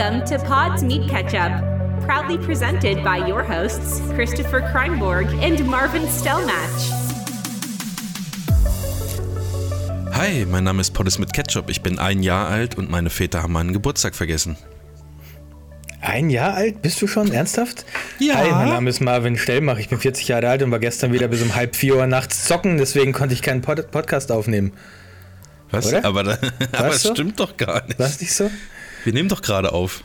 [0.00, 1.52] Welcome to Pod's Meat Ketchup,
[2.06, 6.90] proudly presented by your hosts, Christopher Kreinborg and Marvin Stellmatch.
[10.14, 11.68] Hi, mein Name ist Poddes mit Ketchup.
[11.68, 14.56] Ich bin ein Jahr alt und meine Väter haben meinen Geburtstag vergessen.
[16.00, 16.80] Ein Jahr alt?
[16.80, 17.30] Bist du schon?
[17.30, 17.84] Ernsthaft?
[18.20, 18.36] Ja.
[18.36, 19.76] Hi, mein Name ist Marvin Stellmach.
[19.76, 22.46] Ich bin 40 Jahre alt und war gestern wieder bis um halb vier Uhr nachts
[22.46, 24.72] zocken, deswegen konnte ich keinen Pod Podcast aufnehmen.
[25.70, 25.88] Was?
[25.88, 26.06] Oder?
[26.06, 26.38] Aber, da,
[26.72, 27.12] aber es so?
[27.12, 27.98] stimmt doch gar nicht.
[27.98, 28.50] War es nicht so?
[29.04, 30.02] Wir nehmen doch gerade auf.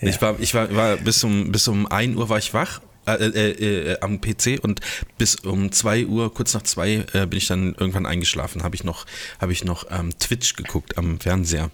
[0.00, 0.08] Ja.
[0.08, 3.14] Ich war, ich war, war bis um bis um 1 Uhr war ich wach äh,
[3.14, 4.80] äh, äh, am PC und
[5.18, 8.62] bis um 2 Uhr, kurz nach 2 äh, bin ich dann irgendwann eingeschlafen.
[8.62, 9.06] Habe ich noch,
[9.40, 11.70] habe ich noch ähm, Twitch geguckt am Fernseher.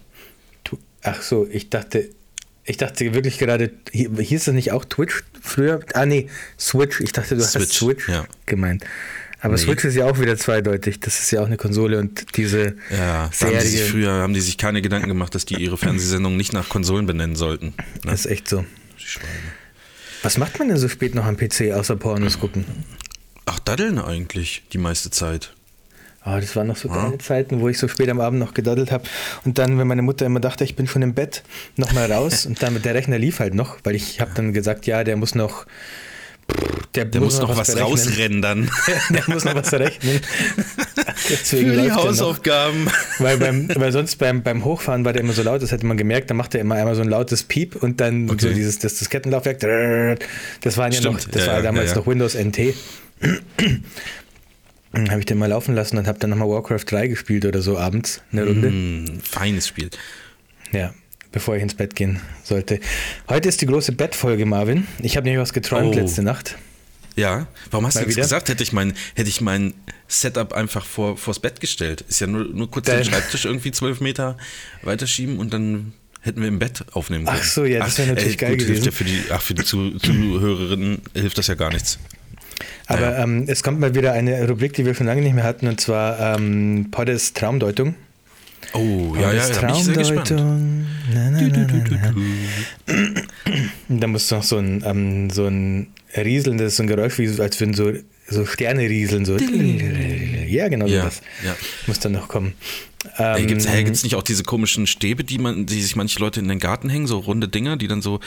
[1.01, 2.09] Ach so, ich dachte,
[2.65, 5.79] ich dachte wirklich gerade, hi- hieß das nicht auch Twitch früher?
[5.93, 6.27] Ah nee,
[6.59, 6.99] Switch.
[6.99, 8.25] Ich dachte, du hast Switch, Switch ja.
[8.45, 8.83] gemeint.
[9.41, 9.61] Aber Nee.
[9.61, 10.99] Switch ist ja auch wieder zweideutig.
[10.99, 14.11] Das ist ja auch eine Konsole und diese Ja, da haben die sich Serie früher
[14.11, 17.73] haben die sich keine Gedanken gemacht, dass die ihre Fernsehsendung nicht nach Konsolen benennen sollten.
[18.03, 18.11] Ne?
[18.11, 18.65] ist echt so.
[18.99, 19.29] Die Schweine.
[20.23, 22.65] Was macht man denn so spät noch am PC außer Pornos gucken?
[23.45, 25.53] Ach, daddeln eigentlich die meiste Zeit.
[26.21, 28.91] Ah, das waren noch so geile Zeiten, wo ich so spät am Abend noch gedaddelt
[28.91, 29.05] habe.
[29.45, 31.43] Und dann, wenn meine Mutter immer dachte, ich bin schon im Bett,
[31.77, 32.45] nochmal raus.
[32.47, 35.33] und dann der Rechner lief halt noch, weil ich habe dann gesagt, ja, der muss
[35.33, 35.65] noch.
[36.95, 37.83] Der, Der muss noch was berechnen.
[37.91, 38.71] rausrendern.
[39.09, 40.19] der muss noch was rechnen.
[41.29, 41.95] Deswegen Für die noch.
[41.97, 42.87] Hausaufgaben.
[43.19, 45.97] Weil, beim, weil sonst beim, beim Hochfahren war der immer so laut, das hätte man
[45.97, 48.53] gemerkt, da macht er immer einmal so ein lautes Piep und dann so Okay.
[48.53, 49.59] dieses das, das Kettenlaufwerk.
[50.61, 52.73] Das waren ja noch, Stimmt, das ja, war ja, damals ja, noch Windows NT.
[54.91, 57.61] Dann habe ich den mal laufen lassen und habe dann nochmal Warcraft 3 gespielt oder
[57.61, 58.69] so abends, eine Runde.
[58.69, 59.89] Hm, feines Spiel.
[60.71, 60.93] Ja,
[61.31, 62.79] bevor ich ins Bett gehen sollte.
[63.27, 64.87] Heute ist die große Bettfolge, Marvin.
[65.01, 65.99] Ich habe nämlich was geträumt Oh.
[65.99, 66.57] letzte Nacht.
[67.15, 68.21] Ja, warum hast Mal du wieder?
[68.21, 69.73] gesagt, hätte ich mein, hätte ich mein
[70.07, 72.01] Setup einfach vor, vors Bett gestellt?
[72.07, 74.37] Ist ja nur, nur kurz Dein- den Schreibtisch irgendwie zwölf Meter
[74.83, 77.37] weiterschieben und dann hätten wir im Bett aufnehmen können.
[77.41, 78.85] Ach so, ja, das wäre natürlich geil gut, hilft gewesen.
[78.85, 81.99] Ja für die, ach, für die Zu, Zuhörerinnen hilft das ja gar nichts.
[82.87, 83.23] Aber Ja.
[83.23, 85.79] ähm, es kommt mal wieder eine Rubrik, die wir schon lange nicht mehr hatten, und
[85.81, 87.95] zwar ähm, Poddes Traumdeutung.
[88.73, 90.57] Oh, ja, ja, Poddes da
[91.13, 92.13] Na, na, na,
[93.89, 97.27] Da muss noch so ein, ähm, so ein Rieseln, das ist so ein Geräusch, wie
[97.41, 97.91] als würden so,
[98.27, 99.25] so Sterne rieseln.
[99.25, 99.37] So.
[99.37, 101.21] Ja, genau Ja, sowas.
[101.45, 101.55] ja.
[101.87, 102.53] Muss dann noch kommen.
[103.13, 106.19] Hey, Ähm, gibt's, hey, gibt's nicht auch diese komischen Stäbe, die man, die sich manche
[106.19, 108.19] Leute in den Garten hängen, so runde Dinger, die dann so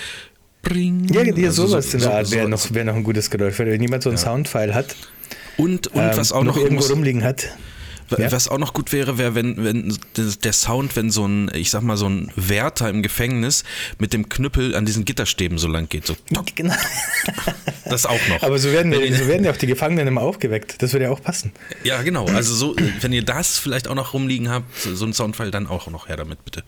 [0.62, 2.94] bring, ja, hier also sowas so- in der so- Art wäre so- noch, wär noch
[2.94, 3.58] ein gutes Geräusch.
[3.58, 4.96] Wenn jemand so einen Soundfile hat
[5.56, 7.48] Und, und ähm, was auch noch, irgendwo muss, rumliegen hat.
[8.20, 8.32] Ja.
[8.32, 11.82] was auch noch gut wäre, wäre, wenn, wenn der Sound, wenn so ein, ich sag
[11.82, 13.64] mal, so ein Wärter im Gefängnis
[13.98, 16.06] mit dem Knüppel an diesen Gitterstäben so lang geht.
[16.06, 16.16] So,
[16.54, 16.74] Genau.
[17.84, 18.42] das auch noch.
[18.42, 20.82] Aber so werden, Wenn so werden ja auch die Gefangenen immer aufgeweckt.
[20.82, 21.52] Das würde ja auch passen.
[21.84, 22.26] ja, genau.
[22.26, 25.88] Also so, wenn ihr das vielleicht auch noch rumliegen habt, so ein Soundfile, dann auch
[25.88, 26.64] noch her damit, bitte.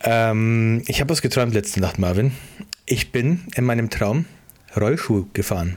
[0.00, 2.32] Ähm, ich habe was geträumt letzte Nacht, Marvin.
[2.86, 4.26] Ich bin in meinem Traum
[4.76, 5.76] Rollschuh gefahren.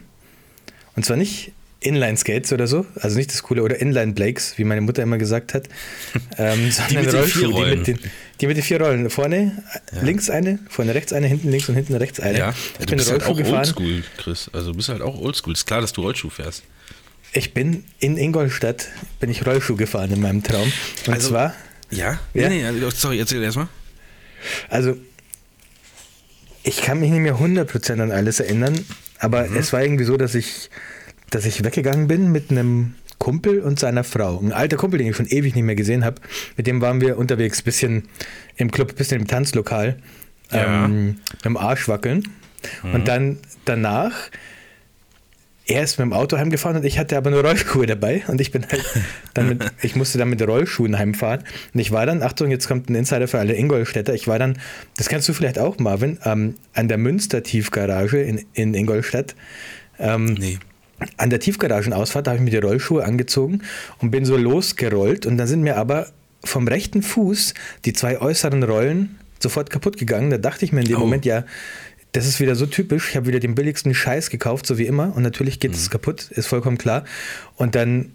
[0.95, 1.51] Und zwar nicht
[1.81, 5.68] Inline-Skates oder so, also nicht das coole, oder Inline-Blakes, wie meine Mutter immer gesagt hat,
[6.38, 7.78] ähm, sondern mit den vier Rollschuh, die Rollen.
[7.80, 8.00] mit, den,
[8.40, 9.09] die mit den vier Rollen.
[9.09, 9.64] Vorne
[10.02, 12.38] links eine, vorne rechts eine, hinten links und hinten rechts eine.
[12.38, 12.50] Ja,
[12.80, 13.58] ich du bin bist halt Rollschuh auch gefahren.
[13.59, 14.50] oldschool, Chris.
[14.53, 15.53] Also du bist halt auch oldschool.
[15.53, 16.64] Ist klar, dass du Rollschuh fährst.
[17.34, 18.88] Ich bin in Ingolstadt,
[19.20, 20.72] bin ich Rollschuh gefahren in meinem Traum.
[21.08, 21.53] Und Also- zwar,
[21.90, 22.20] Ja?
[22.34, 22.47] Ja.
[22.50, 23.68] Nee, nee, sorry, erzähl erstmal.
[24.70, 24.97] Also,
[26.64, 28.86] ich kann mich nicht mehr 100% an alles erinnern,
[29.20, 29.58] aber Mhm.
[29.58, 30.70] es war irgendwie so, dass ich,
[31.31, 34.40] dass ich weggegangen bin mit einem Kumpel und seiner Frau.
[34.40, 36.22] Ein alter Kumpel, den ich schon ewig nicht mehr gesehen habe.
[36.58, 38.03] Mit dem waren wir unterwegs, bisschen
[38.56, 39.97] im Club, bisschen im Tanzlokal,
[40.52, 40.86] Ja.
[40.86, 42.28] ähm, mit dem Arsch wackeln.
[42.84, 44.14] Und dann danach,
[45.68, 48.52] er ist mit dem Auto heimgefahren und ich hatte aber nur Rollschuhe dabei und ich
[48.52, 48.84] bin halt
[49.34, 51.44] dann mit, ich musste dann mit Rollschuhen heimfahren
[51.74, 54.58] und ich war dann, Achtung, jetzt kommt ein Insider für alle Ingolstädter, ich war dann,
[54.97, 59.35] das kennst du vielleicht auch, Marvin, ähm, an der Münster-Tiefgarage in, in Ingolstadt.
[60.00, 60.58] Ähm, Nee.
[61.18, 63.62] An der Tiefgaragenausfahrt habe ich mir die Rollschuhe angezogen
[64.00, 66.08] und bin so losgerollt und dann sind mir aber
[66.44, 67.53] vom rechten Fuß
[67.86, 70.30] die zwei äußeren Rollen sofort kaputt gegangen.
[70.30, 71.02] Da dachte ich mir in dem Oh.
[71.02, 71.46] Moment, ja,
[72.12, 73.09] das ist wieder so typisch.
[73.09, 75.16] Ich habe wieder den billigsten Scheiß gekauft, so wie immer.
[75.16, 77.06] Und natürlich geht es kaputt, ist vollkommen klar.
[77.56, 78.12] Und dann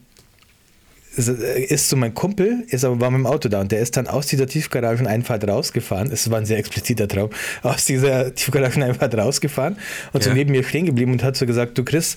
[1.17, 4.07] ist so mein Kumpel, ist aber war mit dem Auto da und der ist dann
[4.07, 6.11] aus dieser Tiefgarageneinfahrt rausgefahren.
[6.13, 7.31] Es war ein sehr expliziter Traum.
[7.63, 9.77] Aus dieser Tiefgarageneinfahrt rausgefahren
[10.13, 10.35] und so Ja.
[10.35, 12.17] neben mir stehen geblieben und hat so gesagt, du Chris,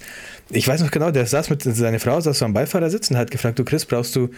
[0.50, 3.32] ich weiß noch genau, der saß mit seiner Frau, saß so am Beifahrersitz und hat
[3.32, 4.30] gefragt, du Chris, brauchst du,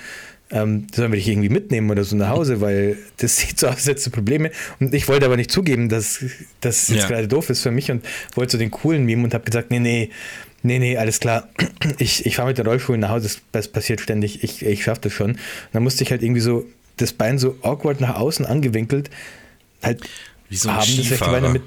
[0.52, 3.88] ähm, sollen wir dich irgendwie mitnehmen oder so nach Hause, weil das sieht so aus,
[3.88, 4.52] als Probleme.
[4.80, 6.24] Und ich wollte aber nicht zugeben, dass
[6.60, 7.08] das jetzt Ja.
[7.08, 8.06] gerade doof ist für mich und
[8.36, 10.10] wollte so den coolen Meme und habe gesagt, nee, nee,
[10.64, 11.50] Nee, nee, alles klar.
[11.98, 14.44] Ich, ich fahre mit den Rollschuhen nach Hause, das, passiert ständig.
[14.44, 15.32] Ich, ich schaffe das schon.
[15.32, 15.40] Und
[15.74, 16.66] dann musste ich halt irgendwie so
[16.98, 19.10] das Bein so awkward nach außen angewinkelt
[19.82, 20.02] halt
[20.50, 21.42] Wie so ein haben, das rechte Bein Skifahrer.
[21.42, 21.64] damit.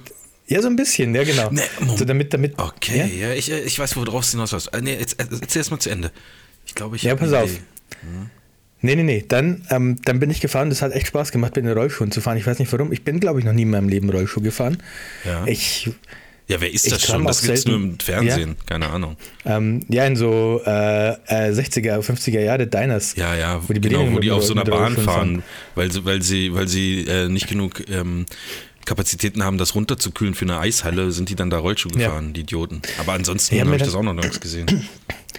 [0.47, 1.51] Ja, so ein bisschen, ja genau.
[1.51, 1.63] Nee,
[1.97, 2.57] so damit, damit.
[2.57, 3.29] Okay, Ja?
[3.31, 4.69] ja, ich, äh, ich weiß, worauf es hinaus was.
[4.69, 6.13] Äh, nee, jetzt, äh, erzähl erst mal zu Ende.
[6.65, 7.03] Ich glaube, ich.
[7.03, 7.51] Ja, pass auf.
[7.51, 7.61] Idee.
[8.85, 9.25] Nee, nee, nee.
[9.27, 10.69] Dann, ähm, dann bin ich gefahren.
[10.69, 12.37] Das hat echt Spaß gemacht, mit den Rollschuhen zu fahren.
[12.37, 12.93] Ich weiß nicht warum.
[12.93, 14.77] Ich bin, glaube ich, noch nie in meinem Leben Rollschuh gefahren.
[15.25, 15.47] Ja.
[15.47, 15.91] Ich,
[16.47, 17.25] Ja, wer ist das schon?
[17.25, 18.57] Das gibt's nur selten- im Fernsehen.
[18.67, 19.17] Keine Ahnung.
[19.47, 23.17] ähm, ja, in so äh, äh, 60er, 50er Jahre Diners.
[23.17, 25.43] Ja, ja, Wo die genau, wo die auf so einer Bahn Rollschuhen fahren,
[25.75, 28.27] weil sie, weil sie, weil sie äh, nicht genug ähm,
[28.87, 32.07] Kapazitäten haben, das runterzukühlen für eine Eishalle, sind die dann da Rollschuh Ja.
[32.09, 32.83] gefahren, die Idioten.
[32.99, 34.67] Aber ansonsten Ja, habe ich das auch noch nirgends gesehen.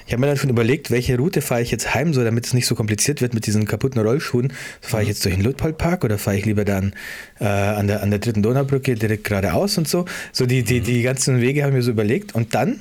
[0.08, 2.54] Ich habe mir dann schon überlegt, welche Route fahre ich jetzt heim, so damit es
[2.54, 4.54] nicht so kompliziert wird mit diesen kaputten Rollschuhen.
[4.80, 6.94] Fahre ich jetzt durch den Luitpoldpark oder fahre ich lieber dann
[7.40, 10.06] äh, an, der, an der dritten Donaubrücke direkt geradeaus und so.
[10.32, 12.36] So die, die, die ganzen Wege haben wir so überlegt.
[12.36, 12.80] Und dann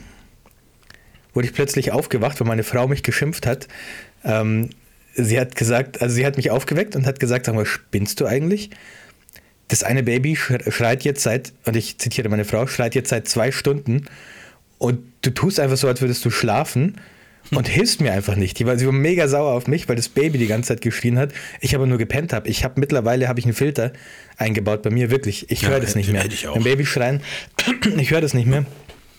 [1.32, 3.68] wurde ich plötzlich aufgewacht, weil meine Frau mich geschimpft hat.
[4.22, 4.70] Ähm,
[5.14, 8.26] sie hat gesagt, also sie hat mich aufgeweckt und hat gesagt, sag mal, spinnst du
[8.26, 8.70] eigentlich?
[9.68, 13.28] Das eine Baby sch- schreit jetzt seit, und ich zitiere meine Frau, schreit jetzt seit
[13.28, 14.04] zwei Stunden
[14.78, 17.00] und du tust einfach so, als würdest du schlafen
[17.50, 18.58] und hilfst mir einfach nicht.
[18.58, 21.18] Die war, sie war mega sauer auf mich, weil das Baby die ganze Zeit geschrien
[21.18, 21.30] hat.
[21.60, 22.48] Ich aber nur gepennt habe.
[22.48, 23.92] Ich habe mittlerweile habe ich einen Filter
[24.38, 25.50] eingebaut bei mir, wirklich.
[25.50, 26.24] Ich Ja, höre das nicht mehr.
[26.24, 27.20] Wenn Baby schreien,
[27.98, 28.64] ich höre das nicht mehr.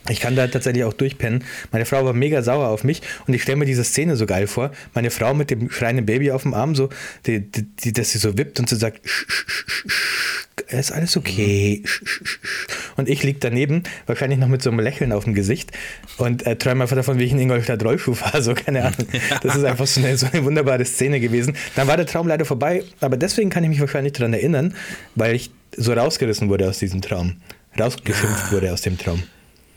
[0.10, 1.44] Ich kann da tatsächlich auch durchpennen.
[1.72, 4.46] Meine Frau war mega sauer auf mich und ich stelle mir diese Szene so geil
[4.48, 4.72] vor.
[4.94, 6.90] Meine Frau mit dem schreienden Baby auf dem Arm, so,
[7.26, 10.92] die, die, die, dass sie so wippt und so sagt, "Sch, sch, sch, sch, ist
[10.92, 11.82] alles okay.
[11.86, 12.68] Sch, sch, sch, sch."
[12.98, 15.72] Und ich lieg daneben, wahrscheinlich noch mit so einem Lächeln auf dem Gesicht
[16.18, 18.44] und äh, träume einfach davon, wie ich in Ingolstadt Rollschuh fahre.
[18.44, 19.08] So, keine Ahnung.
[19.42, 21.56] Das ist einfach so eine, so eine wunderbare Szene gewesen.
[21.76, 24.76] Dann war der Traum leider vorbei, aber deswegen kann ich mich wahrscheinlich daran erinnern,
[25.16, 27.38] weil ich so rausgerissen wurde aus diesem Traum.
[27.78, 29.24] Rausgeschimpft wurde aus dem Traum.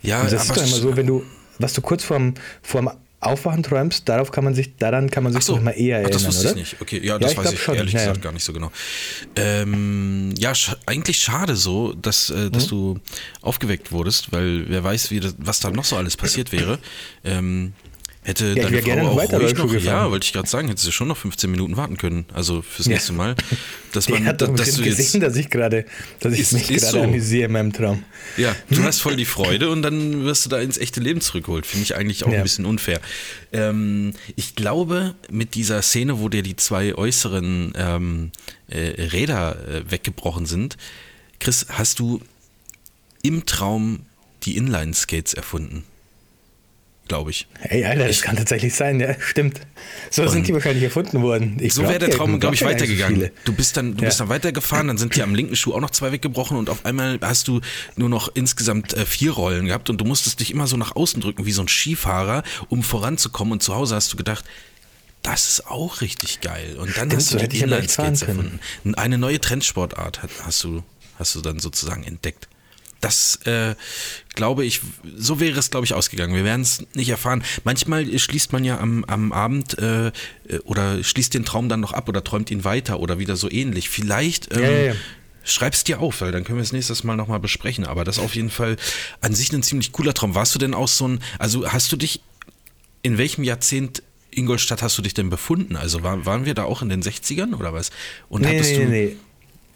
[0.03, 1.25] Ja, Und das ist doch immer so, wenn du,
[1.59, 2.91] was du kurz vorm, vorm
[3.21, 5.97] Aufwachen träumst, darauf kann man sich, daran kann man sich Ach so, doch mal eher
[5.97, 6.51] Ach, erinnern, das wusste oder?
[6.51, 6.81] ich nicht.
[6.81, 7.75] Okay, ja, das ich weiß ich schon.
[7.75, 8.07] ehrlich Ja, ja.
[8.07, 8.71] gesagt gar nicht so genau.
[9.35, 12.53] Ähm, ja, sch eigentlich schade so, dass, äh, Mhm.
[12.53, 12.99] dass du
[13.43, 16.79] aufgeweckt wurdest, weil wer weiß, wie das, was da noch so alles passiert wäre.
[17.25, 17.73] Ähm,
[18.29, 19.85] hätte ich deine Frau gerne noch auch ruhig noch, gefahren.
[19.85, 22.87] ja, wollte ich gerade sagen, hättest du schon noch 15 Minuten warten können, also fürs
[22.87, 22.93] Ja.
[22.93, 23.35] nächste Mal.
[23.93, 25.87] Dass man, hat doch dass du jetzt, gesehen, dass ich gerade,
[26.21, 27.01] dass ich Ist- mich gerade so.
[27.03, 28.03] amüsiere in meinem Traum.
[28.37, 31.65] Ja, du hast voll die Freude und dann wirst du da ins echte Leben zurückgeholt.
[31.65, 32.37] Finde ich eigentlich auch Ja.
[32.37, 33.01] ein bisschen unfair.
[33.51, 38.31] Ähm, ich glaube, mit dieser Szene, wo dir die zwei äußeren ähm,
[38.69, 40.77] äh, Räder äh, weggebrochen sind,
[41.41, 42.21] Chris, hast du
[43.23, 44.01] im Traum
[44.45, 45.85] die Inline-Skates erfunden?
[47.09, 47.47] Glaube ich.
[47.63, 49.61] Ey, Alter, das kann tatsächlich sein, ja, stimmt.
[50.11, 51.57] So sind die wahrscheinlich erfunden worden.
[51.59, 53.31] Ich so wäre der Traum, glaube ich, so weitergegangen.
[53.45, 54.09] Du bist dann, du Ja.
[54.09, 56.85] bist dann weitergefahren, dann sind dir am linken Schuh auch noch zwei weggebrochen und auf
[56.85, 57.61] einmal hast du
[57.97, 61.21] nur noch insgesamt äh, vier Rollen gehabt und du musstest dich immer so nach außen
[61.23, 63.53] drücken wie so ein Skifahrer, um voranzukommen.
[63.53, 64.45] Und zu Hause hast du gedacht,
[65.23, 66.77] das ist auch richtig geil.
[66.79, 68.61] Und dann Stimmt, hast so du die ich aber echt Inline-Skates erfunden.
[68.97, 70.83] Eine neue Trendsportart hast du,
[71.19, 72.49] hast du dann sozusagen entdeckt.
[73.01, 73.75] Das äh,
[74.35, 74.81] glaube ich,
[75.17, 76.35] so wäre es, glaube ich, ausgegangen.
[76.35, 77.45] Wir werden es nicht erfahren.
[77.65, 80.13] Manchmal schließt man ja am, am Abend äh, äh,
[80.65, 83.89] oder schließt den Traum dann noch ab oder träumt ihn weiter oder wieder so ähnlich.
[83.89, 84.95] Vielleicht ähm, Ja, ja, ja.
[85.45, 87.85] schreib's dir auf, weil dann können wir es nächstes Mal nochmal besprechen.
[87.87, 88.77] Aber das ist auf jeden Fall
[89.21, 90.35] an sich ein ziemlich cooler Traum.
[90.35, 92.21] Warst du denn auch so ein, also hast du dich,
[93.03, 95.77] in welchem Jahrzehnt Ingolstadt hast du dich denn befunden?
[95.77, 97.91] Also war, waren wir da auch in den 60ern oder was?
[98.29, 98.85] Und Nee, hattest nee, du.
[98.91, 99.17] nee, nee.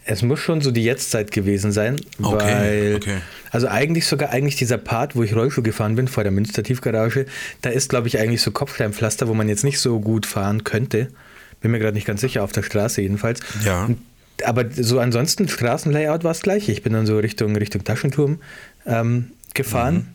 [0.05, 3.19] Es muss schon so die Jetztzeit gewesen sein, Okay, weil, okay.
[3.51, 7.27] also eigentlich sogar eigentlich dieser Part, wo ich Rollschuh gefahren bin vor der Münster Tiefgarage,
[7.61, 11.09] da ist glaube ich eigentlich so Kopfsteinpflaster, wo man jetzt nicht so gut fahren könnte.
[11.61, 13.41] Bin mir gerade nicht ganz sicher, auf der Straße jedenfalls.
[13.65, 13.89] Ja.
[14.45, 16.73] Aber so ansonsten Straßenlayout war das gleiche.
[16.73, 18.41] Ich bin dann so Richtung, Richtung Taschenturm
[18.87, 20.09] ähm, gefahren.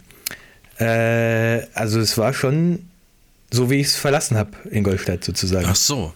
[0.79, 0.85] Mhm.
[0.85, 2.79] Äh, also es war schon
[3.51, 5.67] so, wie ich es verlassen habe, Ingolstadt sozusagen.
[5.69, 6.13] Ach so.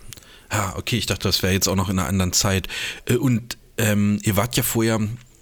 [0.52, 2.68] Ja, okay, ich dachte, das wäre jetzt auch noch in einer anderen Zeit.
[3.06, 5.00] Äh, Und ähm, ihr wart ja vorher,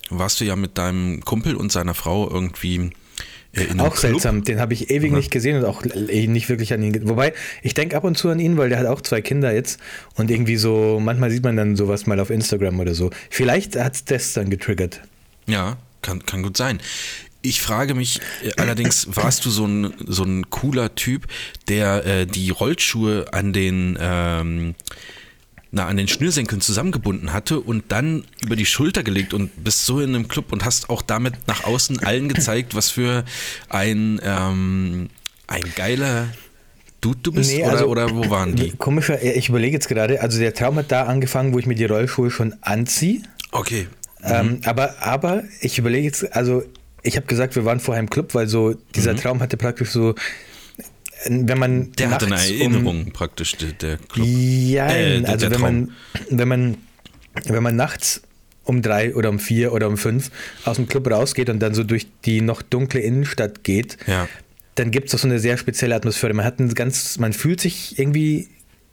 [0.09, 2.91] warst du ja mit deinem Kumpel und seiner Frau irgendwie
[3.53, 5.17] äh, in Auch seltsam, den habe ich ewig Oder?
[5.17, 7.09] nicht gesehen und auch äh, nicht wirklich an ihn.
[7.09, 9.79] Wobei, ich denke ab und zu an ihn, weil der hat auch zwei Kinder jetzt
[10.15, 13.09] und irgendwie so, manchmal sieht man dann sowas mal auf Instagram oder so.
[13.29, 15.01] Vielleicht hat es das dann getriggert.
[15.47, 16.79] Ja, kann, kann gut sein.
[17.41, 21.27] Ich frage mich äh, allerdings, warst du so ein, so ein cooler Typ,
[21.67, 24.75] der äh, die Rollschuhe an den, ähm,
[25.71, 29.99] na, an den Schnürsenkeln zusammengebunden hatte und dann über die Schulter gelegt und bist so
[29.99, 33.23] in einem Club und hast auch damit nach außen allen gezeigt, was für
[33.69, 35.09] ein, ähm,
[35.47, 36.27] ein geiler
[37.01, 37.51] Dude du bist?
[37.51, 38.71] Nee, oder, also- oder wo waren die?
[38.71, 41.85] Komischer, ich überlege jetzt gerade, also der Traum hat da angefangen, wo ich mir die
[41.85, 43.21] Rollschuhe schon anziehe.
[43.51, 43.87] Okay.
[44.23, 46.63] Ähm, aber, aber ich überlege jetzt, also
[47.03, 50.15] ich habe gesagt, wir waren vorher im Club, weil so dieser Traum hatte praktisch so,
[51.25, 51.91] wenn man.
[51.93, 54.25] Der hatte eine nachts um- Erinnerung praktisch, der, der Club.
[54.27, 55.91] Ja, Äh, der- also der wenn man,
[56.29, 56.77] wenn man,
[57.45, 58.21] wenn man nachts
[58.63, 60.29] um drei oder um vier oder um fünf
[60.65, 64.27] aus dem Club rausgeht und dann so durch die noch dunkle Innenstadt geht, Ja.
[64.75, 66.33] dann gibt es so eine sehr spezielle Atmosphäre.
[66.33, 68.47] Man hat ein ganz, man fühlt sich irgendwie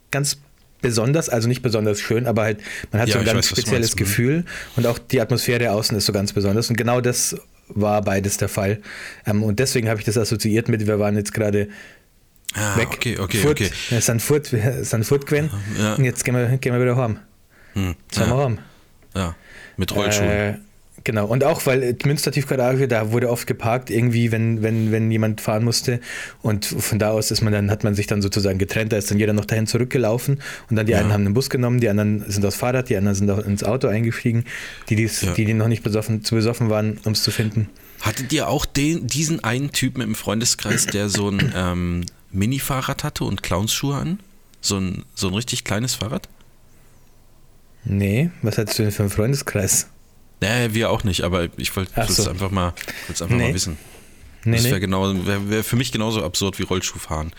[0.09, 0.37] ganz
[0.81, 2.59] besonders, also nicht besonders schön, aber halt,
[2.91, 3.95] man hat Ja, so ein ganz weiß, spezielles meinst.
[3.95, 3.99] Mhm.
[3.99, 6.69] Gefühl und auch die Atmosphäre außen ist so ganz besonders.
[6.69, 7.35] Und genau das
[7.67, 8.79] war beides der Fall.
[9.25, 11.67] Ähm, und deswegen habe ich das assoziiert mit, wir waren jetzt gerade
[12.57, 12.87] Ah, weg.
[12.93, 13.69] okay, okay, Furt, okay.
[13.91, 14.47] äh, sind Furt,
[14.81, 15.49] sind Furt gewesen.
[15.79, 15.95] Ja.
[15.95, 17.19] Und jetzt gehen wir, gehen wir wieder heim.
[17.73, 17.95] Hm.
[18.07, 18.59] Jetzt sind wir Ja, heim.
[19.15, 19.35] ja.
[19.77, 20.27] Mit Rollschuhen.
[20.27, 20.57] Äh,
[21.03, 21.27] genau.
[21.27, 25.63] Und auch, weil Münster Tiefgarage, da wurde oft geparkt, irgendwie, wenn, wenn, wenn jemand fahren
[25.63, 25.99] musste.
[26.41, 28.91] Und von da aus ist man dann, hat man sich dann sozusagen getrennt.
[28.91, 30.41] Da ist dann jeder noch dahin zurückgelaufen.
[30.69, 30.97] Und dann die Ja.
[30.99, 33.63] einen haben den Bus genommen, die anderen sind aufs Fahrrad, die anderen sind auch ins
[33.63, 34.45] Auto eingestiegen,
[34.89, 35.33] die, die's, Ja.
[35.33, 37.69] die, die noch nicht besoffen, zu besoffen waren, um es zu finden.
[38.01, 43.23] Hattet ihr auch den, diesen einen Typen im Freundeskreis, der so ein ähm, Mini-Fahrrad hatte
[43.23, 44.19] und Clownsschuhe an?
[44.61, 46.27] So ein, so ein richtig kleines Fahrrad?
[47.85, 49.87] Nee, was hattest du denn für einen Freundeskreis?
[50.41, 52.29] Nee, wir auch nicht, aber ich wollte es so.
[52.29, 52.73] einfach, mal,
[53.07, 53.47] einfach Nee.
[53.47, 53.77] mal wissen.
[54.43, 57.31] Nee, das wäre genau, wär, wär für mich genauso absurd wie Rollschuhfahren.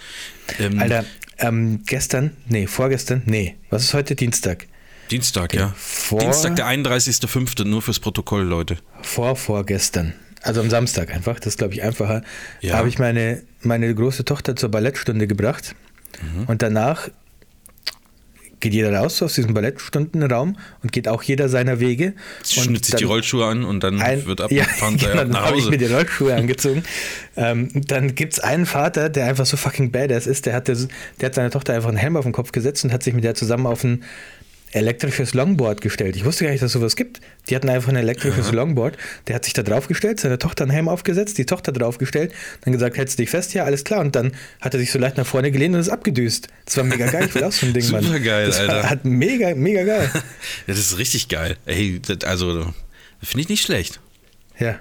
[0.59, 1.04] Ähm, Alter,
[1.38, 4.14] ähm, gestern, nee, vorgestern, nee, was ist heute?
[4.14, 4.66] Dienstag.
[5.11, 5.73] Dienstag, ja.
[5.76, 8.78] Vor- Dienstag, der 31.05., nur fürs Protokoll, Leute.
[9.02, 10.12] Vor, vorgestern.
[10.49, 12.23] Also am Samstag einfach, das ist glaube ich einfacher.
[12.61, 12.76] Ja.
[12.76, 15.75] Habe ich meine, meine große Tochter zur Ballettstunde gebracht
[16.23, 16.45] Mhm.
[16.47, 17.11] und danach
[18.61, 22.14] geht jeder raus aus diesem Ballettstundenraum und geht auch jeder seiner Wege.
[22.45, 25.71] Schnürt sich die Rollschuhe an und dann ein, wird ja, abgefahren genau, dann habe ich
[25.71, 26.83] mir die Rollschuhe angezogen.
[27.37, 30.76] ähm, dann gibt es einen Vater, der einfach so fucking badass ist, der hat, der,
[31.21, 33.23] der hat seiner Tochter einfach einen Helm auf den Kopf gesetzt und hat sich mit
[33.23, 34.02] der zusammen auf ein
[34.73, 36.17] elektrisches Longboard gestellt.
[36.17, 37.21] Ich wusste gar nicht, dass es sowas gibt.
[37.49, 38.97] Die hatten einfach ein elektrisches Longboard.
[39.27, 42.33] Der hat sich da draufgestellt, seiner Tochter einen Helm aufgesetzt, die Tochter draufgestellt,
[42.63, 43.55] dann gesagt, hältst du dich fest?
[43.55, 44.01] Ja, alles klar.
[44.01, 46.49] Und dann hat er sich so leicht nach vorne gelehnt und ist abgedüst.
[46.65, 47.25] Das war mega geil.
[47.27, 48.05] Ich will auch so ein Ding, Mann.
[48.05, 48.91] Supergeil, das war, Alter.
[48.91, 50.11] Hat mega, mega geil.
[50.67, 51.57] Ja, das ist richtig geil.
[51.67, 52.73] Ey, das, also,
[53.23, 54.01] finde ich nicht schlecht.
[54.59, 54.81] Ja.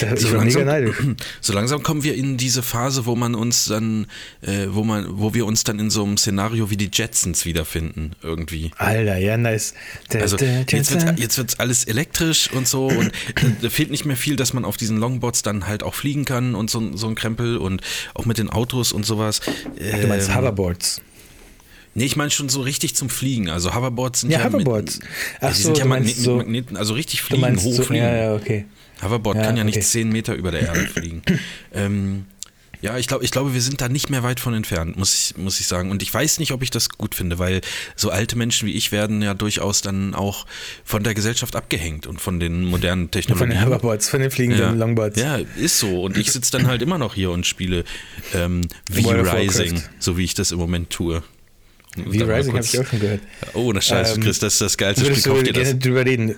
[0.00, 0.96] Da, So langsam, neidisch.
[1.40, 4.06] so langsam kommen wir in diese Phase, wo man uns dann,
[4.42, 8.12] äh, wo man, wo wir uns dann in so einem Szenario wie die Jetsons wiederfinden,
[8.22, 8.70] irgendwie.
[8.76, 9.74] Alter, ja, nice.
[10.10, 13.90] Da, Also da, jetzt wird jetzt wird's alles elektrisch und so und da, da fehlt
[13.90, 16.96] nicht mehr viel, dass man auf diesen Longboards dann halt auch fliegen kann und so,
[16.96, 17.82] so ein Krempel und
[18.14, 19.40] auch mit den Autos und sowas.
[19.76, 21.00] Du meinst Ähm, Hoverboards.
[21.98, 23.50] Nee, ich meine schon so richtig zum Fliegen.
[23.50, 24.98] Also Hoverboards sind Ja, ja, Hoverboards.
[25.00, 25.08] Mit,
[25.40, 28.06] Ach die so, sind ja Magneten, so- Magneten, also richtig fliegen, meinst so, hochfliegen.
[28.06, 28.64] ja, ja, okay.
[29.02, 29.84] Hoverboard Ja, kann ja nicht okay.
[29.84, 31.22] 10 Meter über der Erde fliegen.
[31.74, 32.24] ähm,
[32.80, 35.36] ja, ich glaube, ich glaube, wir sind da nicht mehr weit von entfernt, muss ich,
[35.36, 35.90] muss ich sagen.
[35.90, 37.60] Und ich weiß nicht, ob ich das gut finde, weil
[37.96, 40.46] so alte Menschen wie ich werden ja durchaus dann auch
[40.84, 43.50] von der Gesellschaft abgehängt und von den modernen Von Technologien.
[43.50, 44.70] den Hoverboards, von den fliegenden ja.
[44.70, 45.20] Longboards.
[45.20, 46.02] Ja, ist so.
[46.02, 47.82] Und ich sitze dann halt immer noch hier und spiele
[48.32, 48.60] ähm,
[48.92, 51.24] V-Rising, so wie ich das im Moment tue.
[51.96, 53.20] Und Wie dann mal Rising habe ich auch schon gehört.
[53.54, 55.22] Oh, na scheiße, Ähm, Chris, das ist das geilste Spiel.
[55.22, 55.78] Kauf dir das.
[55.78, 56.36] drüber reden?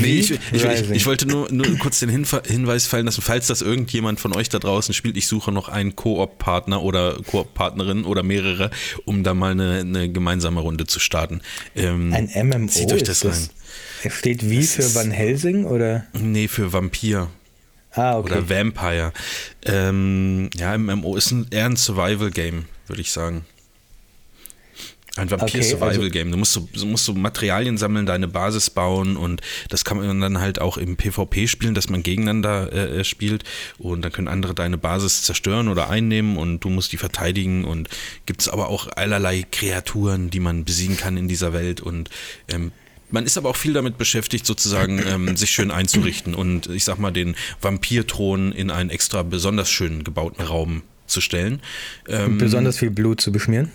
[0.00, 3.46] Nee, ich, ich, ich, ich wollte nur, nur kurz den Hinver Hinweis fallen lassen, falls
[3.46, 8.22] das irgendjemand von euch da draußen spielt, ich suche noch einen Koop-Partner oder Koop-Partnerin oder
[8.22, 8.70] mehrere,
[9.06, 11.40] um da mal eine, eine gemeinsame Runde zu starten.
[11.74, 13.36] Ähm, Ein MMO Zieht euch das das.
[13.38, 13.48] rein.
[14.04, 16.06] Es steht wie Das für Van Helsing oder?
[16.12, 17.28] Nee, für Vampir
[17.94, 18.32] Ah, okay.
[18.32, 19.12] oder Vampire.
[19.64, 23.44] Ähm, ja, MMO ist ein, eher ein Survival-Game, würde ich sagen.
[25.16, 25.46] Ein Okay, also-
[25.78, 26.30] Vampir-Survival-Game.
[26.30, 30.20] Du musst so, du musst so Materialien sammeln, deine Basis bauen und das kann man
[30.22, 33.44] dann halt auch im PvP spielen, dass man gegeneinander äh, äh, spielt
[33.78, 37.90] und dann können andere deine Basis zerstören oder einnehmen und du musst die verteidigen und
[38.24, 42.08] gibt es aber auch allerlei Kreaturen, die man besiegen kann in dieser Welt und
[42.48, 42.72] ähm,
[43.10, 46.98] man ist aber auch viel damit beschäftigt, sozusagen ähm, sich schön einzurichten und ich sag
[46.98, 51.60] mal den Vampirthron in einen extra besonders schön gebauten Raum zu stellen.
[52.08, 53.70] Ähm, Besonders viel Blut zu beschmieren.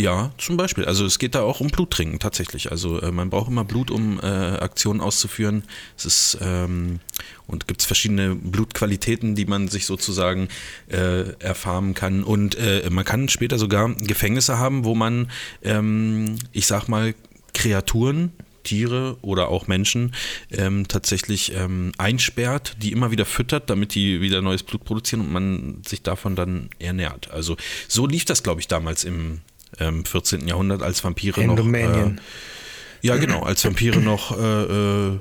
[0.00, 0.84] Ja, zum Beispiel.
[0.86, 2.70] Also es geht da auch um Bluttrinken tatsächlich.
[2.70, 5.62] Also äh, man braucht immer Blut, um äh, Aktionen auszuführen.
[5.96, 7.00] Es ist ähm,
[7.46, 10.48] und gibt es verschiedene Blutqualitäten, die man sich sozusagen
[10.88, 12.24] äh, erfarmen kann.
[12.24, 15.30] Und äh, man kann später sogar Gefängnisse haben, wo man,
[15.62, 17.14] ähm, ich sag mal,
[17.52, 20.14] Kreaturen Tiere oder auch Menschen
[20.52, 25.32] ähm, tatsächlich ähm, einsperrt, die immer wieder füttert, damit die wieder neues Blut produzieren und
[25.32, 27.30] man sich davon dann ernährt.
[27.30, 27.56] Also
[27.88, 29.40] so lief das, glaube ich, damals im
[29.80, 30.46] ähm, 14.
[30.46, 31.58] Jahrhundert, als Vampire In noch.
[31.58, 32.18] Rumänien.
[32.18, 35.18] Äh, ja, genau, als Vampire noch, äh, äh,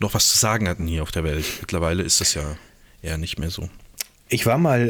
[0.00, 1.44] noch was zu sagen hatten hier auf der Welt.
[1.60, 2.56] Mittlerweile ist das ja
[3.00, 3.68] eher nicht mehr so.
[4.28, 4.88] Ich war mal,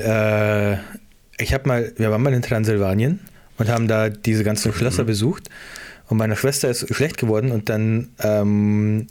[1.39, 3.21] äh, ich habe mal, wir waren mal in Transsilvanien
[3.59, 5.49] und haben da diese ganzen Schlösser besucht.
[6.09, 9.07] Und meiner Schwester ist schlecht geworden und dann ähm,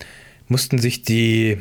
[0.48, 1.58] mussten sich die,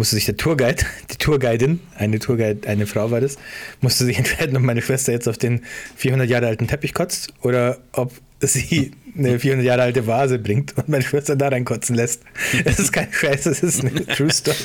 [0.00, 3.36] musste sich der Tourguide, die Tourguidin, eine Tourguide, eine Frau war das,
[3.82, 5.60] musste sich entscheiden, ob meine Schwester jetzt auf den
[5.96, 10.88] 400 Jahre alten Teppich kotzt oder ob sie eine 400 Jahre alte Vase bringt und
[10.88, 12.22] meine Schwester da reinkotzen lässt.
[12.64, 14.56] Es ist kein Scheiß, es ist eine True Story.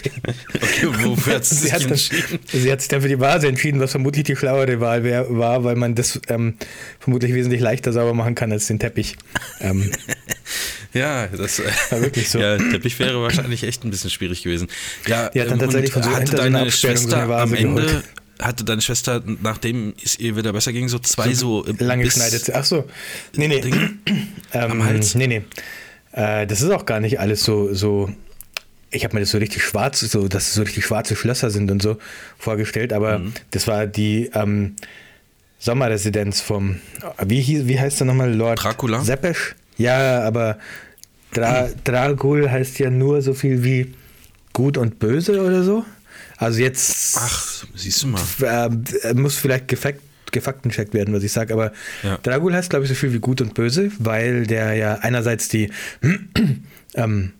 [0.55, 2.39] Okay, wofür hat sie sie, sich hat dann, entschieden?
[2.47, 5.65] sie hat sich dann für die Vase entschieden, was vermutlich die schlauere Wahl wär, war,
[5.65, 6.53] weil man das ähm,
[6.99, 9.17] vermutlich wesentlich leichter sauber machen kann als den Teppich.
[9.59, 9.91] Ähm,
[10.95, 11.61] Ja, das
[11.91, 12.39] War wirklich so.
[12.45, 14.67] Ja, Teppich wäre wahrscheinlich echt ein bisschen schwierig gewesen.
[15.07, 17.53] Ja, Die hat dann ähm, tatsächlich von so hatte so deine so Schwester Vase am
[17.53, 18.03] Ende, geholt.
[18.41, 22.49] hatte deine Schwester, nachdem es ihr wieder besser ging, so zwei so, äh, lange geschneidet.
[22.53, 22.85] Ach so.
[23.35, 23.61] Nee, nee.
[24.53, 25.15] Ähm, am Hals?
[25.15, 25.41] Nee, nee.
[26.13, 28.09] Äh, das ist auch gar nicht alles so, so
[28.89, 31.69] ich habe mir das so richtig schwarz, so, dass es so richtig schwarze Schlösser sind
[31.71, 31.97] und so
[32.37, 33.33] vorgestellt, aber Mhm.
[33.51, 34.77] das war die ähm,
[35.59, 36.79] Sommerresidenz vom,
[37.25, 38.33] wie, hieß, wie heißt der nochmal?
[38.33, 39.01] Lord Dracula?
[39.03, 39.55] Seppesch?
[39.77, 40.57] Ja, aber
[41.35, 43.93] Dra Dragul heißt ja nur so viel wie
[44.53, 45.83] gut und böse oder so.
[46.37, 48.21] Also jetzt Ach, siehst du mal.
[48.41, 50.01] äh, muss vielleicht gefakt,
[50.31, 51.71] gefaktencheckt werden, was ich sage, aber
[52.03, 52.17] Ja.
[52.23, 55.69] Dragul heißt, glaube ich, so viel wie gut und böse, weil der ja einerseits die
[56.95, 57.31] ähm,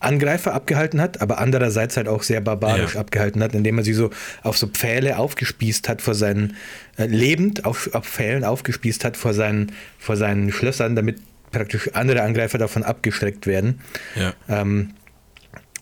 [0.00, 3.00] Angreifer abgehalten hat, aber andererseits halt auch sehr barbarisch Ja.
[3.00, 4.10] abgehalten hat, indem er sie so
[4.42, 6.56] auf so Pfähle aufgespießt hat vor seinen,
[6.98, 11.18] äh, lebend auf, auf Pfählen aufgespießt hat vor seinen, vor seinen Schlössern, damit
[11.52, 13.80] praktisch andere Angreifer davon abgeschreckt werden.
[14.16, 14.34] Ja.
[14.48, 14.94] Ähm,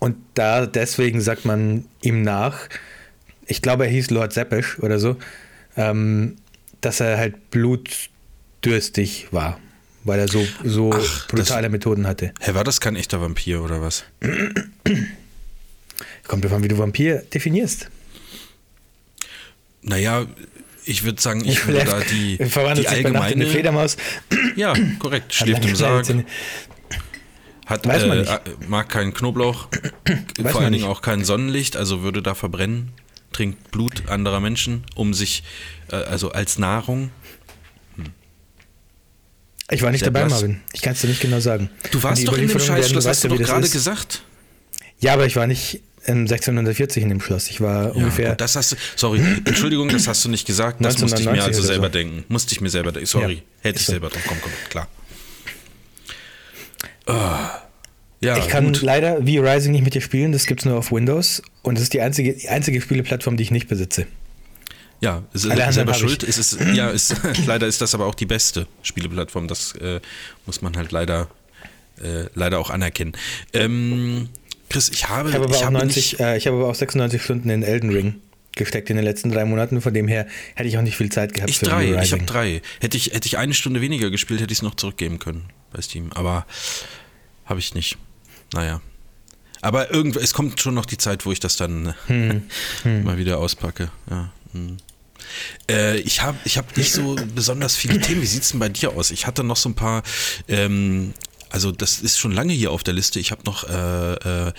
[0.01, 2.69] und da deswegen sagt man ihm nach,
[3.47, 5.17] ich glaube, er hieß Lord Seppesch oder so,
[5.77, 6.37] ähm,
[6.81, 9.61] dass er halt blutdürstig war,
[10.05, 12.33] weil er so, so Ach, brutale Methoden hatte.
[12.41, 14.05] Hä, war das kein echter Vampir oder was?
[16.27, 17.91] Kommt davon, wie du Vampir definierst.
[19.83, 20.27] Naja,
[20.91, 23.47] ich würde sagen, ich würde da die, verwandelt die Nacht in eine allgemeine.
[23.47, 23.97] Fledermaus.
[24.57, 25.33] Ja, korrekt.
[25.33, 26.07] Schläft im Sarg,
[27.67, 28.31] hat, Weiß man äh, nicht.
[28.33, 29.69] äh, mag keinen Knoblauch,
[30.39, 32.91] Weiß vor allen Dingen auch kein Sonnenlicht, also würde da verbrennen,
[33.33, 35.45] trinkt Blut anderer Menschen, um sich,
[35.93, 37.11] äh, also als Nahrung.
[39.71, 40.41] Ich war nicht Sehr dabei, blass.
[40.41, 40.61] Marvin.
[40.73, 41.71] Ich kann es dir nicht genau sagen.
[41.93, 44.23] Du warst doch in dem Scheißschloss, werden- hast du doch das gerade gesagt.
[44.99, 47.49] Ja, aber ich war nicht 1640 in dem Schloss.
[47.51, 48.31] Ich war ungefähr.
[48.33, 51.33] und das hast du, sorry, Entschuldigung, das hast du nicht gesagt, das musste ich mir
[51.33, 51.73] 1999 also oder so.
[51.73, 52.25] selber denken.
[52.29, 53.07] Musste ich mir selber denken.
[53.07, 53.93] Sorry, Ja, hätte ich so.
[53.93, 54.89] selber drauf kommen können, klar.
[57.07, 57.63] Ah,
[58.21, 58.83] ja, ich kann gut.
[58.83, 61.95] leider V-Rising nicht mit dir spielen, das gibt es nur auf Windows und das ist
[61.95, 64.07] die einzige, die einzige Spieleplattform, die ich nicht besitze.
[65.01, 66.23] Ja, es Alle ist anderen selber schuld.
[66.23, 67.15] Es ist, ja, ist,
[67.47, 69.49] leider ist das aber auch die beste Spieleplattform.
[69.49, 70.01] Das äh,
[70.45, 71.29] muss man halt leider,
[72.03, 73.13] äh, leider auch anerkennen.
[73.55, 74.29] Ähm,
[74.71, 76.69] Chris, ich habe, Ich habe aber, ich auch habe 90, nicht, äh, ich habe aber
[76.69, 78.15] auch 96 Stunden in Elden Ring
[78.53, 81.35] gesteckt in den letzten drei Monaten, von dem her hätte ich auch nicht viel Zeit
[81.35, 82.63] gehabt ich für drei, ich habe drei.
[82.81, 85.83] Hätte ich, hätte ich eine Stunde weniger gespielt, hätte ich es noch zurückgeben können bei
[85.83, 86.13] Steam.
[86.13, 86.47] Aber
[87.45, 87.99] habe ich nicht.
[88.55, 88.81] Naja.
[89.61, 92.43] Aber irgend, es kommt schon noch die Zeit, wo ich das dann Hm.
[93.05, 93.91] mal wieder auspacke.
[94.09, 94.33] Ja.
[94.53, 94.79] hm.
[95.71, 98.23] Äh, ich habe ich hab nicht so besonders viele Themen.
[98.23, 99.11] Wie sieht es denn bei dir aus?
[99.11, 100.03] Ich hatte noch so ein paar,
[100.49, 101.15] ähm,
[101.51, 103.21] also das ist schon lange hier auf der Liste.
[103.21, 104.53] Ich habe noch äh, äh,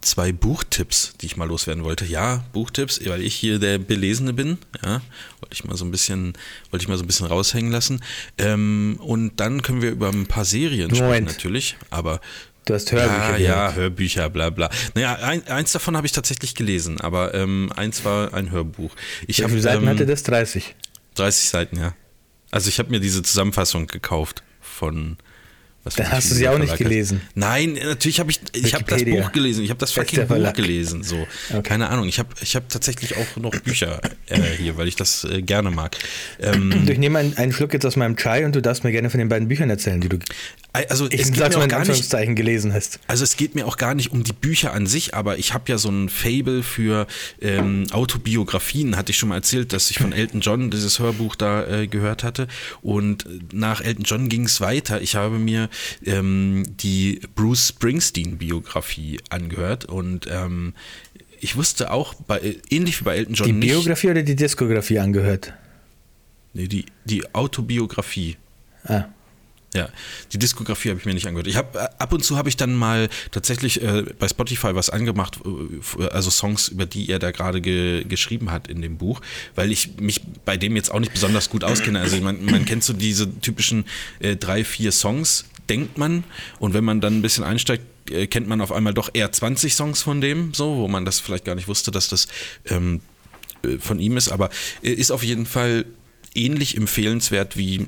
[0.00, 2.04] zwei Buchtipps, die ich mal loswerden wollte.
[2.04, 4.58] Ja, Buchtipps, weil ich hier der Belesene bin.
[4.82, 5.02] Ja,
[5.40, 6.34] wollte ich mal so ein bisschen,
[6.70, 8.00] wollte ich mal so ein bisschen raushängen lassen.
[8.38, 11.26] Ähm, und dann können wir über ein paar Serien sprechen Moment.
[11.26, 11.76] natürlich.
[11.90, 12.20] Aber
[12.64, 13.40] Du hast Hörbücher ja, gehört.
[13.40, 14.68] ja, Hörbücher, bla bla.
[14.94, 18.90] Naja, ein, eins davon habe ich tatsächlich gelesen, aber ähm, eins war ein Hörbuch.
[19.28, 20.24] Ich Wie viele Seiten ähm, hatte das?
[20.24, 20.74] 30.
[21.14, 21.94] 30 Seiten, ja.
[22.50, 25.16] Also ich habe mir diese Zusammenfassung gekauft von.
[25.94, 26.90] Dann hast du sie auch nicht Verlag heißt.
[26.90, 27.20] gelesen.
[27.34, 28.40] Nein, natürlich habe ich.
[28.54, 29.04] Ich habe das.
[29.04, 29.62] Buch gelesen.
[29.64, 31.02] Ich habe das fucking Buch gelesen.
[31.02, 31.62] So, Okay.
[31.62, 32.08] keine Ahnung.
[32.08, 35.70] Ich habe, ich habe tatsächlich auch noch Bücher äh, hier, weil ich das äh, gerne
[35.70, 35.96] mag.
[36.40, 39.10] Ähm, Ich nehme einen, einen Schluck jetzt aus meinem Chai und du darfst mir gerne
[39.10, 40.18] von den beiden Büchern erzählen, die du,
[40.84, 43.00] also ich es geht sag's mir mal auch in gar nicht gelesen hast.
[43.06, 45.64] Also es geht mir auch gar nicht um die Bücher an sich, aber ich habe
[45.68, 47.06] ja so ein Fable für
[47.40, 48.96] ähm, Autobiografien.
[48.96, 52.24] Hatte ich schon mal erzählt, dass ich von Elton John dieses Hörbuch da äh, gehört
[52.24, 52.48] hatte.
[52.82, 55.00] Und nach Elton John ging es weiter.
[55.00, 55.68] Ich habe mir
[56.04, 60.74] ähm, die Bruce Springsteen-Biografie angehört und ähm,
[61.40, 64.36] ich wusste auch, bei, äh, ähnlich wie bei Elton John Die nicht, Biografie oder die
[64.36, 65.52] Diskografie angehört?
[66.56, 68.36] nee, die, die Autobiografie.
[68.84, 69.04] Ah.
[69.74, 69.88] Ja,
[70.32, 71.48] die Diskografie habe ich mir nicht angehört.
[71.48, 75.38] Ich habe ab und zu habe ich dann mal tatsächlich äh, bei Spotify was angemacht,
[75.44, 79.20] äh, f- also Songs, über die er da gerade ge geschrieben hat in dem Buch,
[79.54, 82.00] weil ich mich bei dem jetzt auch nicht besonders gut auskenne.
[82.00, 83.84] Also man, man kennt so diese typischen
[84.20, 86.24] äh, drei, vier Songs, denkt man,
[86.58, 89.74] und wenn man dann ein bisschen einsteigt, äh, kennt man auf einmal doch eher 20
[89.74, 92.28] Songs von dem, so, wo man das vielleicht gar nicht wusste, dass das
[92.66, 93.00] ähm,
[93.64, 94.48] äh, von ihm ist, aber
[94.82, 95.84] äh, ist auf jeden Fall
[96.34, 97.86] ähnlich empfehlenswert wie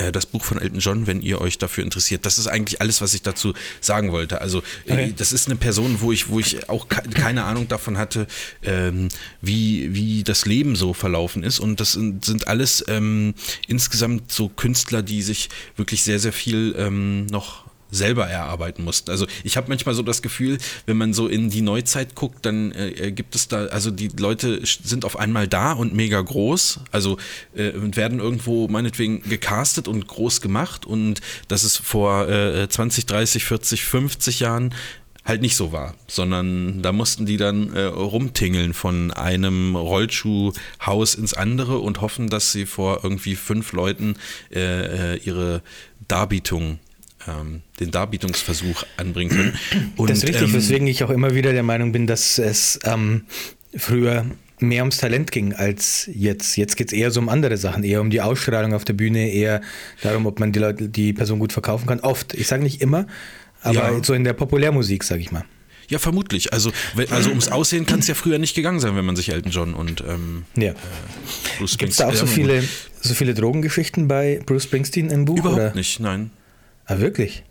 [0.00, 2.26] äh, das Buch von Elton John, wenn ihr euch dafür interessiert.
[2.26, 4.40] Das ist eigentlich alles, was ich dazu sagen wollte.
[4.40, 5.14] Also äh, okay.
[5.16, 8.26] das ist eine Person, wo ich, wo ich auch keine Ahnung davon hatte,
[8.62, 9.08] ähm,
[9.40, 11.60] wie, wie das Leben so verlaufen ist.
[11.60, 13.34] Und das sind, sind alles ähm,
[13.66, 19.10] insgesamt so Künstler, die sich wirklich sehr, sehr viel ähm, noch selber erarbeiten mussten.
[19.10, 22.72] Also ich habe manchmal so das Gefühl, wenn man so in die Neuzeit guckt, dann
[22.72, 27.18] äh, gibt es da, also die Leute sind auf einmal da und mega groß, also
[27.54, 33.44] äh, werden irgendwo meinetwegen gecastet und groß gemacht und das ist vor äh, 20, 30,
[33.44, 34.74] 40, 50 Jahren
[35.24, 41.34] halt nicht so war, sondern da mussten die dann äh, rumtingeln von einem Rollschuhhaus ins
[41.34, 44.16] andere und hoffen, dass sie vor irgendwie fünf Leuten
[44.52, 45.62] äh, äh ihre
[46.08, 46.78] Darbietung
[47.28, 49.58] ähm, den Darbietungsversuch anbringen können.
[49.96, 52.78] Und, das ist richtig, ähm, weswegen ich auch immer wieder der Meinung bin, dass es
[52.84, 53.24] ähm,
[53.76, 54.26] früher
[54.62, 56.56] mehr ums Talent ging als jetzt.
[56.56, 59.30] Jetzt geht es eher so um andere Sachen, eher um die Ausstrahlung auf der Bühne,
[59.30, 59.60] eher
[60.02, 62.00] darum, ob man die, Leute, die Person gut verkaufen kann.
[62.00, 63.06] Oft, ich sage nicht immer,
[63.62, 64.04] aber ja.
[64.04, 65.44] so in der Populärmusik, sage ich mal.
[65.88, 66.52] Ja, vermutlich.
[66.52, 66.70] Also,
[67.10, 69.74] also ums Aussehen kann es ja früher nicht gegangen sein, wenn man sich Elton John
[69.74, 70.70] und ähm, ja.
[70.70, 70.74] äh,
[71.58, 71.78] Bruce Springsteen.
[71.78, 72.62] Gibt es da auch so viele,
[73.00, 75.38] so viele Drogengeschichten bei Bruce Springsteen im Buch?
[75.38, 75.74] Überhaupt oder?
[75.74, 76.30] nicht, nein.
[76.90, 77.44] Ah, wirklich?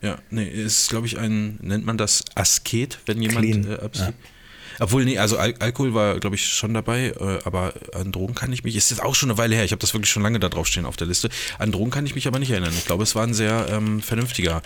[0.00, 3.64] Ja, nee, ist, glaube ich, ein, nennt man das Asket, wenn jemand Clean.
[3.70, 4.12] äh, ja.
[4.78, 8.50] Obwohl, nee, also Al Alkohol war, glaube ich, schon dabei, äh, aber an Drogen kann
[8.54, 10.40] ich mich, ist jetzt auch schon eine Weile her, ich habe das wirklich schon lange
[10.40, 11.28] da drauf stehen auf der Liste.
[11.58, 12.72] An Drogen kann ich mich aber nicht erinnern.
[12.74, 14.62] Ich glaube, es war ein sehr ähm, vernünftiger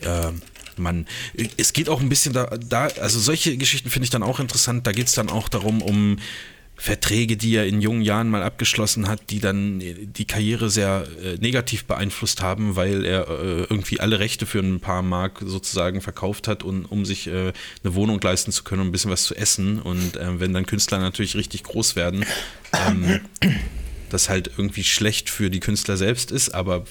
[0.00, 0.32] äh,
[0.76, 1.06] Mann.
[1.56, 4.88] Es geht auch ein bisschen da, da also solche Geschichten finde ich dann auch interessant.
[4.88, 6.18] Da geht es dann auch darum, um
[6.82, 11.36] Verträge, die er in jungen Jahren mal abgeschlossen hat, die dann die Karriere sehr äh,
[11.36, 16.48] negativ beeinflusst haben, weil er äh, irgendwie alle Rechte für ein paar Mark sozusagen verkauft
[16.48, 17.52] hat, und, um sich äh,
[17.84, 19.80] eine Wohnung leisten zu können und ein bisschen was zu essen.
[19.80, 22.24] Und äh, wenn dann Künstler natürlich richtig groß werden,
[22.72, 23.20] ähm,
[24.10, 26.84] das halt irgendwie schlecht für die Künstler selbst ist, aber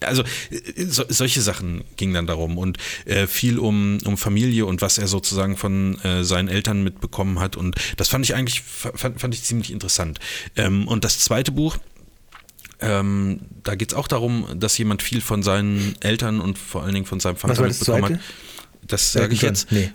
[0.00, 4.80] also äh, so, solche Sachen ging dann darum und äh, viel um, um Familie und
[4.82, 9.20] was er sozusagen von äh, seinen Eltern mitbekommen hat und das fand ich eigentlich fand,
[9.20, 10.18] fand ich ziemlich interessant.
[10.56, 11.78] Ähm, und das zweite Buch,
[12.80, 16.94] ähm, da geht es auch darum, dass jemand viel von seinen Eltern und vor allen
[16.94, 18.20] Dingen von seinem Vater mitbekommen hat.
[18.86, 19.72] Das sage ich jetzt.
[19.72, 19.90] Nee.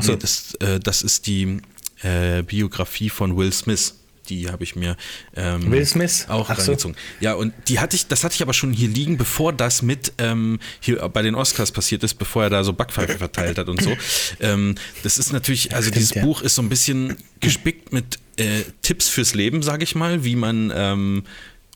[0.00, 0.12] So.
[0.12, 1.58] nee das, äh, das ist die
[2.02, 3.94] äh, Biografie von Will Smith
[4.32, 4.96] die habe ich mir
[5.36, 6.94] ähm, Will Smith auch Ach reingezogen.
[6.94, 7.24] So.
[7.24, 10.12] Ja, und die hatte ich, das hatte ich aber schon hier liegen, bevor das mit
[10.18, 13.80] ähm, hier bei den Oscars passiert ist, bevor er da so Backpfeife verteilt hat und
[13.82, 13.92] so.
[14.40, 16.22] Ähm, das ist natürlich, also Stimmt, dieses ja.
[16.22, 20.36] Buch ist so ein bisschen gespickt mit äh, Tipps fürs Leben, sage ich mal, wie
[20.36, 21.24] man ähm,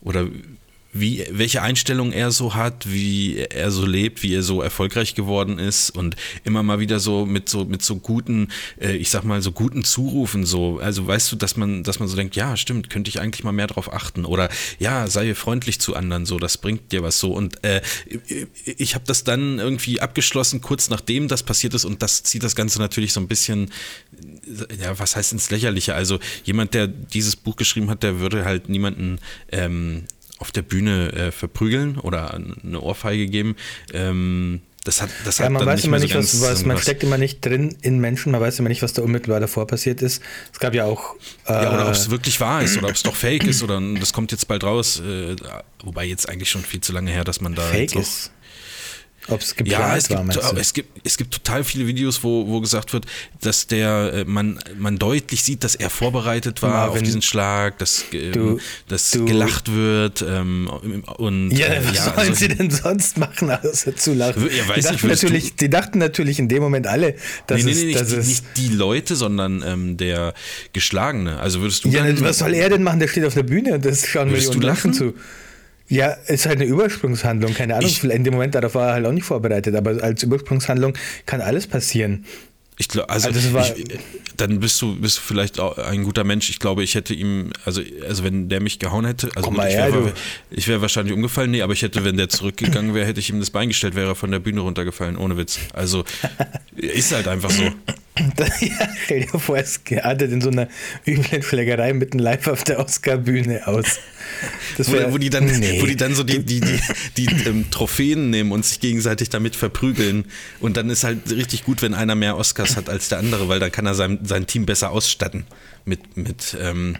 [0.01, 0.27] oder
[0.99, 5.59] wie, welche Einstellung er so hat, wie er so lebt, wie er so erfolgreich geworden
[5.59, 9.41] ist und immer mal wieder so mit so mit so guten, äh, ich sag mal
[9.41, 12.89] so guten Zurufen so, also weißt du, dass man dass man so denkt, ja stimmt,
[12.89, 16.57] könnte ich eigentlich mal mehr drauf achten oder ja sei freundlich zu anderen, so das
[16.57, 17.33] bringt dir was so.
[17.33, 17.81] Und äh,
[18.65, 22.55] ich habe das dann irgendwie abgeschlossen kurz nachdem das passiert ist und das zieht das
[22.55, 23.71] Ganze natürlich so ein bisschen,
[24.81, 28.69] ja was heißt ins Lächerliche, also jemand der dieses Buch geschrieben hat, der würde halt
[28.69, 29.19] niemanden
[29.51, 30.05] ähm,
[30.39, 33.55] auf der Bühne äh, verprügeln oder eine Ohrfeige geben.
[33.93, 37.03] Ähm, das hat, das ja, hat man weiß immer so nicht, was, was, man steckt
[37.03, 40.21] immer nicht drin in Menschen, man weiß immer nicht, was da unmittelbar davor passiert ist.
[40.53, 41.15] Es gab ja auch.
[41.45, 43.81] Äh, ja, oder ob es wirklich wahr ist oder ob es doch fake ist oder
[43.99, 45.01] das kommt jetzt bald raus.
[45.01, 45.35] Äh,
[45.83, 47.63] wobei jetzt eigentlich schon viel zu lange her, dass man da.
[47.63, 48.31] Fake ist.
[49.29, 52.47] Ob es geplant ja, es gibt, war, es gibt, es gibt total viele Videos, wo,
[52.47, 53.05] wo gesagt wird,
[53.41, 57.77] dass der äh, man, man deutlich sieht, dass er vorbereitet war Marvin, auf diesen Schlag,
[57.79, 60.69] dass, du, dass du, gelacht wird ähm,
[61.17, 64.43] und ja, äh, was ja, sollen also, sie denn sonst machen, außer zu lachen?
[64.43, 67.15] Ja, die, dachten nicht, natürlich, die dachten natürlich in dem Moment alle,
[67.47, 70.33] dass nee, nee, nee, es, nicht, nicht, die Leute, sondern ähm, der
[70.71, 71.39] Geschlagene.
[71.39, 72.99] Also würdest du ja, was soll er denn machen?
[72.99, 75.13] Der steht auf der Bühne und das schauen Millionen Lachen zu.
[75.89, 77.89] Ja, ist halt eine Übersprungshandlung, keine Ahnung.
[77.89, 80.93] Ich, in dem Moment darauf war er halt auch nicht vorbereitet, aber als Übersprungshandlung
[81.25, 82.25] kann alles passieren.
[82.77, 83.85] Ich glaube, also, also war, ich,
[84.37, 86.49] dann bist du, bist du vielleicht auch ein guter Mensch.
[86.49, 90.67] Ich glaube, ich hätte ihm, also, also wenn der mich gehauen hätte, also gut, ich
[90.67, 93.39] wäre wär wahrscheinlich umgefallen, nee, aber ich hätte, wenn der zurückgegangen wäre, hätte ich ihm
[93.39, 95.59] das Bein gestellt, wäre er von der Bühne runtergefallen, ohne Witz.
[95.73, 96.05] Also
[96.75, 97.63] ist halt einfach so.
[98.59, 100.67] ja, stell dir vor, es artet in so einer
[101.05, 103.99] üblen Schlägerei mitten live auf der Oscar-Bühne aus.
[104.77, 105.81] Wär, wo, wo, die dann, nee.
[105.81, 106.79] wo die dann so die, die, die,
[107.17, 110.25] die ähm, Trophäen nehmen und sich gegenseitig damit verprügeln.
[110.59, 113.59] Und dann ist halt richtig gut, wenn einer mehr Oscars hat als der andere, weil
[113.59, 115.45] dann kann er sein, sein Team besser ausstatten
[115.85, 116.97] mit, mit ähm,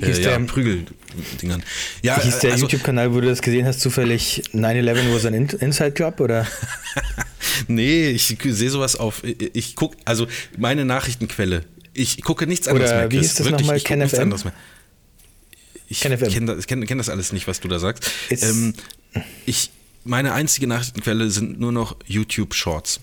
[0.00, 1.62] äh, ja, Prügeldingern.
[2.02, 6.20] Ja, hieß der also, YouTube-Kanal, wo du das gesehen hast, zufällig 9-11 was ein Inside-Job
[6.20, 6.46] oder?
[7.68, 9.22] nee, ich sehe sowas auf.
[9.24, 10.26] Ich gucke, also
[10.58, 11.64] meine Nachrichtenquelle.
[11.92, 13.12] Ich gucke nichts anderes oder mehr.
[13.12, 13.76] Wie hieß das nochmal?
[13.76, 14.42] Ich Kenn FM.
[16.28, 18.10] kenne das, kenn, kenn das alles nicht, was du da sagst.
[18.28, 18.74] Ist- Ähm,
[19.46, 19.70] ich,
[20.04, 23.00] meine einzige Nachrichtenquelle sind nur noch YouTube-Shorts.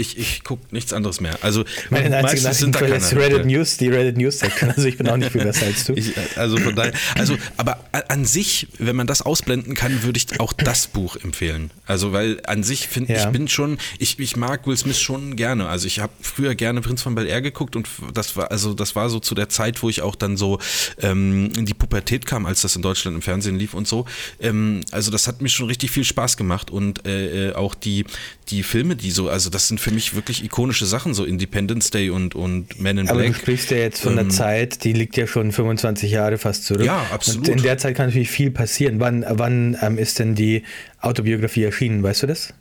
[0.00, 1.38] Ich, ich gucke nichts anderes mehr.
[1.42, 3.14] Also Meine einzige Nachrichtenquelle ist.
[3.14, 4.70] Reddit News, die Reddit News Section.
[4.70, 5.92] Also ich bin auch nicht viel besser als du.
[5.94, 10.40] Ich, also von daher, also, aber an sich, wenn man das ausblenden kann, würde ich
[10.40, 11.70] auch das Buch empfehlen.
[11.86, 13.26] Also, weil an sich finde Ja.
[13.26, 15.68] ich bin schon, ich, ich mag Will Smith schon gerne.
[15.68, 18.96] Also ich habe früher gerne Prinz von Bel Air geguckt und das war, also das
[18.96, 20.58] war so zu der Zeit, wo ich auch dann so
[21.02, 24.06] ähm, in die Pubertät kam, als das in Deutschland im Fernsehen lief und so.
[24.40, 28.04] Ähm, also das hat mir schon richtig viel Spaß gemacht und äh, äh, auch die,
[28.48, 32.10] die Filme, die so, also das sind für mich wirklich ikonische Sachen, so Independence Day
[32.10, 33.40] und, und Men in Aber du Black.
[33.40, 36.84] sprichst ja jetzt von einer Ähm, Zeit, die liegt ja schon 25 Jahre fast zurück.
[36.84, 37.48] Ja, absolut.
[37.48, 39.00] Und in der Zeit kann natürlich viel passieren.
[39.00, 40.62] Wann, wann ähm, ist denn die
[41.00, 42.54] Autobiografie erschienen, weißt du das?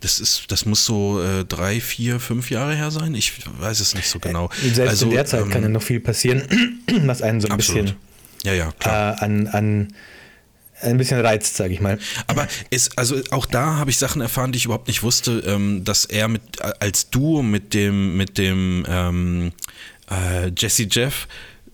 [0.00, 3.14] Das ist, das muss so äh, drei, vier, fünf Jahre her sein.
[3.14, 4.48] Ich weiß es nicht so genau.
[4.62, 6.42] Selbst also, in der Zeit ähm, kann ja noch viel passieren,
[7.04, 7.82] was einen so ein absolut.
[7.82, 7.96] bisschen
[8.44, 9.22] Ja, ja, äh, klar.
[9.22, 9.88] an, an
[10.80, 11.98] ein bisschen reizt, sage ich mal.
[12.26, 15.84] Aber es, also auch da habe ich Sachen erfahren, die ich überhaupt nicht wusste, ähm,
[15.84, 19.52] dass er mit äh, als Duo mit dem mit dem ähm,
[20.10, 21.28] äh, Jesse Jeff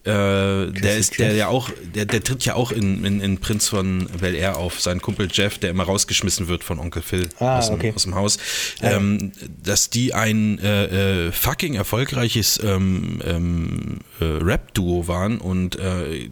[0.07, 3.69] äh, der ist der ja auch der, der tritt ja auch in, in, in Prinz
[3.69, 4.81] von Bel Air auf.
[4.81, 7.92] Sein Kumpel Jeff der immer rausgeschmissen wird von Onkel Phil Ah, aus, dem, okay.
[7.95, 8.38] aus dem Haus.
[8.83, 15.79] Ähm, dass die ein äh, äh, fucking erfolgreiches ähm, ähm, äh, Rap-Duo waren und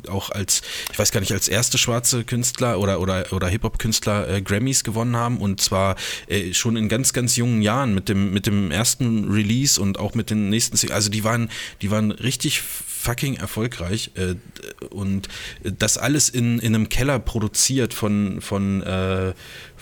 [0.08, 4.84] auch als ich weiß gar nicht als erste schwarze Künstler oder oder oder Hip-Hop-Künstler Grammys
[4.84, 5.96] gewonnen haben und zwar
[6.52, 10.30] schon in ganz ganz jungen Jahren mit dem mit dem ersten Release und auch mit
[10.30, 11.50] den nächsten also die waren
[11.82, 12.62] die waren richtig
[13.04, 14.34] fucking erfolgreich äh,
[14.86, 15.28] und
[15.62, 19.34] das alles in, in einem Keller produziert von, von, äh,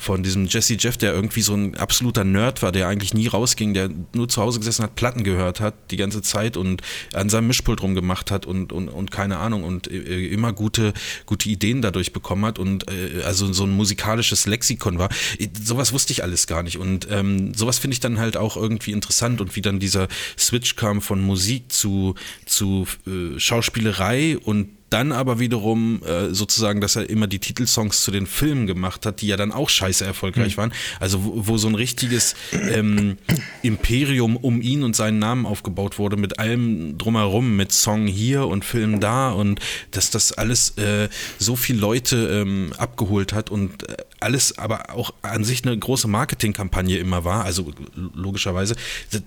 [0.03, 3.73] von diesem Jesse Jeff, der irgendwie so ein absoluter Nerd war, der eigentlich nie rausging,
[3.73, 6.83] der nur zu Hause gesessen hat, Platten gehört hat die ganze Zeit und
[7.15, 10.93] an seinem Mischpult rumgemacht hat und, und, und keine Ahnung und äh, immer gute,
[11.27, 15.09] gute Ideen dadurch bekommen hat und äh, also so ein musikalisches Lexikon war.
[15.39, 18.57] Ich- Sowas wusste ich alles gar nicht und ähm, sowas finde ich dann halt auch
[18.57, 22.15] irgendwie interessant und wie dann dieser Switch kam von Musik zu,
[22.47, 28.11] zu äh, Schauspielerei und dann aber wiederum äh, sozusagen, dass er immer die Titelsongs zu
[28.11, 30.73] den Filmen gemacht hat, die ja dann auch scheiße erfolgreich waren.
[31.01, 33.17] Also wo, wo so ein richtiges ähm,
[33.63, 38.65] Imperium um ihn und seinen Namen aufgebaut wurde, mit allem drumherum, mit Song hier und
[38.65, 43.97] Film da und dass das alles äh, so viele Leute ähm, abgeholt hat und äh,
[44.23, 47.71] alles aber auch an sich eine große Marketingkampagne immer war, also
[48.15, 48.77] logischerweise,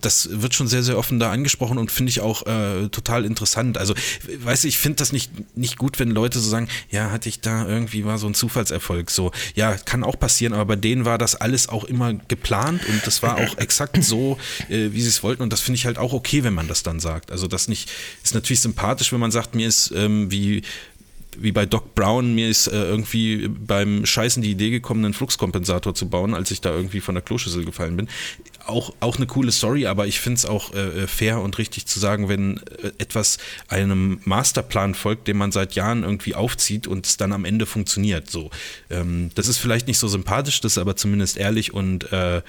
[0.02, 3.78] das wird schon sehr, sehr offen da angesprochen und finde ich auch äh, total interessant.
[3.78, 3.94] Also,
[4.40, 7.68] weiß ich, finde das nicht, nicht gut, wenn Leute so sagen, ja, hatte ich da
[7.68, 9.12] irgendwie war so ein Zufallserfolg.
[9.12, 13.06] So, ja, kann auch passieren, aber bei denen war das alles auch immer geplant und
[13.06, 14.38] das war auch exakt so,
[14.70, 15.44] äh, wie sie es wollten.
[15.44, 17.32] Und das finde ich halt auch okay, wenn man das dann sagt.
[17.32, 17.92] Also, das nicht,
[18.24, 20.64] ist natürlich sympathisch, wenn man sagt, mir ist ähm, wie
[21.40, 25.96] wie bei Doc Brown, mir ist äh, irgendwie beim Scheißen die Idee gekommen, einen Fluxkompensator
[25.96, 28.10] zu bauen, als ich da irgendwie von der Kloschüssel gefallen bin.
[28.66, 32.00] Auch, auch eine coole Story, aber ich finde es auch äh, fair und richtig zu
[32.00, 37.18] sagen, wenn äh, etwas einem Masterplan folgt, den man seit Jahren irgendwie aufzieht und es
[37.18, 38.30] dann am Ende funktioniert.
[38.30, 38.50] So,
[38.90, 42.42] ähm, das ist vielleicht nicht so sympathisch, das ist aber zumindest ehrlich und äh,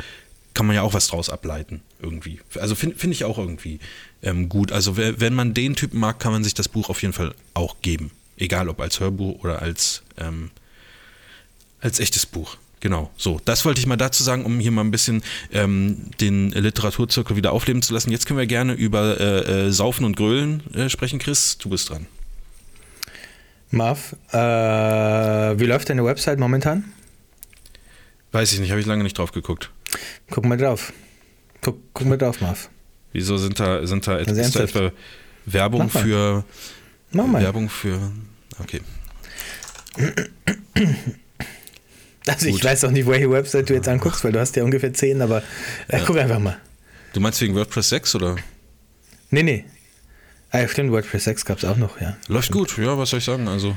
[0.57, 2.41] kann man ja auch was draus ableiten irgendwie.
[2.59, 3.79] Also finde find ich auch irgendwie
[4.23, 4.73] ähm, gut.
[4.73, 7.77] Also wenn man den Typen mag, kann man sich das Buch auf jeden Fall auch
[7.83, 8.11] geben.
[8.37, 10.51] Egal ob als Hörbuch oder als, ähm,
[11.81, 12.57] als echtes Buch.
[12.81, 13.41] Genau, so.
[13.45, 17.53] Das wollte ich mal dazu sagen, um hier mal ein bisschen ähm, den Literaturzirkel wieder
[17.53, 18.11] aufleben zu lassen.
[18.11, 21.19] Jetzt können wir gerne über äh, äh, Saufen und Grölen äh, sprechen.
[21.19, 22.07] Chris, du bist dran.
[23.71, 26.85] Marv, äh, wie läuft deine Website momentan?
[28.33, 29.71] Weiß ich nicht, habe ich lange nicht drauf geguckt.
[30.31, 30.93] Guck mal drauf.
[31.63, 32.69] Guck, guck mal drauf, Marv.
[33.13, 34.93] Wieso sind da, sind da, ist da etwa
[35.47, 36.45] Werbung für
[37.13, 37.43] Mach mal.
[37.43, 37.99] Werbung für.
[38.59, 38.81] Okay.
[42.27, 42.65] Also ich Gut.
[42.65, 45.43] weiß auch nicht, welche Website du jetzt anguckst, weil du hast ja ungefähr 10, aber
[45.89, 46.59] äh, guck einfach mal.
[47.13, 48.37] Du meinst wegen WordPress 6 oder?
[49.31, 49.65] Nee, nee.
[50.51, 52.17] Ah ja, stimmt, WordPress 6 gab es auch noch, ja.
[52.29, 53.47] Läuft gut, ja, was soll ich sagen?
[53.49, 53.77] Also,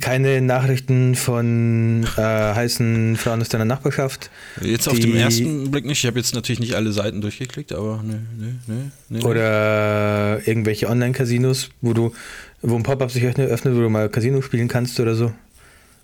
[0.00, 4.30] Keine Nachrichten von äh, heißen Frauen aus deiner Nachbarschaft.
[4.60, 6.02] jetzt auf dem ersten Blick nicht.
[6.02, 9.24] Ich habe jetzt natürlich nicht alle Seiten durchgeklickt, aber ne, ne, ne, ne.
[9.24, 12.12] Oder irgendwelche Online-Casinos, wo du,
[12.62, 15.32] wo ein Pop-up sich öffnet, wo du mal Casino spielen kannst oder so.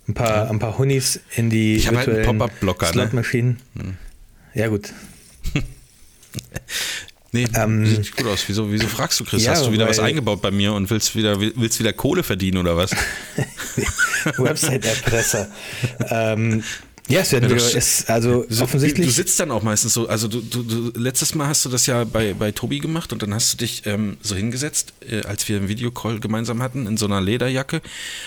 [0.07, 2.91] Ein paar, ein paar Honis in die Ich halt virtuellen Pop-up-Blocker, ne?
[2.91, 3.57] Slotmaschinen.
[4.53, 4.93] Ja, gut.
[7.33, 8.43] Nee, Ähm, sieht gut aus.
[8.47, 9.43] Wieso, wieso fragst du, Chris?
[9.43, 12.57] Ja, Hast du wieder was eingebaut bei mir und willst wieder, willst wieder Kohle verdienen
[12.57, 12.91] oder was?
[14.37, 15.47] Website-Erpresser.
[16.09, 16.63] ähm,
[17.07, 19.07] Ja, es werden Ja, das- es, also Du, offensichtlich.
[19.07, 21.85] du sitzt dann auch meistens so, also du, du, du, letztes Mal hast du das
[21.85, 25.47] ja bei, bei Tobi gemacht und dann hast du dich ähm, so hingesetzt, äh, als
[25.49, 27.81] wir einen Videocall gemeinsam hatten, in so einer Lederjacke,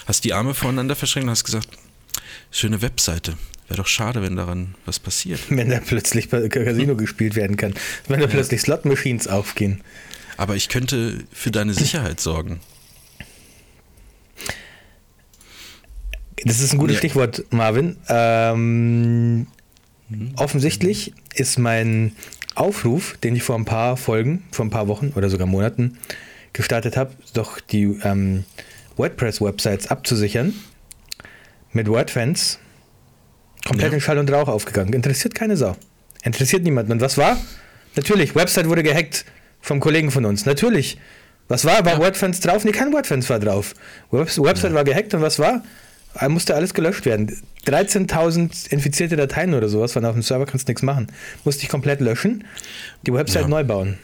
[0.06, 1.68] hast die Arme voreinander verschränkt und hast gesagt,
[2.50, 3.34] schöne Webseite.
[3.68, 5.40] Wäre doch schade, wenn daran was passiert.
[5.48, 7.74] wenn da plötzlich bei Casino gespielt werden kann.
[8.08, 9.80] Wenn da plötzlich Slot-Machines aufgehen.
[10.36, 12.60] Aber ich könnte für deine Sicherheit sorgen.
[16.44, 16.98] Das ist ein gutes Ja.
[16.98, 17.96] Stichwort, Marvin.
[18.08, 19.46] Ähm,
[20.36, 22.12] offensichtlich ist mein
[22.54, 25.98] Aufruf, den ich vor ein paar Folgen, vor ein paar Wochen oder sogar Monaten
[26.52, 28.44] gestartet habe, doch die ähm,
[28.96, 30.54] WordPress-Websites abzusichern,
[31.72, 32.58] mit WordFans
[33.66, 33.94] komplett Ja.
[33.94, 34.92] in Schall und Rauch aufgegangen.
[34.92, 35.76] Interessiert keine Sau.
[36.22, 36.92] Interessiert niemanden.
[36.92, 37.36] Und was war?
[37.96, 39.24] Natürlich, Website wurde gehackt
[39.60, 40.46] vom Kollegen von uns.
[40.46, 40.98] Natürlich.
[41.48, 41.84] Was war?
[41.84, 41.98] War Ja.
[41.98, 42.64] WordFans drauf?
[42.64, 43.74] Nee, kein WordFans war drauf.
[44.10, 45.62] Webs Website war gehackt und was war?
[46.18, 47.42] Da musste alles gelöscht werden.
[47.66, 51.08] 13.000 infizierte Dateien oder sowas waren auf dem Server, kannst nichts machen.
[51.44, 52.44] Musste ich komplett löschen,
[53.06, 53.48] die Website Ja.
[53.48, 53.98] neu bauen.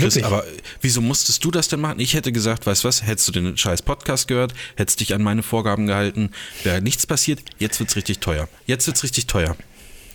[0.00, 0.24] Chris, Wirklich.
[0.32, 0.44] aber
[0.80, 2.00] wieso musstest du das denn machen?
[2.00, 5.22] Ich hätte gesagt, weißt du was, hättest du den scheiß Podcast gehört, hättest dich an
[5.22, 6.30] meine Vorgaben gehalten,
[6.64, 8.48] wäre nichts passiert, jetzt wird's richtig teuer.
[8.66, 9.56] Jetzt wird's richtig teuer.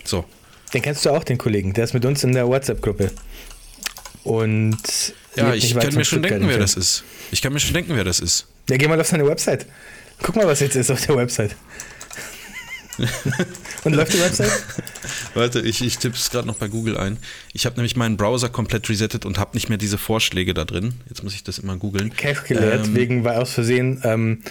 [0.04, 0.26] So.
[0.74, 1.74] Den kennst du auch, den Kollegen.
[1.74, 3.12] Der ist mit uns in der WhatsApp-Gruppe.
[4.24, 4.78] Und
[5.36, 7.04] Ja, ich kann mir schon denken, wer das ist.
[7.32, 8.48] Ich kann mir schon denken, wer das ist.
[8.70, 9.66] Ja, geh mal auf seine Website.
[10.22, 11.56] Guck mal, was jetzt ist auf der Website.
[13.84, 14.52] Und läuft die Website?
[15.34, 17.18] Warte, ich, ich tippe es gerade noch bei Google ein.
[17.54, 20.96] Ich habe nämlich meinen Browser komplett resettet und habe nicht mehr diese Vorschläge da drin.
[21.10, 22.16] Jetzt muss ich das immer googeln.
[22.16, 24.42] Cache geleert, Ähm, wegen war aus Versehen ähm,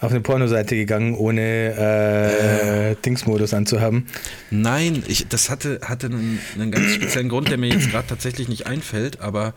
[0.00, 4.06] auf eine Pornoseite gegangen, ohne äh, Dingsmodus anzuhaben.
[4.50, 8.48] Nein, ich, das hatte, hatte einen, einen ganz speziellen Grund, der mir jetzt gerade tatsächlich
[8.48, 9.54] nicht einfällt, aber.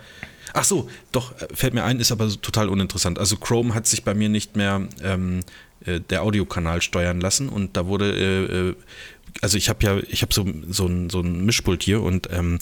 [0.57, 3.19] Ach so, doch, äh, fällt mir ein, ist aber total uninteressant.
[3.19, 5.41] Also Chrome hat sich bei mir nicht mehr ähm,
[5.85, 8.75] äh, der Audiokanal steuern lassen und da wurde, äh, äh,
[9.43, 12.57] also ich habe ja, ich habe so, so, ein, so ein Mischpult hier und ähm,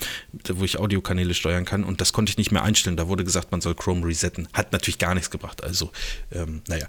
[0.50, 2.98] wo ich Audiokanäle steuern kann und das konnte ich nicht mehr einstellen.
[2.98, 4.50] Da wurde gesagt, man soll Chrome resetten.
[4.52, 5.64] Hat natürlich gar nichts gebracht.
[5.64, 5.90] Also,
[6.34, 6.88] ähm, naja.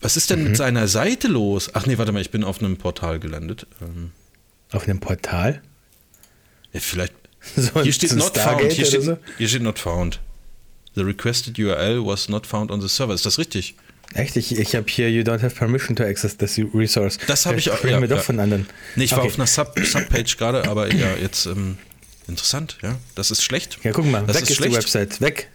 [0.00, 1.70] Was ist denn mit seiner Seite los?
[1.74, 3.66] Ach nee, warte mal, ich bin auf einem Portal gelandet.
[3.82, 4.12] Ähm,
[4.70, 5.62] Auf einem Portal.
[6.72, 7.12] ja, vielleicht.
[7.56, 8.72] So Hier steht not Stargate found.
[8.72, 9.18] Hier steht, so?
[9.36, 10.20] hier steht not found.
[10.94, 13.14] The requested URL was not found on the server.
[13.14, 13.74] Ist das richtig?
[14.14, 14.36] Echt?
[14.36, 17.18] Ich, ich habe hier, you don't have permission to access this resource.
[17.26, 17.82] Das habe ich auch.
[17.84, 18.22] Ja, wir doch ja.
[18.22, 18.66] von anderen.
[18.94, 19.28] Nee, ich war Okay.
[19.28, 21.78] auf einer Sub, Subpage gerade, aber ja, jetzt ähm,
[22.28, 22.94] interessant, ja.
[23.16, 23.78] Das ist schlecht.
[23.82, 25.20] Ja, guck mal, das weg ist ist, die Website.
[25.20, 25.48] Weg.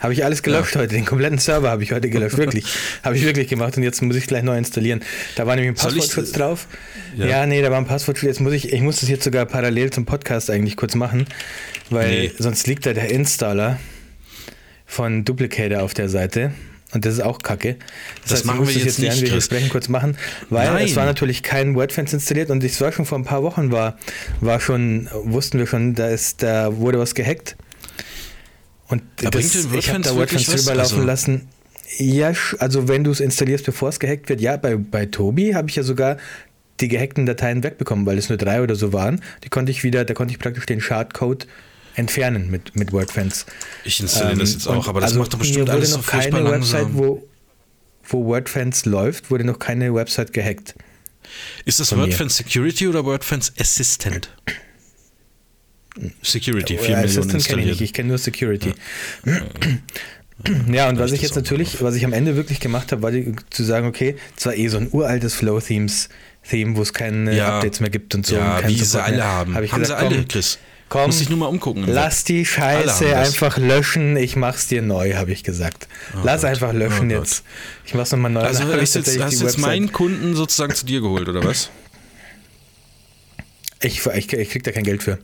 [0.00, 0.88] Habe ich alles gelöscht heute.
[0.94, 2.36] Den kompletten Server habe ich heute gelöscht.
[2.36, 2.64] Wirklich.
[3.04, 5.00] habe ich wirklich gemacht und jetzt muss ich gleich neu installieren.
[5.36, 6.66] Da war nämlich ein Soll ich- Passwortschutz drauf.
[7.16, 7.26] Ja.
[7.26, 7.46] Ja.
[7.46, 8.26] nee, da war ein Passwortschutz.
[8.26, 11.26] Jetzt muss ich, ich muss das jetzt sogar parallel zum Podcast eigentlich kurz machen,
[11.88, 12.32] weil Nee.
[12.36, 13.78] sonst liegt da der Installer
[14.92, 16.52] von Duplicator auf der Seite.
[16.92, 17.76] Und das ist auch kacke.
[18.28, 20.18] Das machen ich muss wir das jetzt nicht, wir sprechen kurz machen,
[20.50, 20.84] weil Nein.
[20.84, 23.96] es war natürlich kein WordFans installiert und ich war schon vor ein paar Wochen war,
[24.42, 27.56] war schon, wussten wir schon, da ist, da wurde was gehackt.
[28.88, 29.54] Und Da den ich
[29.90, 30.60] habe da wirklich WordFans was?
[30.66, 31.48] rüberlaufen Also- lassen.
[31.98, 35.70] Ja, also wenn du es installierst, bevor es gehackt wird, ja, bei, bei Tobi habe
[35.70, 36.18] ich ja sogar
[36.80, 39.22] die gehackten Dateien wegbekommen, weil es nur drei oder so waren.
[39.44, 41.46] Die konnte ich wieder, da konnte ich praktisch den Schadcode
[41.94, 43.46] entfernen mit, mit WordFans.
[43.84, 46.04] Ich installiere das Ähm, jetzt auch, aber das also macht doch bestimmt alles so noch
[46.04, 47.22] furchtbar keine Website, wo,
[48.04, 50.74] wo WordFans läuft, wurde noch keine Website gehackt.
[51.64, 51.96] Ist das.
[51.96, 54.30] WordFans Security oder WordFans Assistant?
[56.22, 58.72] Security, 4 Ja, Millionen Assistant kenne ich nicht, ich kenne nur Security.
[60.72, 63.10] Ja, und was ich das jetzt natürlich, was ich am Ende wirklich gemacht habe, war
[63.10, 67.56] die, zu sagen, okay, zwar eh so ein uraltes Flow-Themes-Theme, wo es keine Ja.
[67.58, 68.36] Updates mehr gibt und so.
[68.36, 69.54] ja, und wie sie alle haben.
[69.54, 70.58] Hab ich haben gesagt, sie alle, komm, Chris.
[70.92, 71.84] Komm, Muss dich nur mal umgucken.
[71.86, 75.88] Lass die Scheiße einfach löschen, ich mach's dir neu, habe ich gesagt.
[76.22, 77.26] Lass Gott, einfach löschen oh Gott.
[77.28, 77.44] jetzt.
[77.86, 78.40] Ich mach's nochmal neu.
[78.40, 81.70] Also ich hast jetzt, hast die jetzt meinen Kunden sozusagen zu dir geholt, oder was?
[83.80, 85.18] Ich, ich, ich krieg da kein Geld für.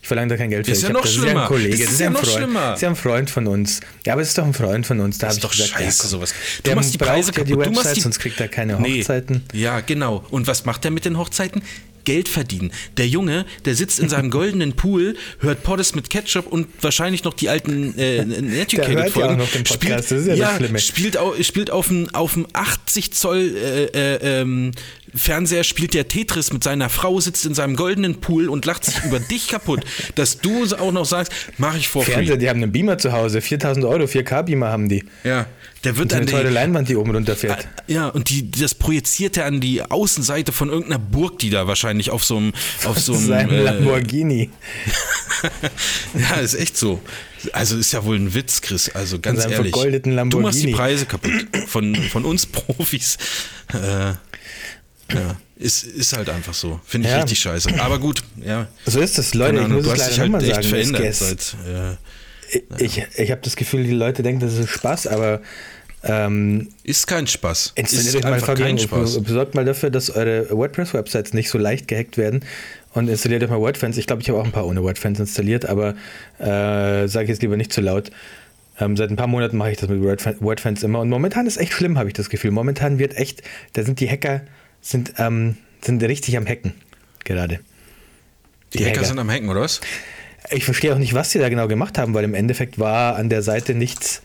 [0.00, 0.72] Ich verlange da kein Geld für.
[0.72, 1.42] Ist ja ich noch das ist ja schlimmer.
[1.42, 2.32] ein Kollege, Das das ist ja ja noch Freund.
[2.36, 2.60] schlimmer.
[2.70, 3.80] Das ist ja ein Freund von uns.
[4.04, 5.18] Ja, aber es ist doch ein Freund von uns.
[5.18, 6.34] Da Das habe ist ich doch gesagt, ja, scheiße, komm, sowas.
[6.56, 7.66] Du Der machst die Preise braucht ja die kaputt.
[7.66, 9.00] Du machst die- sonst kriegt er keine Nee.
[9.00, 9.44] Hochzeiten.
[9.52, 10.24] Ja, genau.
[10.30, 11.62] Und was macht er mit den Hochzeiten?
[12.04, 12.72] Geld verdienen.
[12.96, 17.34] Der Junge, der sitzt in seinem goldenen Pool, hört Poddes mit Ketchup und wahrscheinlich noch
[17.34, 19.38] die alten äh, ja Educated-Folgen.
[19.64, 20.78] Podcast, Spielt, ja Schlimme.
[20.78, 24.72] spielt, au, spielt auf dem auf dem 80 Zoll äh, äh, ähm,
[25.14, 29.04] Fernseher, spielt der Tetris mit seiner Frau, sitzt in seinem goldenen Pool und lacht sich
[29.04, 29.80] über dich kaputt,
[30.14, 32.38] dass du auch noch sagst, mach ich for Fernseher, free.
[32.38, 33.40] die haben einen Beamer zu Hause.
[33.40, 35.04] 4000 Euro, 4K-Beamer haben die.
[35.24, 35.46] Ja,
[35.84, 37.66] der wird Und an eine teure die, Leinwand, die oben runterfährt.
[37.88, 42.10] ja, und die, das projiziert er an die Außenseite von irgendeiner Burg, die da wahrscheinlich
[42.10, 42.52] auf so einem,
[42.84, 44.50] auf so einem, Sein äh, Lamborghini.
[46.14, 47.00] ja, ist echt so.
[47.52, 48.88] Also ist ja wohl ein Witz, Chris.
[48.94, 49.72] Also ganz ehrlich.
[49.72, 50.72] vergoldeten Du machst die Lamborghini.
[50.72, 51.32] Preise kaputt
[51.66, 53.18] von, von uns Profis.
[53.72, 53.78] Äh,
[55.14, 55.36] ja.
[55.56, 56.80] Ist, ist halt einfach so.
[56.84, 57.20] Finde ich Ja.
[57.20, 57.80] richtig scheiße.
[57.80, 58.68] Aber gut, ja.
[58.86, 59.54] So ist es, Leute.
[59.54, 60.68] Keine Ich Ahnung, muss du es hast dich halt echt sagen.
[60.68, 61.56] verändert seit.
[61.66, 61.96] Äh,
[62.78, 65.40] ich ich habe das Gefühl, die Leute denken, das ist Spaß, aber
[66.04, 67.72] ähm, ist kein Spaß.
[67.76, 69.22] installiert ist euch mal Spaß.
[69.22, 72.44] besorgt mal dafür, dass eure WordPress-Websites nicht so leicht gehackt werden
[72.92, 73.96] und installiert euch mal WordFans.
[73.96, 75.94] Ich glaube, ich habe auch ein paar ohne WordFans installiert, aber
[76.38, 78.10] äh, sage ich jetzt lieber nicht zu laut.
[78.80, 81.56] Ähm, seit ein paar Monaten mache ich das mit WordFan- WordFans immer und momentan ist
[81.58, 82.50] echt schlimm, habe ich das Gefühl.
[82.50, 83.42] Momentan wird echt,
[83.74, 84.40] da sind die Hacker
[84.80, 86.72] sind, ähm, sind richtig am Hacken
[87.24, 87.60] gerade.
[88.72, 89.80] Die Hacker sind am Hacken, oder was?
[90.50, 93.28] Ich verstehe auch nicht, was sie da genau gemacht haben, weil im Endeffekt war an
[93.28, 94.22] der Seite nichts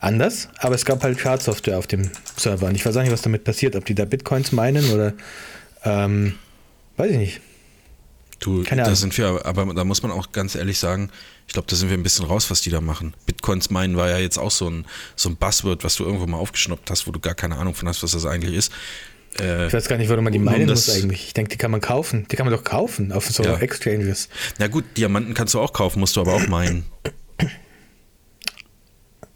[0.00, 3.22] anders, aber es gab halt Schadsoftware auf dem Server und ich weiß auch nicht, was
[3.22, 5.12] damit passiert, ob die da Bitcoins meinen oder
[5.84, 6.34] ähm,
[6.96, 7.40] weiß ich nicht.
[8.40, 8.96] Du, Keine da Ahnung.
[8.96, 11.10] sind wir, aber da muss man auch ganz ehrlich sagen,
[11.46, 13.12] ich glaube, da sind wir ein bisschen raus, was die da machen.
[13.26, 16.38] Bitcoins meinen war ja jetzt auch so ein, so ein Buzzword, was du irgendwo mal
[16.38, 18.72] aufgeschnappt hast, wo du gar keine Ahnung von hast, was das eigentlich ist.
[19.38, 21.26] Äh, Ich weiß gar nicht, warum man die meinen muss eigentlich.
[21.26, 22.26] Ich denke, die kann man kaufen.
[22.30, 23.58] Die kann man doch kaufen auf so Ja.
[23.58, 24.30] Exchanges.
[24.58, 26.86] na gut, Diamanten kannst du auch kaufen, musst du aber auch meinen.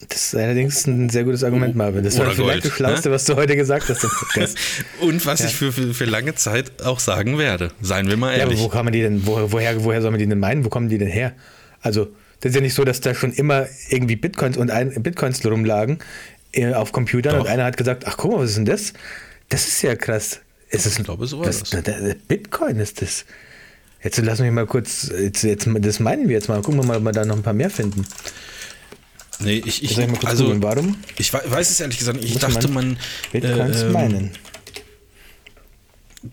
[0.09, 2.05] Das ist allerdings ein sehr gutes Argument, Marvin.
[2.05, 3.15] Das war Oder vielleicht Gold, das Schlauste, ne?
[3.15, 4.59] was du heute gesagt hast im Podcast.
[5.01, 7.71] Und was ich für, für, für lange Zeit auch sagen werde.
[7.81, 8.61] Seien wir mal Ja, aber ehrlich.
[8.61, 10.65] wo kann man die denn, wo, woher, woher soll man die denn meinen?
[10.65, 11.33] Wo kommen die denn her?
[11.81, 12.09] Also,
[12.41, 15.99] das ist ja nicht so, dass da schon immer irgendwie Bitcoins und ein, Bitcoins rumlagen
[16.53, 17.45] äh, auf Computern Doch.
[17.45, 18.93] und einer hat gesagt, ach guck mal, was ist denn das?
[19.49, 20.41] Das ist ja krass.
[20.69, 21.71] Ist Ich glaube, so war das, das.
[21.71, 23.25] da- da- Bitcoin ist das.
[24.03, 26.61] Jetzt lass mich mal kurz, jetzt, jetzt, das meinen wir jetzt mal.
[26.61, 28.05] Gucken wir mal, ob wir da noch ein paar mehr finden.
[29.45, 30.97] Nee, ich, ich, ich mal kurz also, googeln, warum?
[31.19, 32.35] ich wei- weiß es ehrlich gesagt nicht.
[32.35, 32.97] Ich dachte, man
[33.33, 34.31] Bitcoins äh, meinen.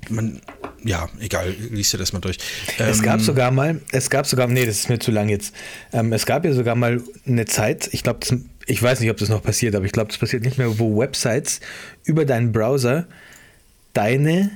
[0.10, 0.42] man,
[0.84, 2.38] ja, egal, liest dir das mal durch.
[2.78, 5.54] Es Ähm, gab sogar mal, es gab sogar, nee, das ist mir zu lang jetzt.
[5.94, 8.20] Ähm, es gab ja sogar mal eine Zeit, ich glaube,
[8.66, 10.98] ich weiß nicht, ob das noch passiert, aber ich glaube, das passiert nicht mehr, wo
[10.98, 11.60] Websites
[12.04, 13.08] über deinen Browser
[13.94, 14.52] deine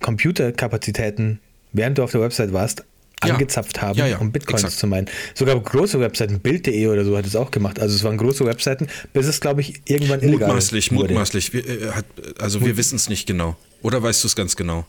[0.00, 1.40] Computerkapazitäten,
[1.72, 2.84] während du auf der Website warst.
[3.20, 4.78] Angezapft haben, Ja, ja, um Bitcoins exakt.
[4.80, 5.08] zu meinen.
[5.34, 7.78] Sogar große Webseiten, Bild.de oder so hat es auch gemacht.
[7.80, 11.08] Also es waren große Webseiten, bis es, glaube ich, irgendwann illegal Mutmaßlich, wurde.
[11.14, 11.52] mutmaßlich.
[11.52, 12.04] Wir, äh, hat,
[12.38, 13.56] also wir wissen es nicht genau.
[13.82, 14.86] Oder weißt du es ganz genau?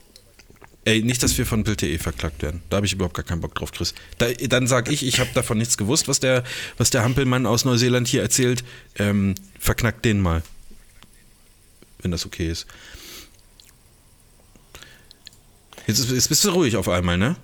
[0.86, 2.61] Ey, nicht, dass wir von Bild.de verklagt werden.
[2.69, 3.93] Da habe ich überhaupt gar keinen Bock drauf, Chris.
[4.17, 6.43] Da, dann sage ich, ich habe davon nichts gewusst, was der,
[6.77, 8.63] was der Hampelmann aus Neuseeland hier erzählt.
[8.97, 10.41] Ähm, verknackt den mal.
[12.01, 12.65] Wenn das okay ist.
[15.86, 17.36] Jetzt, ist- jetzt bist du ruhig auf einmal, ne?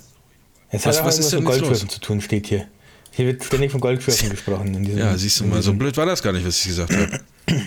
[0.72, 2.68] Jetzt er was ist mit denn jetzt Goldschürfen zu tun, steht hier.
[3.12, 4.74] Hier wird ständig von Goldschürfen gesprochen.
[4.74, 6.92] In diesem, Ja, siehst du mal, so blöd war das gar nicht, was ich gesagt
[6.94, 7.20] habe.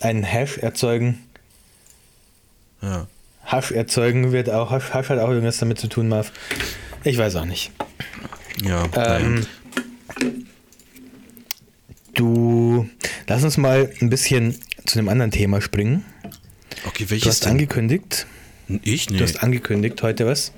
[0.00, 1.18] Einen Hash erzeugen.
[2.82, 3.06] Ja.
[3.44, 6.32] Hash erzeugen wird auch, Hash, Hash hat auch irgendwas damit zu tun, Marv.
[7.04, 7.70] Ich weiß auch nicht.
[8.64, 9.46] Ja, Ähm,
[12.14, 12.88] du,
[13.28, 16.04] lass uns mal ein bisschen zu einem anderen Thema springen.
[16.86, 17.52] okay, Du welches hast denn?
[17.52, 18.26] angekündigt,
[18.82, 19.08] Ich?
[19.10, 19.18] Nee.
[19.18, 20.52] du hast angekündigt heute was.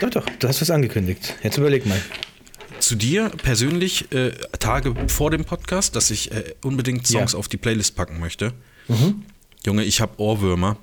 [0.00, 1.34] Doch, doch, du hast was angekündigt.
[1.42, 2.00] Jetzt überleg mal.
[2.80, 7.38] zu dir persönlich äh, Tage vor dem Podcast, dass ich äh, unbedingt Songs Ja.
[7.38, 8.52] auf die Playlist packen möchte.
[9.64, 10.76] Junge, ich habe Ohrwürmer.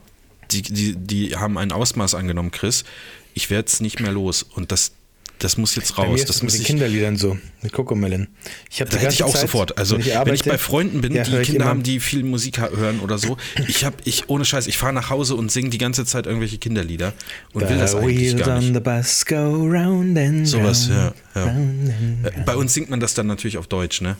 [0.51, 2.85] Die, die, die haben ein Ausmaß angenommen, Chris.
[3.33, 4.43] Ich werde es nicht mehr los.
[4.43, 4.91] Und das,
[5.39, 6.25] das muss jetzt raus.
[6.25, 8.27] Das mit muss den ich, Kinderliedern so, mit Kokomelon.
[8.71, 9.77] Ich habe da hätte ich auch sofort.
[9.77, 12.99] Also, wenn ich, bei Freunden bin, ja, die ich Kinder haben, die viel Musik hören
[13.01, 16.05] oder so, ich habe, ich, ohne Scheiß, ich fahre nach Hause und singe die ganze
[16.05, 17.13] Zeit irgendwelche Kinderlieder
[17.53, 18.73] und will das The eigentlich gar on nicht.
[18.73, 21.05] the bus go round and Sowas, ja.
[21.05, 21.43] round, ja.
[21.43, 24.17] round and Äh, Bei uns singt man das dann natürlich auf Deutsch, ne?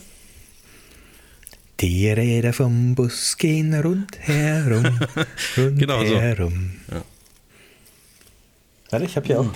[1.80, 4.84] Die Räder vom Bus gehen rundherum,
[5.56, 5.78] rundherum.
[5.78, 6.14] Genau so.
[6.14, 7.04] Ja.
[8.90, 9.50] Warte, ich habe hier auch.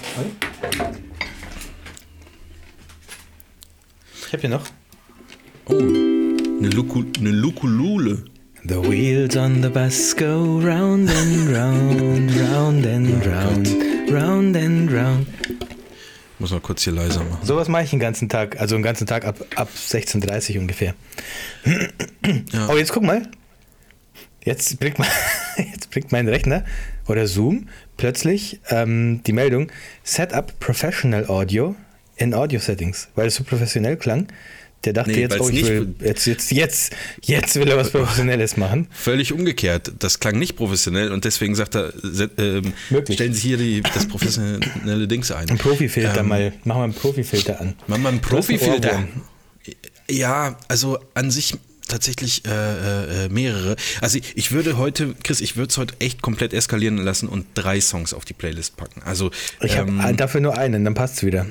[0.71, 1.03] Warte.
[4.33, 4.66] Ich habe hier noch.
[5.66, 8.24] Oh, eine, Luku, eine Lukulule.
[8.64, 13.68] The wheels on the bus go round and round, round and round,
[14.11, 15.26] round and round.
[16.39, 17.45] Muss mal kurz hier leiser machen.
[17.45, 20.95] Sowas mache ich den ganzen Tag, also den ganzen Tag ab, ab 16.30 Uhr ungefähr.
[22.53, 22.68] Ja.
[22.70, 23.28] Oh, jetzt guck mal.
[24.43, 25.11] Jetzt bringt, mein,
[25.59, 26.64] jetzt bringt mein Rechner
[27.07, 27.68] oder Zoom
[27.99, 29.70] plötzlich ähm, die Meldung
[30.05, 31.76] Setup Professional Audio
[32.17, 34.29] in Audio Settings, weil es so professionell klang.
[34.85, 36.93] Der dachte Nee, jetzt, oh, ich nicht- will, jetzt, jetzt, jetzt,
[37.23, 38.89] jetzt will er was Professionelles machen.
[38.91, 39.93] Völlig umgekehrt.
[40.01, 43.15] Das klang nicht professionell und deswegen sagt er, Wirklich?
[43.17, 45.49] stellen Sie hier die, das professionelle Dings ein.
[45.51, 47.75] Ein Profifilter Ähm, mal, machen wir einen Profifilter an.
[47.87, 48.89] Mach mal einen Profifilter.
[48.91, 49.09] Ohrwurm.
[50.11, 51.55] Ja, also an sich
[51.87, 53.77] tatsächlich äh, äh, mehrere.
[54.01, 57.47] Also ich, ich würde heute, Chris, ich würde es heute echt komplett eskalieren lassen und
[57.55, 59.03] drei Songs auf die Playlist packen.
[59.05, 61.47] Also Ich habe ähm, dafür nur einen, dann passt es wieder.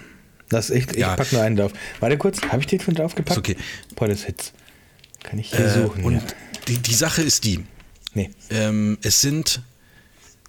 [0.52, 1.16] Das ist echt, ich Ja.
[1.16, 1.72] pack nur einen drauf.
[2.00, 3.32] Warte kurz, habe ich den schon draufgepackt?
[3.32, 3.58] Ist okay.
[3.96, 4.54] Police Hits.
[5.24, 6.04] Kann ich hier äh, suchen.
[6.04, 6.22] und ja.
[6.68, 7.64] die, die Sache ist die,
[8.14, 8.30] Nee.
[8.50, 9.62] ähm, es sind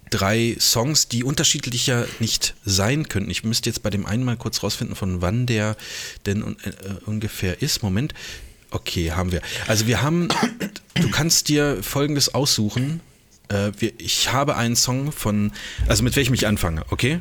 [0.09, 3.31] drei Songs, die unterschiedlicher nicht sein könnten.
[3.31, 5.75] Ich müsste jetzt bei dem einen mal kurz rausfinden, von wann der
[6.25, 6.71] denn un äh,
[7.05, 7.81] ungefähr ist.
[7.81, 8.13] Moment.
[8.71, 9.41] Okay, haben wir.
[9.67, 10.27] Also wir haben,
[10.95, 12.99] du kannst dir folgendes aussuchen.
[13.49, 15.51] Äh, wir, ich habe einen Song von,
[15.87, 17.19] also mit welchem ich anfange, okay?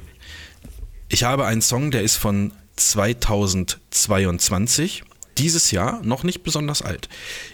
[1.09, 5.05] Ich habe einen Song, der ist von 2022
[5.39, 7.09] dieses Jahr noch nicht besonders alt.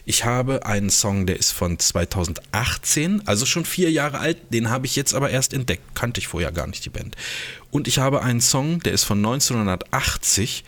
[0.04, 4.38] Ich habe einen Song, der ist von 2018, also schon vier Jahre alt.
[4.52, 5.94] Den habe ich jetzt aber erst entdeckt.
[5.94, 7.16] Kannte ich vorher gar nicht, die Band.
[7.70, 10.64] Und ich habe einen Song, der ist von 1980.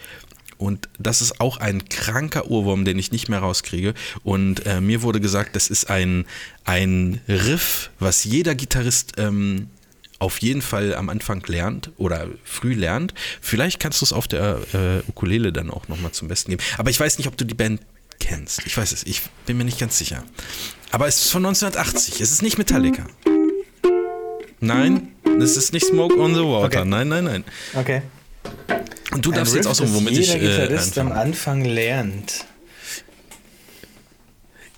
[0.59, 3.95] Und das ist auch ein kranker Ohrwurm, den ich nicht mehr rauskriege.
[4.23, 6.27] Und äh, mir wurde gesagt, das ist ein,
[6.65, 9.69] ein Riff, was jeder Gitarrist ähm,
[10.21, 13.13] auf jeden Fall am Anfang lernt oder früh lernt.
[13.41, 16.63] Vielleicht kannst du es auf der äh, Ukulele dann auch nochmal zum Besten geben.
[16.79, 17.81] Aber ich weiß nicht, ob du die Band
[18.21, 18.65] kennst.
[18.67, 20.23] Ich weiß es, ich bin mir nicht ganz sicher.
[20.93, 22.21] Aber es ist von 1980.
[22.21, 23.07] Es ist nicht Metallica.
[24.61, 25.09] Nein,
[25.41, 26.67] es ist nicht Smoke on the Water.
[26.81, 26.85] Okay.
[26.85, 27.45] Nein, nein, nein.
[27.75, 28.03] Okay.
[29.13, 30.29] Und du darfst Ein jetzt Riff, aussuchen, das womit ich.
[30.35, 31.13] jeder Äh, Gitarrist am.
[31.13, 32.45] Anfang lernt.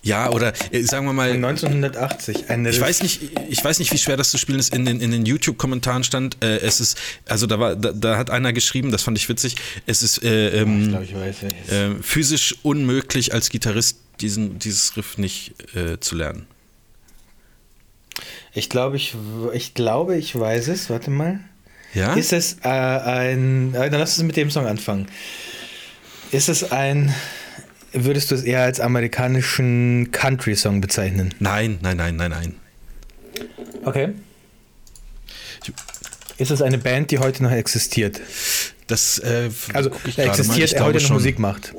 [0.03, 1.30] Ja, oder äh, sagen wir mal.
[1.30, 2.50] 1980.
[2.50, 4.74] Ein Ich weiß nicht, ich weiß nicht, wie schwer das zu spielen ist.
[4.74, 8.30] In den, in den YouTube-Kommentaren stand, äh, es ist, also da war, da, da hat
[8.30, 12.03] einer geschrieben, das fand ich witzig, es ist äh, Ich ähm, glaube, ich weiß äh,
[12.03, 16.46] physisch unmöglich als Gitarrist diesen, dieses Riff nicht äh, zu lernen.
[18.55, 19.14] Ich glaube, ich,
[19.53, 20.90] ich glaube, ich weiß es.
[20.90, 21.40] Warte mal.
[21.94, 22.14] Ja?
[22.14, 23.74] Ist es äh, ein.
[23.74, 25.07] Äh, dann lass uns mit dem Song anfangen.
[26.32, 27.14] Ist es ein.
[27.93, 31.34] Würdest du es eher als amerikanischen Country-Song bezeichnen?
[31.40, 32.55] nein, nein, nein, nein, nein.
[33.84, 34.11] Okay.
[36.38, 38.20] Ist es eine Band, die heute noch existiert?
[38.86, 41.11] Das äh, Also er existiert, er heute noch.
[41.11, 41.74] Musik macht.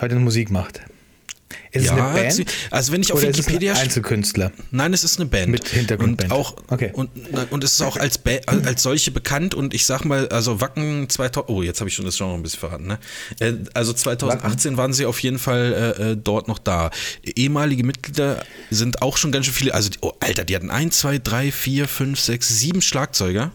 [0.00, 0.80] Heute noch Musik macht.
[1.72, 2.52] Ist Ja, es eine Band?
[2.70, 4.52] also wenn ich auf oder ist es Wikipedia ein st- Einzelkünstler?
[4.70, 5.48] Nein, es ist eine Band.
[5.50, 6.30] Mit Hintergrundband.
[6.32, 6.90] Und auch Okay.
[6.94, 7.10] und,
[7.50, 11.08] und es ist auch als, ba als solche bekannt und ich sag mal, also Wacken
[11.08, 12.98] 2000, oh, jetzt habe ich schon das Genre ein bisschen verraten, ne?
[13.40, 16.90] Äh, Also 2018 waren sie auf jeden Fall äh, äh, dort noch da.
[17.24, 21.18] Ehemalige Mitglieder sind auch schon ganz schön viele, also oh, Alter, die hatten 1, 2,
[21.18, 23.50] 3, 4, 5, 6, 7 Schlagzeuger.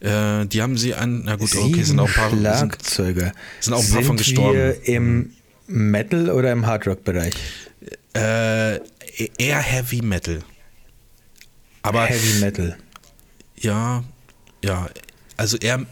[0.00, 3.32] Äh, die haben sie an, na gut, okay, sind auch ein paar, sind, Schlagzeuger.
[3.60, 4.58] sind auch ein paar von Sind gestorben.
[4.58, 5.32] Wir im
[5.66, 7.34] Metal oder im Hardrock-Bereich?
[8.14, 8.76] äh,
[9.38, 10.40] eher Heavy Metal.
[11.82, 12.76] Aber Heavy Metal.
[13.56, 14.04] Ja,
[14.64, 14.88] ja.
[15.36, 15.84] Also eher,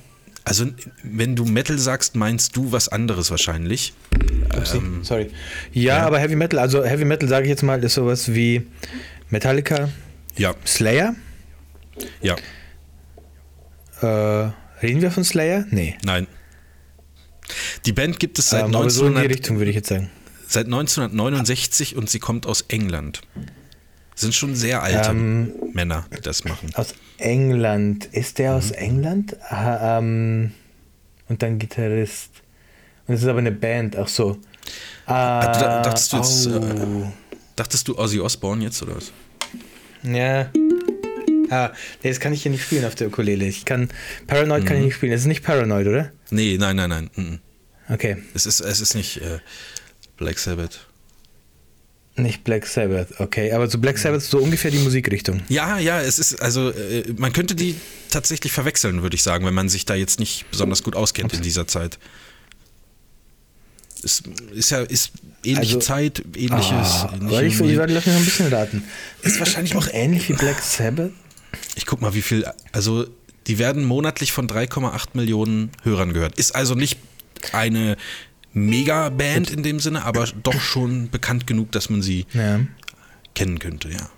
[0.44, 0.66] also
[1.02, 3.92] wenn du Metal sagst, meinst du was anderes wahrscheinlich.
[4.56, 5.30] Upsi, Ähm, Sorry.
[5.72, 6.06] Ja, ja.
[6.06, 8.66] aber Heavy Metal, also Heavy Metal sage ich jetzt mal, ist sowas wie
[9.30, 9.88] Metallica,
[10.36, 11.14] ja, Slayer.
[12.22, 12.36] ja,
[14.02, 14.50] Äh,
[14.82, 15.64] reden wir von Slayer?
[15.70, 15.96] Nee.
[16.04, 16.26] nein.
[17.86, 19.88] Die Band gibt es seit, Ähm, aber so in die 1900, Richtung würde ich jetzt
[19.88, 20.10] sagen.
[20.48, 23.20] seit 1969 und sie kommt aus England.
[24.16, 26.70] Sind schon sehr alte Ähm, Männer, die das machen.
[26.74, 28.06] Aus England.
[28.12, 28.56] Ist der Mhm.
[28.58, 29.36] aus England?
[29.50, 30.52] Ah, ähm,
[31.28, 32.30] und dann Gitarrist.
[33.06, 34.38] Und es ist aber eine Band, ach so.
[35.06, 37.12] Da- dachtest du jetzt, oh.
[37.56, 39.12] Dachtest du Ozzy Osbourne jetzt oder was?
[40.02, 40.50] Ja.
[41.50, 41.72] Ah,
[42.02, 43.44] nee, das kann ich hier nicht spielen auf der Ukulele.
[43.46, 43.88] Ich kann.
[44.26, 44.86] Paranoid kann ich Mhm.
[44.86, 45.12] nicht spielen.
[45.12, 46.12] Das ist nicht Paranoid, oder?
[46.30, 47.10] Nee, nein, nein, nein.
[47.16, 47.38] mhm.
[47.88, 48.16] Okay.
[48.34, 49.38] Es ist, es ist nicht äh,
[50.16, 50.86] Black Sabbath.
[52.16, 53.52] Nicht Black Sabbath, okay.
[53.52, 55.42] Aber so Black Sabbath ist so ungefähr die Musikrichtung.
[55.48, 57.74] Ja, ja, es ist, also äh, man könnte die
[58.10, 61.42] tatsächlich verwechseln, würde ich sagen, wenn man sich da jetzt nicht besonders gut auskennt in
[61.42, 61.98] dieser Zeit.
[64.02, 64.22] Es
[64.52, 65.10] ist ja ist
[65.44, 66.70] ähnliche Also- Zeit, ähnliches.
[66.70, 68.84] Ah, ähnliche ich, ich lass mich noch ein bisschen raten.
[69.22, 69.88] ist wahrscheinlich auch.
[69.92, 71.10] ähnlich wie Black Sabbath.
[71.76, 72.44] Ich guck mal, wie viel.
[72.72, 73.06] Also,
[73.46, 76.38] die werden monatlich von 3,8 Millionen Hörern gehört.
[76.38, 76.98] Ist also nicht
[77.52, 77.96] eine
[78.52, 82.60] Mega-Band in dem Sinne, aber doch schon bekannt genug, dass man sie Ja.
[83.34, 84.08] kennen könnte, ja.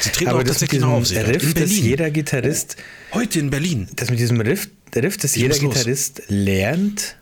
[0.00, 1.10] Sie treten Aber auch tatsächlich noch auf.
[1.10, 1.26] ihr?
[1.26, 1.84] Riff, in Berlin.
[1.84, 2.76] jeder Gitarrist,
[3.12, 3.88] Heute in Berlin.
[3.96, 5.74] das mit diesem Riff, der Riff, das jeder muss los.
[5.74, 7.16] Gitarrist lernt.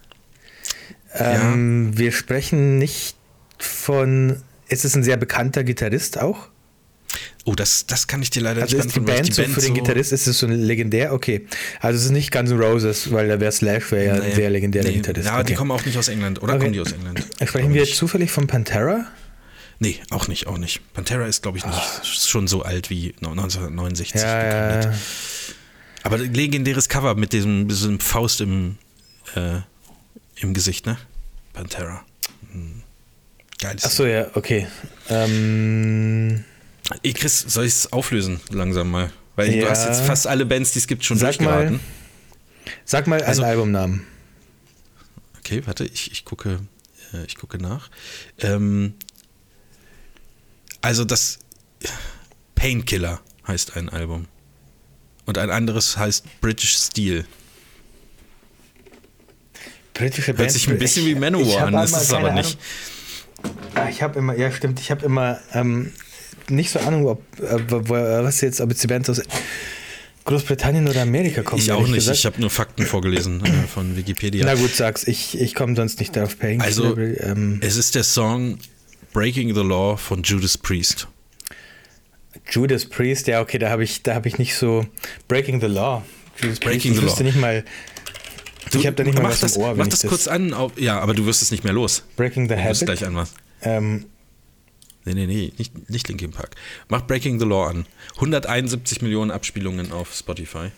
[1.15, 3.17] Ähm, Wir sprechen nicht
[3.59, 4.43] von.
[4.69, 6.49] Ist es ein sehr bekannter Gitarrist auch?
[7.49, 9.69] Oh, das, das kann ich dir leider Also nicht ist die Band, so für den
[9.69, 11.15] so- Gitarrist ist es so legendär?
[11.15, 11.47] Okay.
[11.81, 14.51] Also es ist nicht Guns N' Roses, weil da wäre Slash wäre ja Nee, sehr
[14.51, 15.27] legendärer nee, Gitarrist.
[15.27, 15.55] Ja, die okay.
[15.55, 16.43] kommen auch nicht aus England.
[16.43, 16.65] Oder Okay.
[16.65, 17.25] kommen die aus England?
[17.43, 19.07] Sprechen wir zufällig von Pantera?
[19.79, 20.81] Nee, auch nicht, auch nicht.
[20.93, 24.27] Pantera ist, glaube ich, nicht schon so alt wie 1969 Ah.
[24.27, 24.85] Ja, ja, gegründet.
[24.93, 25.55] ja.
[26.03, 28.77] Aber legendäres Cover mit diesem, diesem Faust im,
[29.37, 29.61] äh,
[30.37, 30.99] im Gesicht, ne?
[31.55, 32.05] Pantera.
[32.53, 32.83] Hm.
[33.61, 33.85] Geiles.
[33.85, 34.67] Achso, ja, okay.
[35.09, 36.45] Ähm,
[37.03, 39.13] Ey, Chris, soll ich es auflösen langsam mal?
[39.37, 39.71] Weil du Ja.
[39.71, 41.81] hast jetzt fast alle Bands, die es gibt, schon Sag durchgeraten.
[42.85, 44.07] sag mal Also- einen Albumnamen.
[45.39, 46.61] Okay, warte, ich, ich, gucke,
[47.13, 47.91] äh, ich gucke nach.
[48.39, 48.95] Ähm,
[50.81, 51.39] also das
[52.55, 54.27] Painkiller heißt ein Album.
[55.27, 57.27] Und ein anderes heißt British Steel.
[59.95, 60.51] Britische Hört Band.
[60.53, 62.59] sich ein bisschen ich, wie Manowar ich an, ist es aber nicht.
[63.43, 63.59] Ahnung.
[63.75, 65.93] Ah, Ich habe immer, ja stimmt, ich habe immer ähm,
[66.51, 67.71] nicht so Ahnung, ob äh,
[68.25, 69.23] was jetzt, ob jetzt die Bands aus
[70.25, 71.63] Großbritannien oder Amerika kommen.
[71.63, 71.95] Ich auch nicht.
[71.95, 72.19] gesagt.
[72.19, 74.45] Ich habe nur Fakten vorgelesen äh, von Wikipedia.
[74.45, 75.05] Na gut, sag's.
[75.07, 76.39] Ich, ich komme sonst nicht darauf.
[76.39, 78.59] Per Also, ähm, es ist der Song
[79.15, 81.09] Breaking the Law von Judas Priest.
[82.51, 84.87] Judas Priest, ja okay, da habe ich, da habe ich nicht so
[85.29, 86.03] Breaking the Law.
[86.43, 87.31] Judas Breaking Priest, the ich wüsste Law.
[87.31, 87.65] nicht mal.
[88.75, 90.53] ich habe da nicht mal was das, im Ohr, Mach das das- kurz an.
[90.53, 92.05] Auf, ja, aber du wirst es nicht mehr los.
[92.17, 92.81] Breaking the Du Habit.
[92.85, 93.33] gleich an was.
[93.63, 94.05] Ähm,
[95.05, 96.57] Nee, nee, nee, nicht, nicht Linkin Park.
[96.89, 97.87] Mach Breaking the Law an.
[98.17, 100.73] 171 Millionen Abspielungen auf Spotify.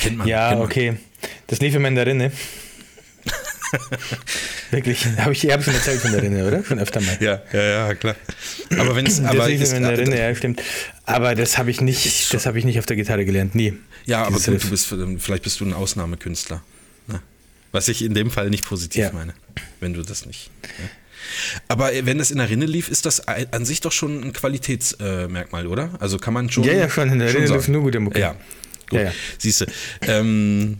[0.00, 0.26] Kennt man.
[0.26, 0.66] ja, kennt man.
[0.66, 0.96] okay.
[1.46, 2.32] Das lief der Rinne.
[4.70, 6.64] Wirklich, habe ich, ich schon erzählt von der Rinne, oder?
[6.64, 7.16] Schon öfter mal.
[7.20, 8.16] Ja, ja, ja, klar.
[8.78, 10.62] Aber wenn es das aber ist, in der Rinne, ja, stimmt.
[11.04, 13.74] Aber das habe ich nicht, das habe ich nicht auf der Gitarre gelernt, nie.
[14.06, 16.62] Ja, aber gut, du bist, vielleicht bist du ein Ausnahmekünstler.
[17.72, 19.12] Was ich in dem Fall nicht positiv Ja.
[19.12, 19.34] meine,
[19.80, 20.50] wenn du das nicht.
[20.62, 20.88] Ne?
[21.68, 24.32] Aber äh, wenn das in der Rinne lief, ist das an sich doch schon ein
[24.32, 25.90] Qualitätsmerkmal, oder?
[26.00, 26.64] Also kann man schon.
[26.64, 27.10] Ja, ja, schon.
[27.10, 28.18] In der schon Rinne lief nur gute Mucke.
[28.18, 28.32] Ja,
[28.88, 29.00] gut.
[29.00, 29.12] Ja, ja.
[29.38, 29.66] Siehst du.
[30.02, 30.78] Ähm,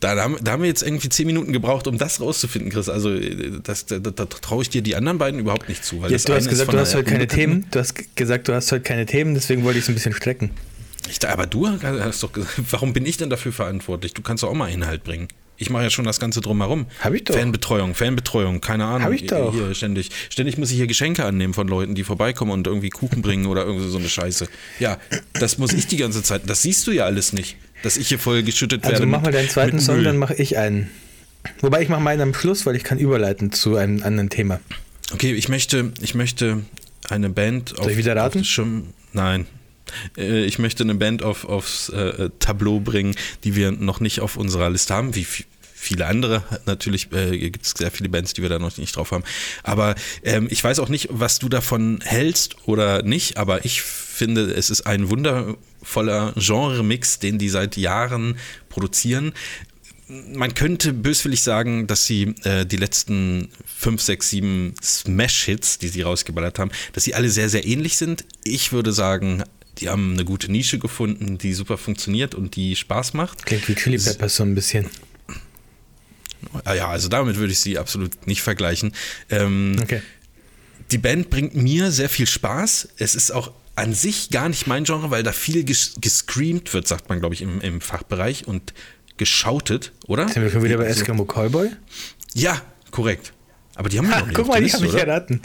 [0.00, 2.88] da, da, haben, wir jetzt irgendwie zehn Minuten gebraucht, um das rauszufinden, Chris.
[2.88, 6.00] Also, äh, das, da, da, da traue ich dir die anderen beiden überhaupt nicht zu.
[6.00, 7.66] Weil Ja, du hast gesagt, du hast heute keine Themen.
[7.70, 10.50] Du hast gesagt, du hast heute keine Themen, deswegen wollte ich es ein bisschen strecken.
[11.08, 14.14] Ich, aber du hast doch gesagt, warum bin ich denn dafür verantwortlich?
[14.14, 15.28] Du kannst doch auch mal Inhalt bringen.
[15.60, 16.86] Ich mache ja schon das Ganze drumherum.
[17.00, 17.34] Hab ich doch.
[17.34, 19.02] Fanbetreuung, Fanbetreuung, keine Ahnung.
[19.02, 19.52] Hab ich doch.
[19.52, 23.22] Hier ständig, ständig muss ich hier Geschenke annehmen von Leuten, die vorbeikommen und irgendwie Kuchen
[23.22, 24.48] bringen oder irgendwie so eine Scheiße.
[24.78, 24.98] Ja,
[25.34, 26.42] das muss ich die ganze Zeit.
[26.46, 29.06] Das siehst du ja alles nicht, dass ich hier voll geschüttet Also werde.
[29.06, 30.04] mach mal deinen zweiten Song, Müll.
[30.04, 30.90] dann mache ich einen.
[31.60, 34.60] Wobei ich mache meinen am Schluss, weil ich kann überleiten zu einem anderen Thema.
[35.12, 36.62] Okay, ich möchte, ich möchte
[37.08, 38.44] eine Band auf, ich wieder raten?
[38.44, 39.46] Schirm, Nein.
[40.16, 43.14] Äh, Ich möchte eine Band auf, aufs äh, Tableau bringen,
[43.44, 45.26] die wir noch nicht auf unserer Liste haben, wie
[45.78, 46.42] viele andere.
[46.66, 49.24] Natürlich äh, gibt es sehr viele Bands, die wir da noch nicht drauf haben.
[49.62, 54.52] Aber ähm, ich weiß auch nicht, was du davon hältst oder nicht, aber ich finde,
[54.52, 58.36] es ist ein wundervoller Genre-Mix, den die seit Jahren
[58.68, 59.32] produzieren
[60.08, 66.02] man könnte böswillig sagen, dass sie äh, die letzten 5, 6, 7 Smash-Hits, die sie
[66.02, 68.24] rausgeballert haben, dass sie alle sehr, sehr ähnlich sind.
[68.42, 69.44] Ich würde sagen,
[69.80, 73.46] die haben eine gute Nische gefunden, die super funktioniert und die Spaß macht.
[73.46, 74.86] Klingt wie Chili Peppers so ein bisschen.
[76.64, 78.92] Ah Ja, also damit würde ich sie absolut nicht vergleichen.
[79.30, 80.02] Ähm, Okay.
[80.90, 82.88] die Band bringt mir sehr viel Spaß.
[82.96, 86.88] Es ist auch an sich gar nicht mein Genre, weil da viel ges gescreamt wird,
[86.88, 88.74] sagt man, glaube ich, im, im Fachbereich und
[89.16, 90.28] geschautet, oder?
[90.28, 91.70] Sind wir schon wieder bei Also- Eskimo Callboy?
[92.34, 92.60] Ja,
[92.90, 93.32] korrekt.
[93.74, 95.40] Aber die haben wir Ha, noch nicht guck mal, die habe ich erraten.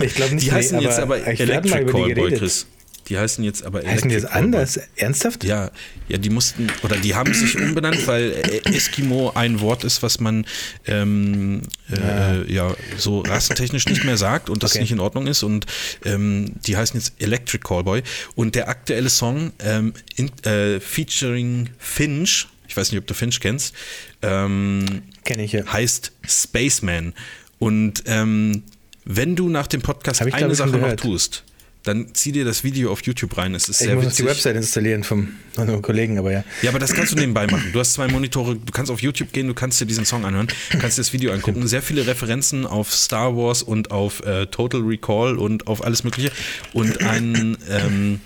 [0.00, 2.32] Ich glaube nicht, Die heißen nee, jetzt aber mal Electric Callboy.
[2.36, 2.66] Chris.
[3.08, 4.80] Die heißen jetzt aber Heißen die jetzt Electric anders?
[4.96, 5.44] Ernsthaft?
[5.44, 5.70] Ja,
[6.08, 10.20] ja, die mussten, oder die haben sich umbenannt, weil äh, Eskimo ein Wort ist, was
[10.20, 10.46] man
[10.86, 12.74] ähm, äh, ja.
[12.96, 14.80] so rassentechnisch nicht mehr sagt und das Okay.
[14.80, 15.42] nicht in Ordnung ist.
[15.42, 15.66] Und
[16.04, 18.02] ähm, die heißen jetzt Electric Callboy.
[18.34, 23.40] Und der aktuelle Song ähm, in, äh, featuring Finch, ich weiß nicht, ob du Finch
[23.40, 23.74] kennst,
[24.20, 25.64] ähm, Kenne ich ja.
[25.66, 27.14] heißt Spaceman.
[27.58, 28.62] Und ähm,
[29.04, 31.44] wenn du nach dem Podcast eine Sache noch tust,
[31.88, 33.54] dann zieh dir das Video auf YouTube rein.
[33.54, 34.26] Es ist Ich sehr muss noch die witzig.
[34.36, 36.44] Website installieren vom von Kollegen, aber ja.
[36.62, 37.70] Ja, aber das kannst du nebenbei machen.
[37.72, 40.46] Du hast zwei Monitore, du kannst auf YouTube gehen, du kannst dir diesen Song anhören,
[40.78, 41.66] kannst dir das Video angucken.
[41.66, 46.30] Sehr viele Referenzen auf Star Wars und auf äh, Total Recall und auf alles Mögliche.
[46.72, 48.20] Und ein, ähm,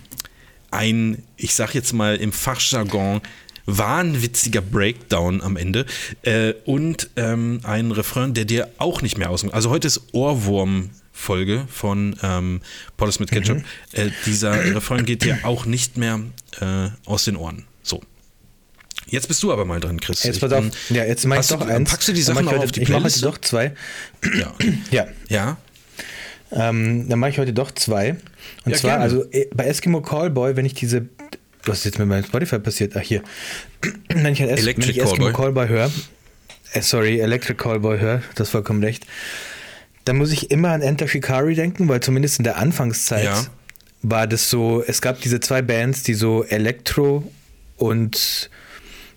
[0.71, 3.21] ein, ich sag jetzt mal im Fachjargon,
[3.67, 5.87] wahnwitziger Breakdown am Ende
[6.23, 9.45] äh, und ähm, ein Refrain, der dir auch nicht mehr aus.
[9.53, 10.91] Also heute ist Ohrwurm.
[11.15, 12.63] Folge von ähm,
[12.97, 13.59] Pommes mit Ketchup.
[13.59, 13.65] Mhm.
[13.93, 16.19] Äh, dieser Refrain geht dir auch nicht mehr
[16.61, 17.65] äh, aus den Ohren.
[17.83, 18.01] So.
[19.09, 20.23] Jetzt bist du aber mal dran, Chris.
[20.25, 20.63] Jetzt Ich pass auf.
[20.89, 21.91] bin- Ja, jetzt mach ich Hast du- doch eins.
[21.91, 23.25] Packst du die Sachen ich heute, auf die Ich mache heute Playlist?
[23.27, 23.75] doch zwei.
[24.37, 24.79] Ja, okay.
[24.91, 25.57] Ja, ja.
[26.51, 28.17] ähm, dann mache ich heute doch zwei.
[28.65, 29.05] Und Ja, zwar, gerne.
[29.05, 31.09] also äh, bei Eskimo Callboy, wenn ich diese.
[31.65, 32.95] Was ist jetzt mit meinem Spotify passiert?
[32.97, 33.23] Ach, hier.
[34.09, 35.33] wenn ich, ein Es wenn Electric ich Eskimo Callboy.
[35.33, 35.91] Callboy höre,
[36.73, 39.07] äh, sorry, Electric Callboy höre, das ist vollkommen recht,
[40.05, 43.47] dann muss ich immer an Enter Shikari denken, weil zumindest in der Anfangszeit Ja.
[44.03, 47.31] war das so, es gab diese zwei Bands, die so Elektro
[47.77, 48.51] und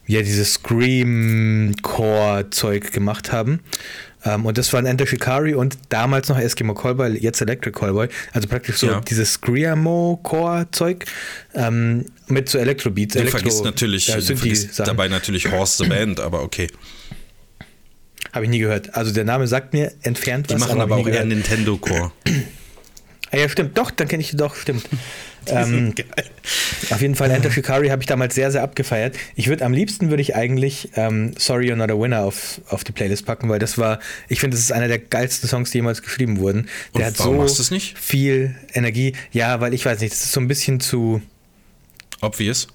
[0.07, 3.61] ja, dieses Scream-Core-Zeug gemacht haben.
[4.25, 8.07] Ähm, und das waren Enter Shikari und damals noch Eskimo Callboy, jetzt Electric Callboy.
[8.33, 9.01] Also praktisch so Ja.
[9.01, 11.05] dieses Screamo-Core-Zeug
[11.53, 13.13] ähm, mit so Elektro-Beats.
[13.13, 16.41] Du Elektro, vergisst natürlich, ja, du sind die vergisst dabei natürlich Horst the Band, aber
[16.41, 16.67] okay.
[18.33, 18.95] Habe ich nie gehört.
[18.95, 21.25] Also der Name sagt mir entfernt Die was, machen hab aber ich auch eher.
[21.25, 22.11] Nintendo Core.
[23.35, 23.77] Ah ja, stimmt.
[23.77, 24.87] Doch, dann kenne ich die doch, stimmt.
[25.47, 25.93] Ähm,
[26.89, 29.15] auf jeden Fall Enter Shikari habe ich damals sehr, sehr abgefeiert.
[29.35, 32.83] Ich würde am liebsten würde ich eigentlich ähm, Sorry You're Not a Winner auf, auf
[32.83, 35.77] die Playlist packen, weil das war, ich finde, das ist einer der geilsten Songs, die
[35.77, 36.67] jemals geschrieben wurden.
[36.95, 37.95] Der Und hat warum so nicht?
[37.95, 39.13] viel Energie.
[39.33, 41.21] Ja, weil ich weiß nicht, das ist so ein bisschen zu,
[42.21, 42.67] Obvious.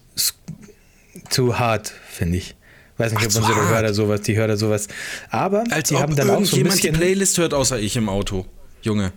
[1.28, 2.54] zu hart, finde ich.
[2.98, 3.68] Weiß nicht, Ach, ob unsere hart.
[3.82, 4.86] Hörer sowas, die Hörer sowas.
[5.30, 6.92] Aber Als die haben dann auch so ein bisschen.
[6.94, 8.46] die Playlist hört, außer ich im Auto.
[8.82, 9.12] Junge.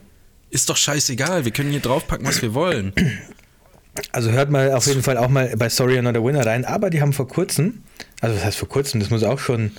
[0.53, 1.45] Ist doch scheißegal.
[1.45, 2.93] Wir können hier draufpacken, was wir wollen.
[4.11, 6.63] Also hört mal auf jeden Fall auch mal bei Sorry You're Not a Winner rein.
[6.63, 7.81] Aber die haben vor kurzem,
[8.21, 9.71] also was heißt vor kurzem, das muss auch schon,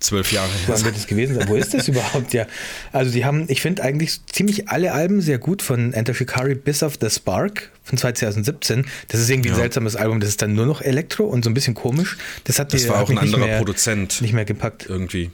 [0.00, 0.58] Zwölf Jahre her.
[0.74, 1.48] wann wird es gewesen sein?
[1.48, 2.32] Wo ist das überhaupt?
[2.34, 2.46] Ja,
[2.92, 6.82] also die haben, ich finde eigentlich ziemlich alle Alben sehr gut von Enter Shikari bis
[6.82, 8.86] auf The Spark von 2017.
[9.08, 9.60] Das ist irgendwie ein Ja.
[9.60, 10.20] seltsames Album.
[10.20, 12.16] Das ist dann nur noch Elektro und so ein bisschen komisch.
[12.44, 14.20] Das hat Das die- war hat auch ein anderer mehr, Produzent.
[14.22, 14.86] Nicht mehr gepackt.
[14.86, 15.30] Irgendwie.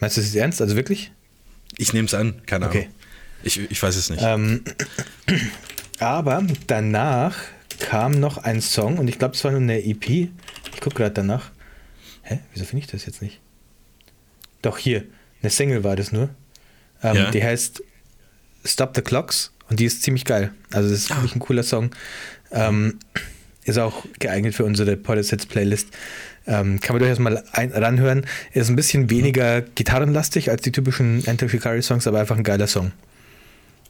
[0.00, 0.60] Meinst du das ist ernst?
[0.62, 1.12] Also wirklich?
[1.76, 2.42] Ich nehme es an.
[2.46, 2.88] Keine Okay.
[3.44, 4.22] Ich, ich weiß es nicht.
[4.24, 4.62] Ähm,
[6.00, 7.36] aber danach
[7.78, 10.08] kam noch ein Song und ich glaube, es war nur eine EP.
[10.08, 11.50] Ich gucke gerade danach.
[12.22, 12.40] Hä?
[12.52, 13.40] Wieso finde ich das jetzt nicht?
[14.62, 15.04] Doch hier,
[15.42, 16.30] eine Single war das nur.
[17.02, 17.30] Ähm, Ja.
[17.30, 17.82] Die heißt
[18.64, 20.52] Stop the Clocks und die ist ziemlich geil.
[20.72, 21.16] Also das ist Ah.
[21.16, 21.90] wirklich ein cooler Song.
[22.50, 22.98] Ähm,
[23.64, 25.88] ist auch geeignet für unsere Podesets Playlist.
[26.46, 28.26] Ähm, kann man durchaus mal ein, ranhören.
[28.52, 32.66] Ist ein bisschen weniger gitarrenlastig als die typischen Enter Shikari Songs, aber einfach ein geiler
[32.66, 32.92] Song.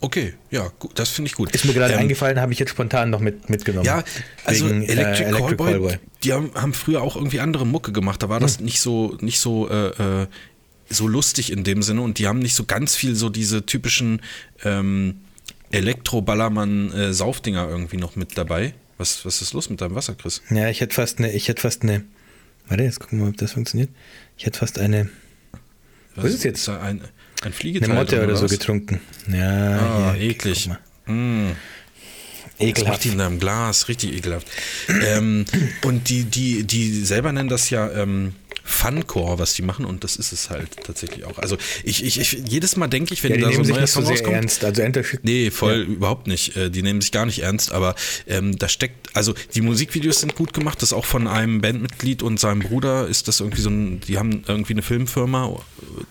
[0.05, 1.51] Okay, ja, gut, das finde ich gut.
[1.55, 3.87] Ist mir gerade Ähm, eingefallen, habe ich jetzt spontan noch mit, mitgenommen.
[3.87, 4.05] Ja,
[4.45, 5.99] also Wegen, äh, Electric, Electric Callboy, Callboy.
[6.23, 8.23] die haben, haben früher auch irgendwie andere Mucke gemacht.
[8.23, 10.27] Da war das nicht so, nicht so, äh, äh,
[10.91, 14.21] so lustig in dem Sinne und die haben nicht so ganz viel so diese typischen
[14.63, 15.21] ähm,
[15.73, 18.75] Elektro-Ballermann-Saufdinger irgendwie noch mit dabei.
[18.99, 20.43] Was, was ist los mit deinem Wasser, Chris?
[20.51, 22.05] Ja, ich hätte fast eine, ich hätte fast eine.
[22.69, 23.89] Warte, jetzt gucken wir mal, ob das funktioniert.
[24.37, 25.09] Ich hätte fast eine,
[26.15, 26.69] Was ist es jetzt?
[26.69, 27.01] da ein,
[27.45, 29.01] ein eine Fliegeteil Motte drin, oder so getrunken.
[29.33, 30.69] Ja, Ah, hier, eklig.
[31.07, 31.51] Mm.
[32.59, 33.03] Ekelhaft.
[33.05, 34.47] die in deinem Glas, richtig ekelhaft.
[34.89, 35.45] ähm,
[35.85, 38.35] und die, die, die selber nennen das ja ähm,
[38.67, 41.39] Funcore, was die machen, und das ist es halt tatsächlich auch.
[41.39, 43.87] Also ich, ich, ich jedes Mal denke ich, wenn Ja, die da so ein neuer
[43.87, 44.35] so Song sehr rauskommt.
[44.37, 44.65] ernst.
[44.65, 44.83] Also
[45.23, 46.57] Nee, voll überhaupt nicht.
[46.57, 47.95] Äh, Die nehmen sich gar nicht ernst, aber
[48.27, 52.41] ähm, da steckt, also die Musikvideos sind gut gemacht, das auch von einem Bandmitglied und
[52.41, 55.61] seinem Bruder ist das irgendwie so ein, die haben irgendwie eine Filmfirma,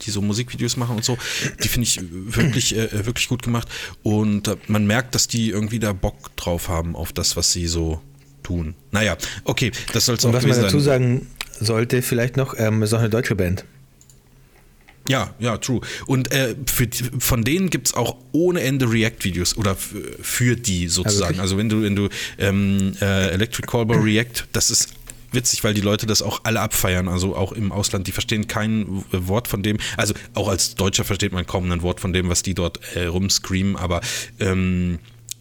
[0.04, 1.18] die so Musikvideos machen und so.
[1.64, 3.68] Die finde ich wirklich, äh, wirklich gut gemacht
[4.04, 7.68] und äh, man merkt, dass die irgendwie da Bock drauf haben auf das, was sie
[7.68, 8.00] so
[8.44, 8.76] tun.
[8.92, 11.02] Naja, okay, das soll es auch was man dazu sein.
[11.02, 11.28] sagen
[11.60, 13.66] sollte, vielleicht noch, ähm, ist auch eine deutsche Band.
[15.10, 15.82] Ja, ja, true.
[16.06, 16.88] Und äh, für,
[17.20, 21.22] von denen gibt es auch ohne Ende React-Videos oder für die sozusagen.
[21.32, 21.42] wirklich?
[21.42, 24.94] Also wenn du, wenn du ähm, äh, Electric Callboy React, das ist
[25.34, 28.88] witzig, weil die Leute das auch alle abfeiern, also auch im Ausland, die verstehen kein
[28.88, 32.30] w- Wort von dem, also auch als Deutscher versteht man kaum ein Wort von dem,
[32.30, 34.00] was die dort äh, rumscreamen, aber
[34.40, 35.00] ähm,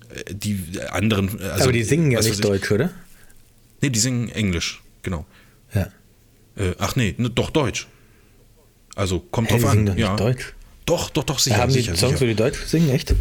[0.08, 0.58] äh, die
[0.90, 2.90] anderen, äh, also, Aber die singen ja nicht ich- Deutsch, oder?
[3.80, 5.24] Nee, die singen Englisch, genau.
[5.74, 5.88] Ja.
[6.56, 7.86] Äh, ach nee, ne, doch Deutsch.
[8.94, 9.76] Also kommt Hey, drauf an.
[9.76, 10.16] singen doch nicht ja.
[10.16, 10.52] Deutsch.
[10.84, 11.56] Doch, doch, doch, sicher.
[11.58, 12.20] haben die sicher, Songs, sicher.
[12.20, 13.14] wo die Deutsch singen, echt?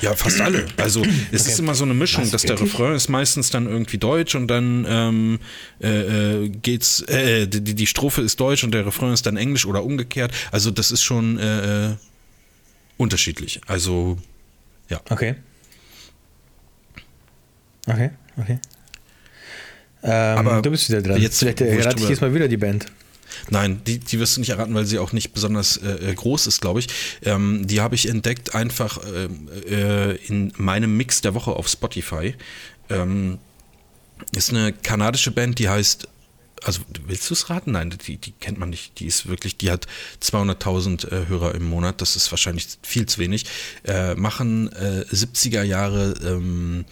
[0.00, 0.66] Ja, fast alle.
[0.78, 2.72] Also es ist immer so eine Mischung, Was, dass der wirklich?
[2.72, 5.38] Refrain ist meistens dann irgendwie deutsch und dann ähm,
[5.80, 9.64] äh, äh, geht's, äh, die, die Strophe ist deutsch und der Refrain ist dann englisch
[9.64, 10.32] oder umgekehrt.
[10.50, 11.94] Also das ist schon äh, äh,
[12.96, 13.60] unterschiedlich.
[13.68, 14.18] Also
[14.88, 15.00] ja.
[15.08, 15.36] Okay.
[17.86, 18.58] Okay, okay.
[20.02, 21.20] Ähm, Aber du bist wieder dran.
[21.20, 22.86] jetzt, Vielleicht ich errate ich drüber- diesmal wieder die Band.
[23.50, 26.46] Nein, die, die wirst du nicht erraten, weil sie auch nicht besonders äh, äh, groß
[26.46, 26.88] ist, glaube ich.
[27.22, 32.34] Ähm, die habe ich entdeckt einfach ähm, äh, in meinem Mix der Woche auf Spotify.
[32.90, 33.38] Ähm,
[34.36, 36.08] ist eine kanadische Band, die heißt,
[36.62, 37.72] also willst du es raten?
[37.72, 39.00] Nein, die, die kennt man nicht.
[39.00, 39.86] Die ist wirklich, die hat
[40.22, 42.00] 200.000 äh, Hörer im Monat.
[42.00, 43.46] Das ist wahrscheinlich viel zu wenig.
[43.84, 46.84] Äh, machen äh, 70er Jahre ähm,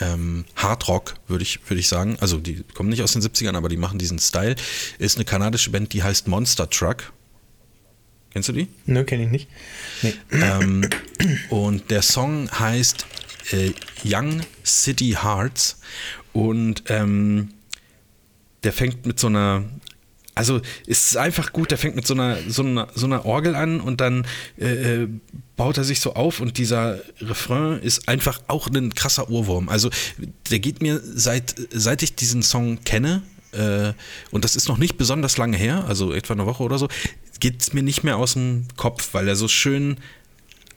[0.00, 2.16] ähm, Hardrock, würde ich, würde ich sagen.
[2.20, 4.56] Also die kommen nicht aus den 70ern, aber die machen diesen Style.
[4.98, 7.12] Ist eine kanadische Band, die heißt Monster Truck.
[8.32, 8.68] Kennst du die?
[8.86, 9.48] Nö, kenne ich nicht.
[10.02, 10.14] Nee.
[10.32, 10.88] ähm,
[11.50, 13.06] und der Song heißt
[13.52, 13.72] äh,
[14.04, 15.80] Young City Hearts
[16.32, 17.54] und ähm,
[18.62, 19.64] der fängt mit so einer
[20.38, 23.56] also es ist einfach gut, der fängt mit so einer, so einer, so einer Orgel
[23.56, 24.24] an und dann
[24.56, 25.08] äh, äh,
[25.58, 29.68] baut er sich so auf und dieser Refrain ist einfach auch ein krasser Ohrwurm.
[29.68, 29.90] Also
[30.50, 33.92] der geht mir seit, seit ich diesen Song kenne, äh,
[34.30, 36.88] und das ist noch nicht besonders lange her, also etwa eine Woche oder so,
[37.40, 39.98] geht es mir nicht mehr aus dem Kopf, weil er so schön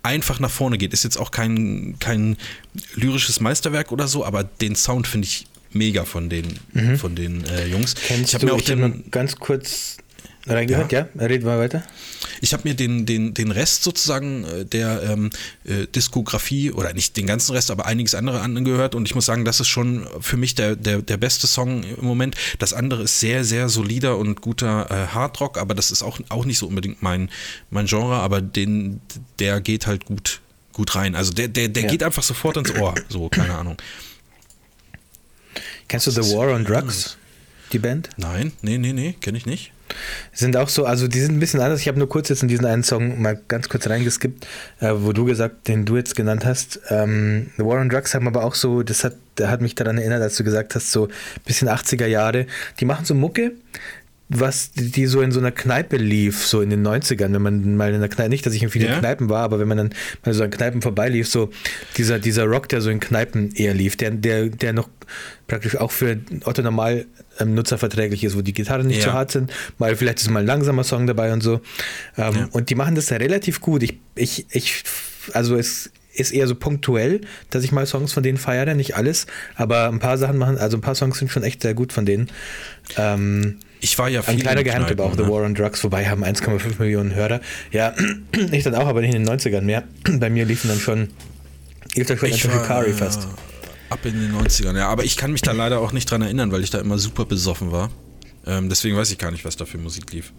[0.03, 0.93] einfach nach vorne geht.
[0.93, 2.37] Ist jetzt auch kein, kein
[2.95, 6.59] lyrisches Meisterwerk oder so, aber den Sound finde ich mega von den,
[6.97, 7.95] von den äh, Jungs.
[7.95, 9.97] Kennst ich habe mir auch den, ganz kurz
[10.47, 10.91] reingehört?
[10.91, 11.25] Ja, ja?
[11.25, 11.83] reden wir weiter.
[12.39, 15.29] Ich habe mir den, den, den Rest sozusagen äh, der ähm,
[15.63, 19.45] äh, Diskografie oder nicht den ganzen Rest, aber einiges andere angehört und ich muss sagen,
[19.45, 22.35] das ist schon für mich der, der, der beste Song im Moment.
[22.59, 26.45] Das andere ist sehr, sehr solider und guter äh, Hardrock, aber das ist auch, auch
[26.45, 27.29] nicht so unbedingt mein,
[27.69, 29.01] mein Genre, aber den,
[29.39, 30.41] der geht halt gut,
[30.73, 31.15] gut rein.
[31.15, 31.89] Also der, der, der ja.
[31.89, 33.77] geht einfach sofort ins Ohr, so, keine Ahnung.
[35.87, 37.17] Kennst du The War on Drugs,
[37.73, 38.09] die Band?
[38.17, 39.73] Nein, nee, nee, nee, kenne ich nicht.
[40.33, 41.81] Sind auch so, also die sind ein bisschen anders.
[41.81, 44.45] Ich habe nur kurz jetzt in diesen einen Song mal ganz kurz reingeskippt,
[44.79, 46.79] äh, wo du gesagt, den du jetzt genannt hast.
[46.89, 50.21] Ähm, The War on Drugs haben aber auch so, das hat, hat mich daran erinnert,
[50.21, 51.11] als du gesagt hast, so ein
[51.45, 52.47] bisschen 80er Jahre.
[52.79, 53.53] Die machen so Mucke,
[54.33, 57.93] was die so in so einer Kneipe lief, so in den 90ern, wenn man mal
[57.93, 58.99] in der Kneipe, nicht, dass ich in vielen ja.
[58.99, 59.89] Kneipen war, aber wenn man dann
[60.23, 61.49] mal so an Kneipen vorbeilief, so
[61.97, 64.89] dieser, dieser Rock, der so in Kneipen eher lief, der, der, der noch
[65.47, 67.07] praktisch auch für Otto Normal
[67.39, 69.07] ähm, nutzerverträglich ist, wo die Gitarren nicht ja.
[69.07, 71.59] so hart sind, mal vielleicht ist mal ein langsamer Song dabei und so.
[72.17, 72.49] Ähm, ja.
[72.51, 73.83] Und die machen das ja relativ gut.
[73.83, 74.83] Ich, ich, ich,
[75.33, 79.27] also es ist eher so punktuell, dass ich mal Songs von denen feiere, nicht alles,
[79.55, 82.05] aber ein paar Sachen machen, also ein paar Songs sind schon echt sehr gut von
[82.05, 82.29] denen.
[82.97, 85.23] Ähm, ich war ja viel Ein kleiner Geheimtipp auch, ne?
[85.23, 87.41] The War on Drugs, wobei haben 1,5 Millionen Hörer.
[87.71, 87.93] Ja,
[88.51, 89.83] ich dann auch, aber nicht in den 90ern mehr.
[90.19, 91.09] Bei mir liefen dann schon,
[91.95, 93.27] war, Shikari fast.
[93.89, 94.87] Ab in den 90ern, ja.
[94.87, 97.25] Aber ich kann mich da leider auch nicht dran erinnern, weil ich da immer super
[97.25, 97.89] besoffen war.
[98.45, 100.31] Ähm, deswegen weiß ich gar nicht, was da für Musik lief.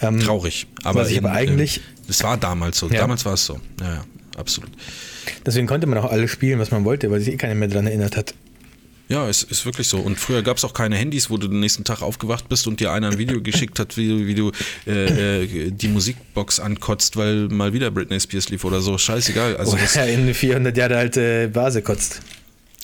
[0.00, 0.66] Ähm, Traurig.
[0.82, 1.78] Aber ich aber eigentlich.
[1.78, 2.88] Äh, das war damals so.
[2.88, 3.00] Ja.
[3.00, 3.60] Damals war es so.
[3.80, 4.04] Ja, ja,
[4.36, 4.70] absolut.
[5.46, 7.86] Deswegen konnte man auch alles spielen, was man wollte, weil sich eh keiner mehr dran
[7.86, 8.34] erinnert hat.
[9.12, 9.98] Ja, es ist wirklich so.
[9.98, 12.80] Und früher gab es auch keine Handys, wo du den nächsten Tag aufgewacht bist und
[12.80, 14.52] dir einer ein Video geschickt hat, wie, du, wie du
[14.86, 18.96] äh, äh, die Musikbox ankotzt, weil mal wieder Britney Spears lief oder so.
[18.96, 19.58] Scheißegal.
[19.58, 22.22] Also oder ja, in eine 400 Jahre alte Vase kotzt.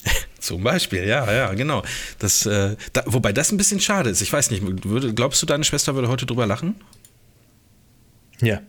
[0.39, 1.81] Zum Beispiel, ja, ja, genau.
[2.19, 4.21] Das, äh, da, wobei das ein bisschen schade ist.
[4.21, 6.75] Ich weiß nicht, würde, glaubst du, deine Schwester würde heute drüber lachen?
[8.39, 8.61] Ja.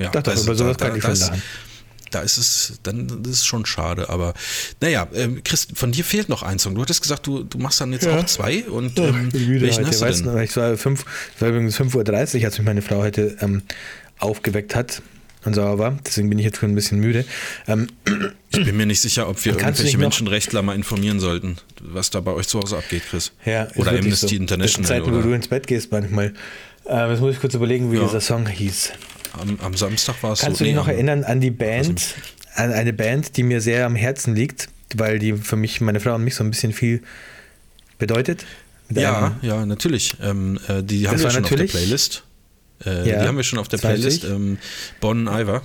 [0.00, 1.42] Ja, Dachte, das, über sowas da, kann ich schon lachen
[2.10, 4.08] da ist es, dann das ist schon schade.
[4.08, 4.34] Aber
[4.80, 6.74] naja, ähm, Chris, von dir fehlt noch ein Song.
[6.74, 8.18] Du hattest gesagt, du, du machst dann jetzt ja.
[8.18, 10.06] auch zwei und ähm, ich welchen heute.
[10.06, 10.38] Hast du denn?
[10.42, 11.04] Ich war, fünf,
[11.38, 13.62] war übrigens 5.30 Uhr, als mich meine Frau heute ähm,
[14.18, 15.02] aufgeweckt hat
[15.44, 15.98] und sauer war.
[16.04, 17.24] Deswegen bin ich jetzt schon ein bisschen müde.
[17.66, 17.88] Ähm,
[18.50, 22.32] ich bin mir nicht sicher, ob wir irgendwelche Menschenrechtler mal informieren sollten, was da bei
[22.32, 23.32] euch zu Hause abgeht, Chris.
[23.44, 24.36] Ja, oder Amnesty so.
[24.36, 24.88] International.
[24.88, 25.18] Zeiten, oder?
[25.18, 26.34] wo du ins Bett gehst manchmal.
[26.84, 28.04] Äh, jetzt muss ich kurz überlegen, wie ja.
[28.04, 28.92] dieser Song hieß.
[29.40, 30.46] Am, am Samstag war es Kannst so.
[30.46, 32.14] Kannst du dich noch erinnern an die Band,
[32.54, 36.14] an eine Band, die mir sehr am Herzen liegt, weil die für mich, meine Frau
[36.14, 37.02] und mich so ein bisschen viel
[37.98, 38.44] bedeutet?
[38.90, 40.16] Ja, einem, ja, natürlich.
[40.22, 42.22] Ähm, äh, die haben wir schon auf der Playlist.
[42.84, 44.24] Äh, ja, die haben wir schon auf der Playlist.
[44.24, 44.58] Ähm,
[45.00, 45.62] Bon Iver.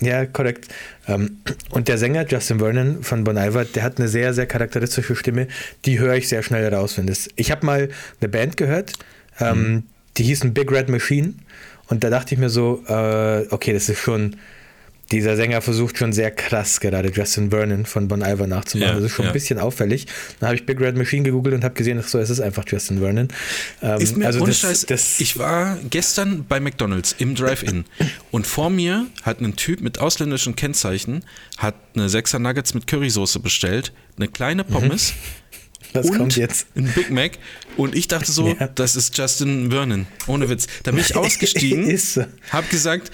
[0.00, 0.68] Ja, korrekt.
[1.06, 1.38] Ähm,
[1.70, 5.46] und der Sänger Justin Vernon von Bon Iver, der hat eine sehr, sehr charakteristische Stimme.
[5.84, 7.30] Die höre ich sehr schnell raus, finde ich.
[7.36, 7.88] Ich habe mal
[8.20, 8.94] eine Band gehört,
[9.38, 9.82] ähm, mhm.
[10.16, 11.34] die hießen Big Red Machine.
[11.88, 14.36] Und da dachte ich mir so, äh, okay, das ist schon,
[15.10, 18.94] dieser Sänger versucht schon sehr krass gerade Justin Vernon von Bon Iver nachzumachen.
[18.94, 19.30] Ja, das ist schon ja.
[19.30, 20.06] ein bisschen auffällig.
[20.40, 22.64] Dann habe ich Big Red Machine gegoogelt und habe gesehen, ach so, es ist einfach
[22.66, 23.28] Justin Vernon.
[23.82, 27.84] Ähm, ist mir also das, Scheiß, das ich war gestern bei McDonalds im Drive-In
[28.30, 31.24] und vor mir hat ein Typ mit ausländischen Kennzeichen
[31.58, 35.12] hat eine Sechser Nuggets mit Currysoße bestellt, eine kleine Pommes.
[35.12, 35.41] Mhm
[35.92, 36.66] Was und kommt jetzt?
[36.74, 37.32] Ein Big Mac.
[37.76, 38.68] Und ich dachte so, ja.
[38.68, 40.06] das ist Justin Vernon.
[40.26, 40.66] Ohne Witz.
[40.82, 41.98] Da bin ich ausgestiegen,
[42.50, 43.10] hab gesagt,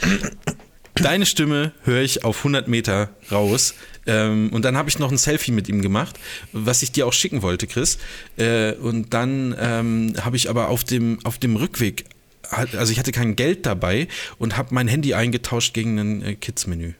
[0.95, 3.75] deine Stimme höre ich auf 100 Meter raus.
[4.07, 6.19] Ähm, und dann habe ich noch ein Selfie mit ihm gemacht,
[6.53, 7.99] was ich dir auch schicken wollte, Chris.
[8.37, 12.05] Äh, und dann ähm, habe ich aber auf dem, auf dem Rückweg,
[12.51, 14.09] also ich hatte kein Geld dabei
[14.39, 16.95] und habe mein Handy eingetauscht gegen ein äh, Kids-Menü.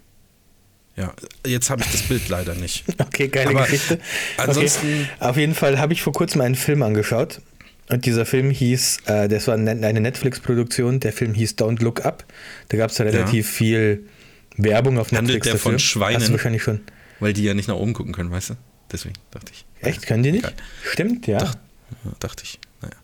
[0.99, 1.15] Ja,
[1.47, 2.85] jetzt habe ich das Bild leider nicht.
[2.99, 4.01] Okay, geile Aber Geschichte.
[4.37, 4.87] Ansonsten.
[4.87, 5.07] Okay.
[5.21, 7.41] Auf jeden Fall habe ich vor kurzem einen Film angeschaut.
[7.89, 12.25] Und dieser Film hieß, äh, das war eine Netflix-Produktion, der Film hieß Don't Look Up.
[12.69, 13.53] Da gab es relativ ja.
[13.53, 14.09] viel
[14.57, 15.19] Werbung auf Netflix.
[15.19, 15.71] Handelt der dafür.
[15.71, 16.21] von Schweinen?
[16.21, 16.81] Hast du wahrscheinlich schon.
[17.21, 18.55] Weil die ja nicht nach oben gucken können, weißt du?
[18.93, 19.65] Deswegen dachte ich.
[19.81, 20.07] Echt?
[20.07, 20.45] Können die nicht?
[20.45, 20.55] Egal.
[20.91, 21.39] Stimmt, ja.
[21.39, 21.59] Dacht,
[22.21, 22.59] dachte ich.
[22.83, 22.95] Naja.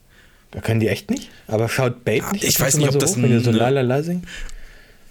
[0.51, 1.30] Da können die echt nicht?
[1.47, 2.45] Aber schaut Bait nicht?
[2.45, 4.24] Ich weiß nicht, ob so das hoch, ein, so lalala singen?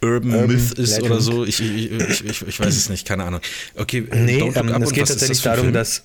[0.04, 1.12] Urban, Urban Myth ist Legend.
[1.12, 1.46] oder so.
[1.46, 3.42] Ich, ich, ich, ich, weiß es nicht, keine Ahnung.
[3.76, 5.74] Okay, nee, ähm, es geht tatsächlich darum, Film?
[5.74, 6.04] dass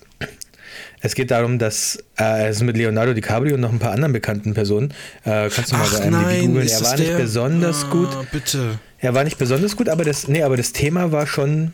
[1.01, 4.53] es geht darum, dass äh, es mit Leonardo DiCaprio und noch ein paar anderen bekannten
[4.53, 4.93] Personen.
[5.23, 6.67] Äh, kannst du mal bei nein, googeln.
[6.67, 8.09] Er war nicht besonders ah, gut.
[8.31, 8.79] Bitte.
[8.97, 11.73] Er war nicht besonders gut, aber das, nee, aber das Thema war schon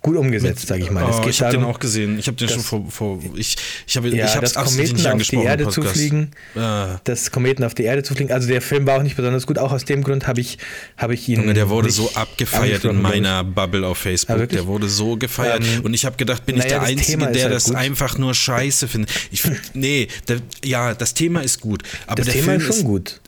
[0.00, 1.04] gut umgesetzt, sage ich mal.
[1.04, 2.18] Oh, ich habe den auch gesehen.
[2.18, 5.22] Ich habe den schon vor, vor ich ich habe ja, ich habe das Kometen auf
[5.22, 7.00] die Erde zu fliegen, Ah.
[7.04, 8.30] das Kometen auf die Erde zu fliegen.
[8.32, 9.58] Also der Film war auch nicht besonders gut.
[9.58, 10.58] Auch aus dem Grund habe ich
[10.96, 11.40] habe ich ihn.
[11.40, 12.96] Junge, der wurde nicht so abgefeiert in ich.
[13.02, 14.48] meiner Bubble auf Facebook.
[14.50, 15.62] Der wurde so gefeiert.
[15.64, 17.64] Ähm, und ich habe gedacht, bin ich naja, der das Einzige, ist der halt das
[17.64, 17.74] gut.
[17.74, 19.10] einfach nur scheiße findet.
[19.30, 19.42] Ich,
[19.74, 21.82] nee, der, ja, das Thema ist gut.
[22.06, 23.20] Aber Das der Thema Film ist schon gut.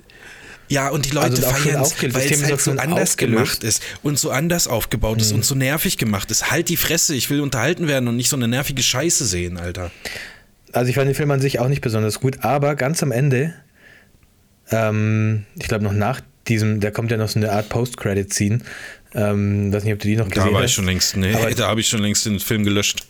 [0.71, 3.65] Ja, und die Leute Also auch schon feiern es, weil es halt so anders gemacht
[3.65, 6.51] ist und so anders aufgebaut ist und so nervig gemacht ist.
[6.53, 9.91] Halt die Fresse, ich will unterhalten werden und nicht so eine nervige Scheiße sehen, Alter.
[10.73, 13.53] Also ich fand den Film an sich auch nicht besonders gut, aber ganz am Ende,
[14.71, 18.61] ähm, ich glaube noch nach diesem, da kommt ja noch so eine Art Post-Credit-Scene.
[19.13, 20.71] Ähm, weiß nicht, ob du die noch gesehen Da war hast.
[20.71, 23.05] ich schon längst, nee, Aber- da habe ich schon längst den Film gelöscht.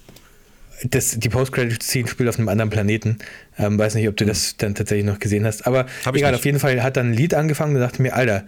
[0.82, 3.18] Das, die Post-Credit-Scene spielt auf einem anderen Planeten.
[3.58, 5.66] Ähm, weiß nicht, ob du das dann tatsächlich noch gesehen hast.
[5.66, 8.44] Aber Hab egal, auf jeden Fall hat dann ein Lied angefangen und dachte mir, Alter,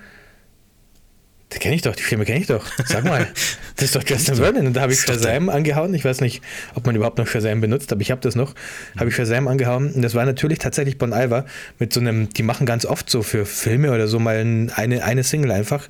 [1.53, 2.65] das kenne ich doch, die Filme kenne ich doch.
[2.87, 3.27] Sag mal,
[3.77, 4.67] das ist doch Justin Vernon.
[4.69, 5.93] Und da habe ich Shazam angehauen.
[5.95, 6.43] Ich weiß nicht,
[6.75, 8.55] ob man überhaupt noch Shazam benutzt, aber ich habe das noch.
[8.99, 9.93] Habe ich Shazam angehauen.
[9.93, 11.45] Und das war natürlich tatsächlich Bon Iver
[11.79, 15.05] mit so einem, die machen ganz oft so für Filme oder so mal ein- eine,
[15.05, 15.87] eine Single einfach.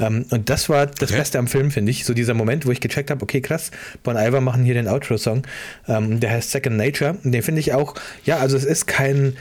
[0.00, 1.18] Ähm, und das war das Okay.
[1.20, 2.04] Beste am Film, finde ich.
[2.04, 3.70] So dieser Moment, wo ich gecheckt habe, okay, krass,
[4.02, 5.42] Bon Iver machen hier den Outro-Song.
[5.86, 7.18] Ähm, der heißt Second Nature.
[7.22, 7.94] Den finde ich auch,
[8.24, 9.36] ja, also es ist kein,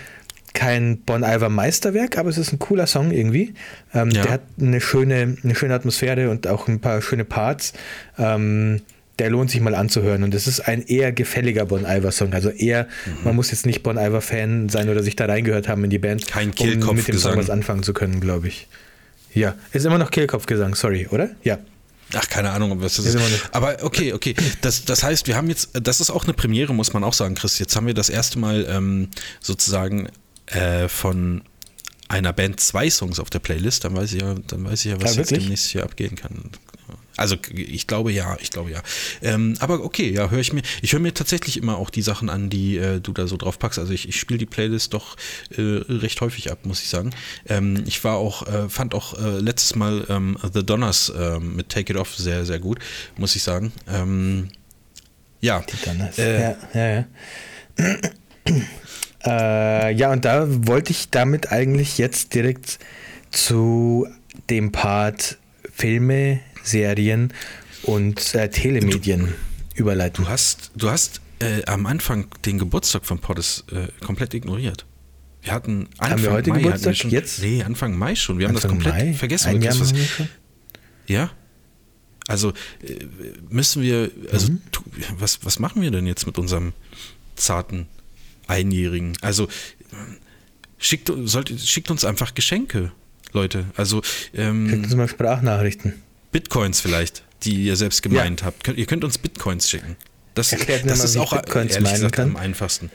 [0.64, 3.54] kein Bon Iver Meisterwerk, aber es ist ein cooler Song irgendwie.
[3.94, 4.24] Ähm, Ja.
[4.24, 7.74] Der hat eine schöne, eine schöne Atmosphäre und auch ein paar schöne Parts.
[8.18, 8.82] Ähm,
[9.20, 10.24] der lohnt sich mal anzuhören.
[10.24, 12.34] Und es ist ein eher gefälliger Bon Iver-Song.
[12.34, 13.12] Also eher, Mhm.
[13.26, 16.26] man muss jetzt nicht Bon Iver-Fan sein oder sich da reingehört haben in die Band,
[16.28, 17.18] Kein um mit dem.
[17.20, 18.68] Song was anfangen zu können, glaube ich.
[19.34, 21.30] Ja, ist immer noch Kehlkopfgesang, sorry, oder?
[21.44, 21.60] Ja.
[22.16, 23.18] Ach, keine Ahnung, was das Ist
[23.52, 24.36] Aber okay, okay.
[24.62, 27.34] Das, das heißt, wir haben jetzt, das ist auch eine Premiere, muss man auch sagen,
[27.36, 27.58] Chris.
[27.60, 29.10] Jetzt haben wir das erste Mal ähm,
[29.40, 30.10] sozusagen
[30.48, 31.42] äh, von
[32.08, 33.84] einer Band zwei Songs auf der Playlist.
[33.86, 36.52] Dann weiß ich ja, dann weiß ich ja, was Ah, jetzt demnächst hier abgehen kann.
[37.16, 38.82] Also ich glaube ja, ich glaube ja.
[39.22, 40.64] Ähm, aber okay, ja, höre ich mir.
[40.82, 43.60] Ich höre mir tatsächlich immer auch die Sachen an, die äh, du da so drauf
[43.60, 43.78] packst.
[43.78, 45.16] Also ich, ich spiele die Playlist doch
[45.52, 47.12] äh, recht häufig ab, muss ich sagen.
[47.48, 51.70] Ähm, ich war auch, äh, fand auch äh, letztes Mal ähm, The Donners ähm, mit
[51.70, 52.80] Take It Off sehr, sehr gut,
[53.16, 53.72] muss ich sagen.
[53.88, 54.50] Ähm,
[55.40, 55.64] ja.
[55.86, 57.06] Dann ist, Äh, ja, ja, ja.
[59.26, 62.80] Äh, ja, und da wollte ich damit eigentlich jetzt direkt
[63.32, 64.08] zu
[64.50, 65.38] dem Part
[65.74, 67.34] Filme, Serien
[67.84, 69.34] und äh, Telemedien
[69.76, 70.24] überleiten.
[70.24, 74.86] Du hast, du hast äh, am Anfang den Geburtstag von Poddes äh, komplett ignoriert.
[75.42, 76.92] Wir hatten Anfang wir heute Mai Geburtstag?
[76.92, 77.42] wir schon, Jetzt?
[77.42, 78.40] Nee, Anfang Mai schon.
[78.40, 79.14] Wir haben Anfang das komplett Mai?
[79.14, 79.50] vergessen.
[79.50, 79.94] Ein Jahr was,
[81.08, 81.32] ja.
[82.28, 82.50] Also
[82.82, 83.06] äh,
[83.50, 84.62] müssen wir, also Mhm.
[84.72, 84.84] tu,
[85.18, 86.72] was, was machen wir denn jetzt mit unserem
[87.36, 87.88] zarten
[88.48, 89.18] Einjährigen?
[89.22, 89.48] Also
[90.78, 92.92] schickt, sollte, schickt uns einfach Geschenke,
[93.32, 93.66] Leute.
[93.76, 96.02] Also Schickt ähm, uns mal Sprachnachrichten.
[96.32, 98.64] Bitcoins vielleicht, die ihr selbst gemeint habt.
[98.64, 99.96] Könnt, ihr könnt uns Bitcoins schicken.
[100.34, 102.30] Das, Erklärt das mal, ist auch Bitcoins ehrlich gesagt kann.
[102.30, 102.90] am einfachsten.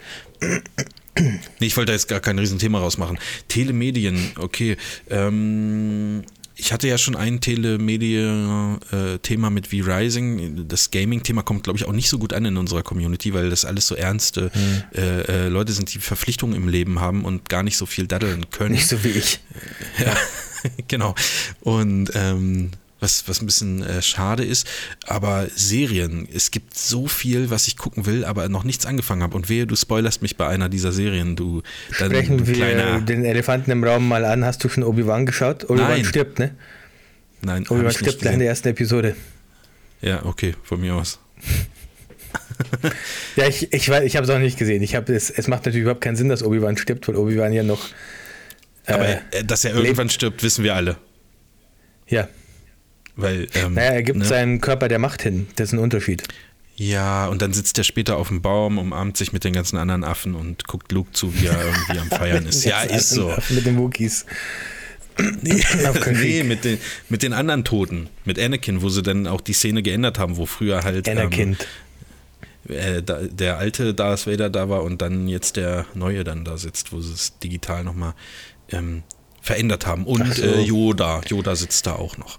[1.21, 3.19] Nee, ich wollte da jetzt gar kein Riesenthema rausmachen.
[3.49, 4.77] Telemedien, okay.
[5.11, 6.25] Ähm,
[6.59, 10.67] ich hatte ja schon ein Telemedia-Thema mit V-Rising.
[10.67, 13.65] Das Gaming-Thema kommt, glaube ich, auch nicht so gut an in unserer Community, weil das
[13.65, 14.83] alles so ernste Hm.
[14.95, 18.51] äh, äh, Leute sind, die Verpflichtungen im Leben haben und gar nicht so viel daddeln
[18.51, 18.73] können.
[18.73, 19.39] Nicht so wie ich.
[20.05, 20.17] Ja,
[20.89, 21.15] genau.
[21.61, 22.71] Und ähm,
[23.01, 24.67] was, was ein bisschen äh, schade ist,
[25.07, 29.37] aber Serien, es gibt so viel, was ich gucken will, aber noch nichts angefangen habe.
[29.37, 31.63] Und wehe, du spoilerst mich bei einer dieser Serien, du,
[31.99, 33.01] dann, Sprechen du wir kleiner.
[33.01, 34.45] den Elefanten im Raum mal an.
[34.45, 35.69] Hast du schon Obi-Wan geschaut?
[35.71, 36.55] Obi-Wan stirbt, ne?
[37.43, 39.15] Nein, Obi-Wan stirbt gleich in der ersten Episode.
[40.01, 41.19] Ja, okay, von mir aus.
[43.37, 44.83] Ja, ich, ich, weiß- ich habe es auch nicht gesehen.
[44.83, 47.63] Ich hab, es, es macht natürlich überhaupt keinen Sinn, dass Obi-Wan stirbt, weil Obi-Wan ja
[47.63, 47.89] noch.
[48.87, 50.97] Aber äh, äh, dass er irgendwann stirbt, wissen wir alle.
[52.09, 52.29] ja,
[53.19, 54.25] Weil, ähm, naja, er gibt ne?
[54.25, 55.49] seinen Körper der Macht hin.
[55.57, 56.23] Das ist ein Unterschied.
[56.77, 60.05] Ja, und dann sitzt er später auf dem Baum, umarmt sich mit den ganzen anderen
[60.05, 62.65] Affen und guckt Luke zu, wie er irgendwie am Feiern ist.
[62.65, 63.35] Ja, ist so.
[63.51, 64.25] Mit den Wookies.
[65.43, 65.65] Nee,
[66.13, 69.83] nee mit, den, mit den anderen Toten, mit Anakin, wo sie dann auch die Szene
[69.83, 71.57] geändert haben, wo früher halt Anakin.
[72.69, 76.45] Ähm, äh, da, der alte Darth Vader da war und dann jetzt der neue dann
[76.45, 78.15] da sitzt, wo sie es digital nochmal
[78.71, 79.03] ähm,
[79.43, 80.05] verändert haben.
[80.05, 80.43] Und so.
[80.45, 82.39] äh, Yoda, Yoda sitzt da auch noch.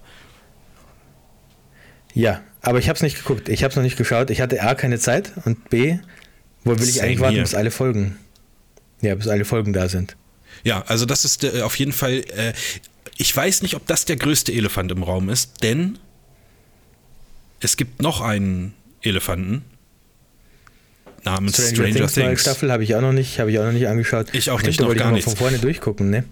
[2.13, 3.49] Ja, aber ich habe es nicht geguckt.
[3.49, 4.29] Ich habe es noch nicht geschaut.
[4.29, 5.97] Ich hatte A, keine Zeit und B,
[6.63, 8.17] wo will ich eigentlich warten, bis alle Folgen.
[9.01, 10.15] Ja, bis alle Folgen da sind.
[10.63, 12.53] Ja, also das ist äh, auf jeden Fall, äh,
[13.17, 15.97] ich weiß nicht, ob das der größte Elefant im Raum ist, denn
[17.61, 19.63] es gibt noch einen Elefanten
[21.23, 22.41] namens Stranger, Stranger, Things neue Things.
[22.41, 24.27] Staffel habe ich auch noch nicht, habe ich auch noch nicht angeschaut.
[24.33, 25.25] Ich auch nicht, noch wollte ich gar nichts.
[25.25, 26.23] von vorne durchgucken, ne?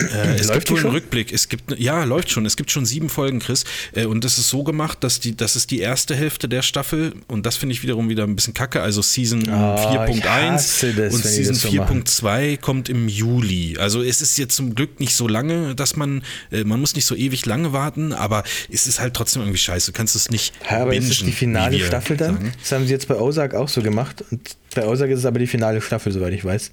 [0.00, 0.90] Äh, es Läuft gibt wohl einen schon?
[0.92, 1.32] Rückblick.
[1.32, 2.46] Es gibt, ja, läuft schon.
[2.46, 3.64] Es gibt schon sieben Folgen, Chris.
[3.94, 7.14] Äh, und das ist so gemacht, dass die, das ist die erste Hälfte der Staffel.
[7.28, 8.82] Und das finde ich wiederum wieder ein bisschen kacke.
[8.82, 12.02] Also Season Oh, hasse 4.1 das, und Season das so machen.
[12.04, 13.76] 4.2 kommt im Juli.
[13.78, 17.06] Also es ist jetzt zum Glück nicht so lange, dass man, äh, man muss nicht
[17.06, 19.92] so ewig lange warten, aber es ist halt trotzdem irgendwie scheiße.
[19.92, 22.34] Du kannst es nicht Ja, aber ist es bingen, die finale Staffel dann?
[22.34, 22.52] sagen.
[22.60, 24.24] Das haben sie jetzt bei Ozark auch so gemacht.
[24.30, 26.72] Und bei Ozark ist es aber die finale Staffel, soweit ich weiß.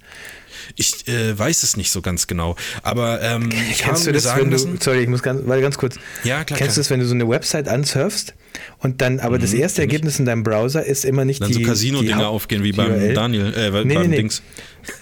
[0.76, 2.56] Ich äh, weiß es nicht so ganz genau.
[2.82, 5.42] Aber ähm, ich habe Kennst du das, sagen wenn du, lassen, sorry, ich muss ganz,
[5.46, 5.96] weil ganz kurz.
[6.24, 8.34] Ja, klar, Kennst du das, wenn du so eine Website ansurfst
[8.78, 9.90] und dann, aber das erste kenn.
[9.90, 12.92] Ergebnis in deinem Browser ist immer nicht dann die so die Casino-Dinger aufgehen wie beim
[12.92, 13.14] URL.
[13.14, 14.16] Daniel, äh, Nee, beim nee, nee.
[14.16, 14.42] Dings.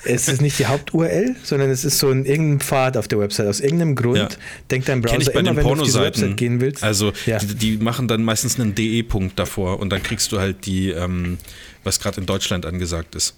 [0.04, 3.46] Es ist nicht die Haupt-URL, sondern es ist so ein irgendein Pfad auf der Website.
[3.46, 4.28] Aus irgendeinem Grund Ja.
[4.70, 6.02] denkt dein Kenn Browser ich bei immer, den wenn du auf diese.
[6.02, 6.84] Website gehen willst.
[6.84, 7.38] Also ja.
[7.38, 11.38] die, die machen dann meistens einen DE-Punkt davor und dann kriegst du halt die, ähm,
[11.82, 13.36] was gerade in Deutschland angesagt ist.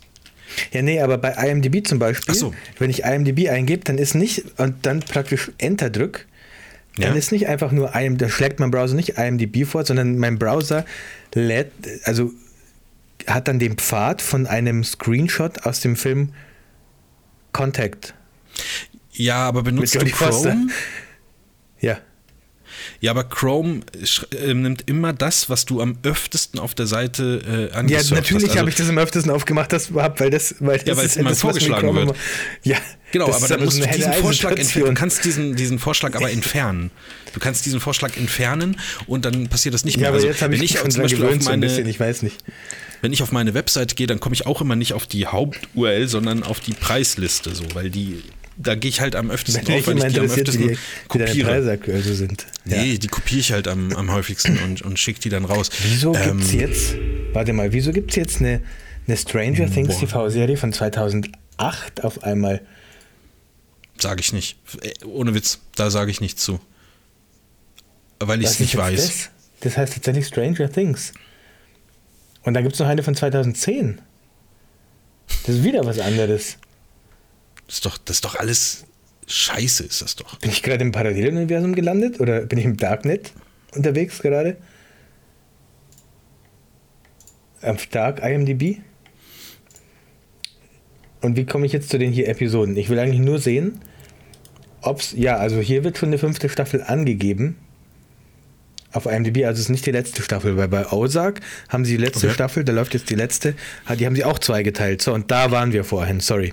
[0.72, 2.55] Ja, nee, aber bei IMDb zum Beispiel, so.
[2.78, 6.26] wenn ich IMDb eingebe, dann ist nicht und dann praktisch Enter drück,
[6.96, 7.18] dann Ja.
[7.18, 10.84] ist nicht einfach nur IM, da schlägt mein Browser nicht IMDb vor, sondern mein Browser
[11.34, 11.72] lädt,
[12.05, 12.32] also
[13.26, 16.32] hat dann den Pfad von einem Screenshot aus dem Film
[17.53, 18.14] Contact.
[19.12, 20.57] Ja, aber benutzt du Jodie Foster.
[23.03, 23.07] Ja.
[23.07, 23.80] Ja, aber Chrome
[24.30, 28.44] äh, nimmt immer das, was du am öftesten auf der Seite äh, Ja, angesurft natürlich
[28.44, 28.50] hast.
[28.50, 31.05] Also, habe ich das am öftesten aufgemacht, das überhaupt, weil das, weil das Ja, weil
[31.07, 32.05] ist es immer das, vorgeschlagen wird.
[32.11, 32.14] immer-
[32.62, 32.78] Ja,
[33.11, 34.86] Genau, aber dann musst du diesen Vorschlag entfernen.
[34.88, 36.90] Du kannst diesen, diesen Vorschlag aber entfernen.
[37.34, 40.09] Du kannst diesen Vorschlag entfernen und dann passiert das nicht Ja, mehr.
[40.11, 41.66] aber Also, jetzt habe wenn ich ich mich zum Beispiel auf gewöhnt so ein meine,
[41.66, 42.38] bisschen, ich weiß nicht.
[43.03, 46.09] wenn ich auf meine Website gehe, dann komme ich auch immer nicht auf die Haupt-URL,
[46.09, 48.22] sondern auf die Preisliste, so, weil die,
[48.57, 50.78] da gehe ich halt am öftesten drauf, weil ich die am öftesten die,
[51.09, 51.48] kopiere.
[51.48, 52.46] Preise aktuell so sind.
[52.64, 52.82] Ja.
[52.82, 55.70] Nee, die kopiere ich halt am, am häufigsten und, und schicke die dann raus.
[55.82, 56.94] Wieso Ähm, gibt es jetzt,
[57.32, 58.61] warte mal, wieso gibt es jetzt eine,
[59.07, 60.00] eine Stranger Things Boah.
[60.00, 62.61] TV-Serie von 2008 auf einmal?
[64.00, 64.59] Sage ich nicht.
[64.80, 66.61] Äh, Ohne Witz, da sage ich nichts zu.
[68.18, 69.07] Weil ich es nicht weiß.
[69.07, 69.30] Das?
[69.61, 71.12] das heißt tatsächlich Stranger Things.
[72.42, 74.00] Und dann gibt es noch eine von 2010.
[75.46, 76.59] Das ist wieder was anderes.
[77.72, 78.84] Das ist doch, das ist doch alles
[79.26, 80.38] Scheiße, ist das doch.
[80.40, 83.32] Bin ich gerade im Paralleluniversum gelandet oder bin ich im Darknet
[83.74, 84.58] unterwegs gerade?
[87.62, 88.82] Am Stark IMDb?
[91.22, 92.76] Und wie komme ich jetzt zu den hier Episoden?
[92.76, 93.80] Ich will eigentlich nur sehen,
[94.82, 95.14] ob's.
[95.16, 97.56] Ja, also hier wird schon eine fünfte Staffel angegeben.
[98.92, 102.04] Auf IMDb, also es ist nicht die letzte Staffel, weil bei Ozark haben sie die
[102.04, 102.34] letzte Okay.
[102.34, 103.54] Staffel, da läuft jetzt die letzte,
[103.98, 105.00] die haben sie auch zweigeteilt.
[105.00, 106.52] So, und da waren wir vorhin, sorry.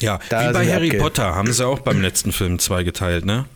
[0.00, 3.46] Ja, Da wie bei Harry Potter haben sie auch beim letzten Film zwei geteilt, ne?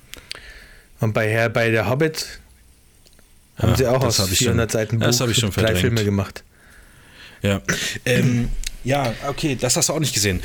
[1.01, 2.41] Und bei, Herr, bei der Hobbit
[3.59, 5.75] haben Ja, sie auch aus hab ich 400 schon- Seiten Buch das ich schon drei.
[5.77, 6.43] Filme gemacht.
[7.43, 7.61] Ja.
[8.05, 8.49] Ähm,
[8.85, 10.43] ja, okay, das hast du auch nicht gesehen.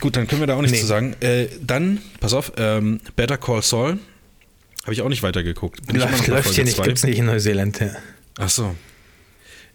[0.00, 0.80] Gut, dann können wir da auch nichts Nee.
[0.80, 1.14] zu sagen.
[1.20, 3.98] Äh, dann, pass auf, ähm, Better Call Saul.
[4.82, 5.86] Habe ich auch nicht weitergeguckt.
[5.86, 7.78] Bin Läuft, läuft hier nicht, gibt es nicht in Neuseeland.
[7.80, 7.90] Ja.
[8.38, 8.74] Ach so.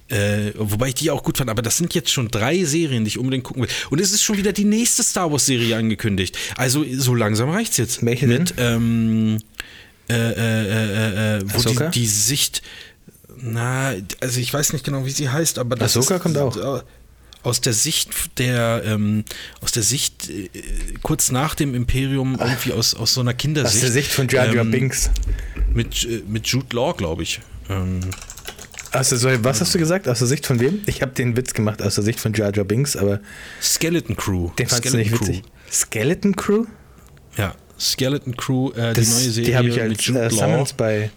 [0.09, 3.09] Äh, wobei ich die auch gut fand, aber das sind jetzt schon drei Serien, die
[3.09, 3.69] ich unbedingt gucken will.
[3.89, 6.37] Und es ist schon wieder die nächste Star Wars-Serie angekündigt.
[6.55, 8.05] Also so langsam reicht's jetzt.
[8.05, 9.39] Welche Mit, ähm,
[10.09, 12.61] äh, äh, äh, äh, wo die, die Sicht,
[13.41, 16.55] na, also ich weiß nicht genau, wie sie heißt, aber das Ahsoka ist, kommt auch.
[16.79, 16.81] äh,
[17.43, 19.25] Aus der Sicht der, ähm,
[19.59, 20.49] aus der Sicht äh,
[21.01, 23.75] kurz nach dem Imperium irgendwie aus, aus so einer Kindersicht.
[23.75, 25.09] Aus der Sicht von Jar Jar ähm, Binks.
[25.73, 27.41] Mit, äh, mit Jude Law, glaube ich.
[27.69, 27.99] Ähm,
[28.97, 30.07] Also, sorry, was hast du gesagt?
[30.09, 30.81] Aus der Sicht von wem?
[30.87, 33.19] Ich habe den Witz gemacht aus der Sicht von Jar Jar Binks, aber
[33.61, 34.49] Skeleton Crew.
[34.57, 35.43] den fandst du Skeleton nicht witzig.
[35.71, 36.65] Skeleton Crew?
[37.37, 40.29] Ja, Skeleton Crew, äh, die Das, neue Serie die habe ich als äh.
[40.31, 41.11] Summons bei,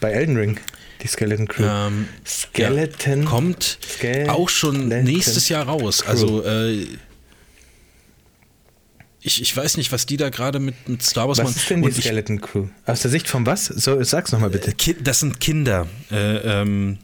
[0.00, 0.60] bei Elden Ring.
[1.02, 1.64] Die Skeleton Crew.
[1.64, 3.22] Ähm, Skeleton.
[3.22, 6.02] ja, kommt Skeleton auch schon nächstes Jahr raus.
[6.02, 6.10] Crew.
[6.10, 6.86] Also äh,
[9.22, 11.56] ich, ich weiß nicht, was die da gerade mit, mit Star Wars Was machen.
[11.56, 12.66] ist denn die Skeleton Crew?
[12.86, 13.66] Aus der Sicht von was?
[13.66, 14.72] So, sag's nochmal bitte.
[14.72, 16.16] Ki- Das sind Kinder, äh,
[16.62, 16.98] ähm,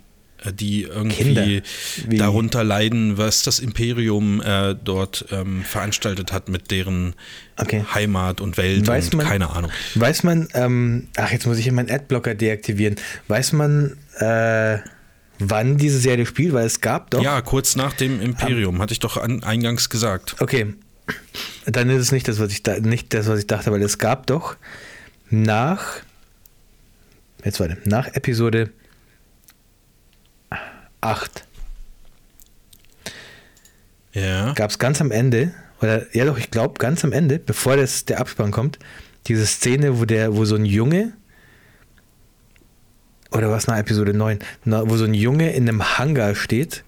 [0.44, 1.62] äh, die irgendwie
[2.10, 7.14] darunter leiden, was das Imperium äh, dort ähm, veranstaltet hat mit deren
[7.58, 7.84] Okay.
[7.94, 9.70] Heimat und Welt Weiß und man- keine Ahnung.
[9.94, 12.96] Weiß man, ähm, ach, jetzt muss ich hier meinen Adblocker deaktivieren.
[13.28, 14.78] Weiß man, äh,
[15.38, 16.52] wann diese Serie spielt?
[16.54, 17.22] Weil es gab doch.
[17.22, 20.36] Ja, kurz nach dem Imperium, hatte ich doch an, eingangs gesagt.
[20.40, 20.74] Okay.
[21.66, 23.98] Dann ist es nicht das, was ich da, nicht das, was ich dachte, weil es
[23.98, 24.56] gab doch
[25.30, 25.96] nach.
[27.44, 28.70] Jetzt warte, nach Episode
[31.00, 31.44] 8
[34.12, 34.52] Ja.
[34.54, 38.04] gab es ganz am Ende, oder ja doch, ich glaube ganz am Ende, bevor das,
[38.04, 38.78] der Abspann kommt,
[39.26, 41.12] diese Szene, wo der, wo so ein Junge,
[43.32, 46.84] oder was nach Episode 9, na, wo so ein Junge in einem Hangar steht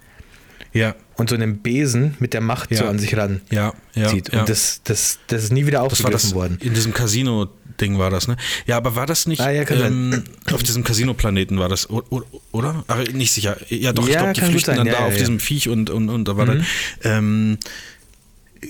[0.73, 0.95] Ja.
[1.19, 2.89] Und so einen Besen mit der Macht so Ja.
[2.90, 4.09] an sich ran Ja, ja.
[4.09, 4.32] zieht.
[4.32, 4.40] ja.
[4.40, 6.59] Und das, das, das ist nie wieder Das aufgegriffen das worden.
[6.62, 8.36] in diesem Casino-Ding war das, ne?
[8.66, 10.23] Ja, aber war das nicht Ah, ähm,
[10.53, 12.85] auf diesem Casino-Planeten war das, oder?
[12.89, 13.57] Ach, nicht sicher.
[13.69, 16.36] Ja, doch, ich glaube, die flüchten dann da auf diesem Viech und, und, und da
[16.36, 16.65] war dann.
[17.05, 17.59] Ähm,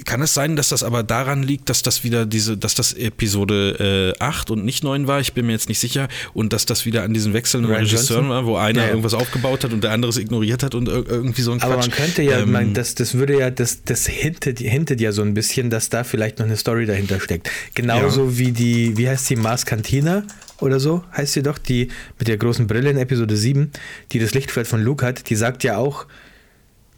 [0.04, 4.14] kann es sein, dass das aber daran liegt, dass das wieder diese, dass das Episode
[4.18, 5.20] äh, 8 und nicht 9 war?
[5.20, 6.08] Ich bin mir jetzt nicht sicher.
[6.34, 8.28] Und dass das wieder an diesen wechselnden Ryan Regisseuren Johnson?
[8.30, 8.90] war, wo einer Ja, ja.
[8.90, 11.74] irgendwas aufgebaut hat und der andere es ignoriert hat und ir- irgendwie so ein Aber
[11.74, 11.88] Quatsch.
[11.88, 15.22] man könnte ja, Ähm, man, das, das würde ja, das, das hintet, hintet ja so
[15.22, 17.50] ein bisschen, dass da vielleicht noch eine Story dahinter steckt.
[17.74, 20.24] Genauso wie die, wie heißt die, Mars Cantina
[20.60, 21.88] oder so, heißt sie doch, die
[22.18, 23.70] mit der großen Brille in Episode 7,
[24.12, 26.06] die das Lichtschwert von Luke hat, die sagt ja auch,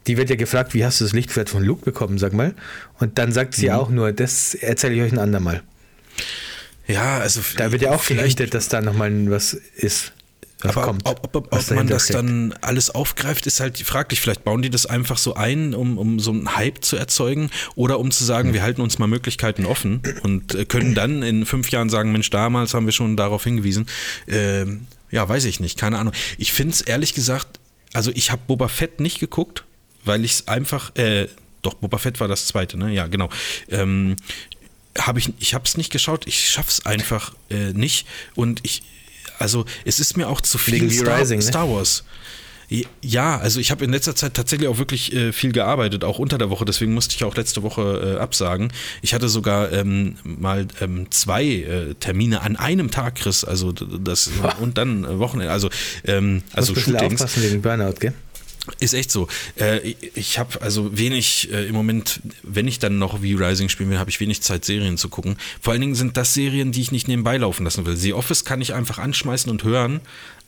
[0.07, 2.53] die wird ja gefragt, wie hast du das Lichtschwert von Luke bekommen, sag mal.
[2.99, 3.61] Und dann sagt Mhm.
[3.61, 5.61] sie auch nur, das erzähle ich euch ein andermal.
[6.87, 10.13] ja, also Da wird ja auch vielleicht gehintet, dass da nochmal was ist.
[10.63, 11.01] Was Aber kommt.
[11.07, 12.19] ob, ob, ob, ob man das steckt.
[12.19, 14.21] dann alles aufgreift, ist halt fraglich.
[14.21, 17.97] Vielleicht bauen die das einfach so ein, um, um so einen Hype zu erzeugen oder
[17.97, 21.69] um zu sagen, wir halten uns mal Möglichkeiten offen und äh, können dann in fünf
[21.71, 23.87] Jahren sagen, Mensch, damals haben wir schon darauf hingewiesen.
[24.27, 26.13] Ähm, ja, weiß ich nicht, keine Ahnung.
[26.37, 27.59] Ich finde es ehrlich gesagt,
[27.93, 29.63] also ich habe Boba Fett nicht geguckt,
[30.05, 31.27] weil ich es einfach, äh,
[31.61, 32.91] doch, Boba Fett war das zweite, ne?
[32.91, 33.29] Ja, genau.
[33.69, 34.15] Ähm,
[34.97, 38.83] habe ich, ich habe es nicht geschaut, ich schaff's einfach äh, nicht und ich,
[39.39, 41.45] also es ist mir auch zu viel Star, V-Rising, ne?
[41.45, 42.03] Star Wars.
[43.01, 46.37] Ja, also ich habe in letzter Zeit tatsächlich auch wirklich äh, viel gearbeitet, auch unter
[46.37, 48.71] der Woche, deswegen musste ich auch letzte Woche äh, absagen.
[49.01, 54.31] Ich hatte sogar ähm, mal ähm, zwei äh, Termine an einem Tag, Chris, also das
[54.61, 55.69] und dann äh, Wochenende, also
[56.05, 57.21] ähm, also Shootings.
[57.21, 58.13] aufpassen wegen Burnout, gell?
[58.79, 59.27] Ist echt so.
[59.55, 63.97] Äh, ich habe also wenig äh, im Moment, wenn ich dann noch V-Rising spielen will,
[63.97, 65.37] habe ich wenig Zeit, Serien zu gucken.
[65.59, 67.97] Vor allen Dingen sind das Serien, die ich nicht nebenbei laufen lassen will.
[67.97, 69.99] The Office kann ich einfach anschmeißen und hören,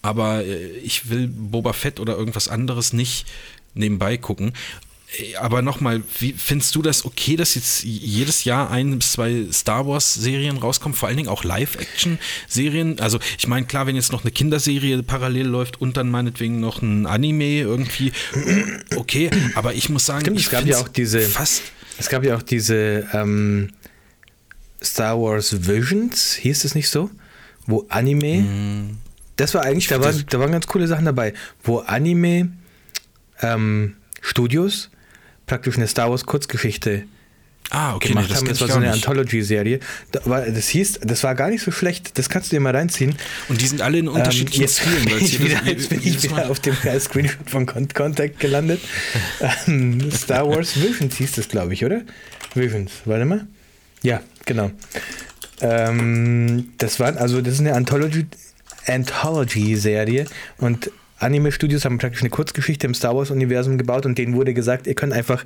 [0.04, 3.26] aber äh, ich will Boba Fett oder irgendwas anderes nicht
[3.74, 4.54] nebenbei gucken.
[5.40, 10.14] Aber nochmal, findest du das okay, dass jetzt jedes Jahr ein bis zwei Star Wars
[10.16, 13.00] Serien rauskommen, vor allen Dingen auch Live-Action-Serien?
[13.00, 16.82] Also ich meine, klar, wenn jetzt noch eine Kinderserie parallel läuft und dann meinetwegen noch
[16.82, 18.12] ein Anime irgendwie,
[18.96, 21.62] okay, aber ich muss sagen, Stimmt, ich es gab ja auch diese- fast
[22.00, 23.70] Es gab ja auch diese ähm,
[24.84, 27.12] Star Wars Visions, hieß es nicht so?
[27.68, 28.90] Wo Anime.
[29.36, 31.34] Das war eigentlich, da waren, da waren ganz coole Sachen dabei,
[31.64, 32.52] wo Anime
[33.42, 34.90] ähm, Studios
[35.46, 37.04] praktisch eine Star Wars Kurzgeschichte
[37.70, 38.48] Ah, okay, gemacht nee, das haben.
[38.50, 38.92] Das war so eine.
[38.92, 39.80] Anthology-Serie.
[40.12, 42.18] Da Das hieß, das war gar nicht so schlecht.
[42.18, 43.16] Das kannst du dir mal reinziehen.
[43.50, 45.06] Und die sind alle in unterschiedlichen Ähm, jetzt Stilen.
[45.06, 48.82] bin ich wieder, jetzt bin ich wieder auf dem Screenshot von Con Contact gelandet.
[49.68, 52.02] Ähm, Star Wars Visions hieß das, glaube ich, oder?
[52.54, 53.48] Visions, warte mal.
[54.04, 54.72] Ja, genau.
[55.62, 58.28] Ähm, das war, also das ist eine Anthology,
[58.86, 60.26] Anthology-Serie
[60.58, 60.92] und
[61.24, 65.14] Anime-Studios haben praktisch eine Kurzgeschichte im Star Wars-Universum gebaut und denen wurde gesagt, ihr könnt
[65.14, 65.44] einfach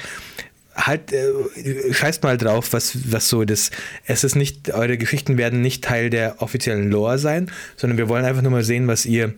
[0.76, 3.72] halt, äh, scheißt mal drauf, was, was so das,
[4.06, 8.26] es ist nicht, eure Geschichten werden nicht Teil der offiziellen Lore sein, sondern wir wollen
[8.26, 9.34] einfach nur mal sehen, was ihr,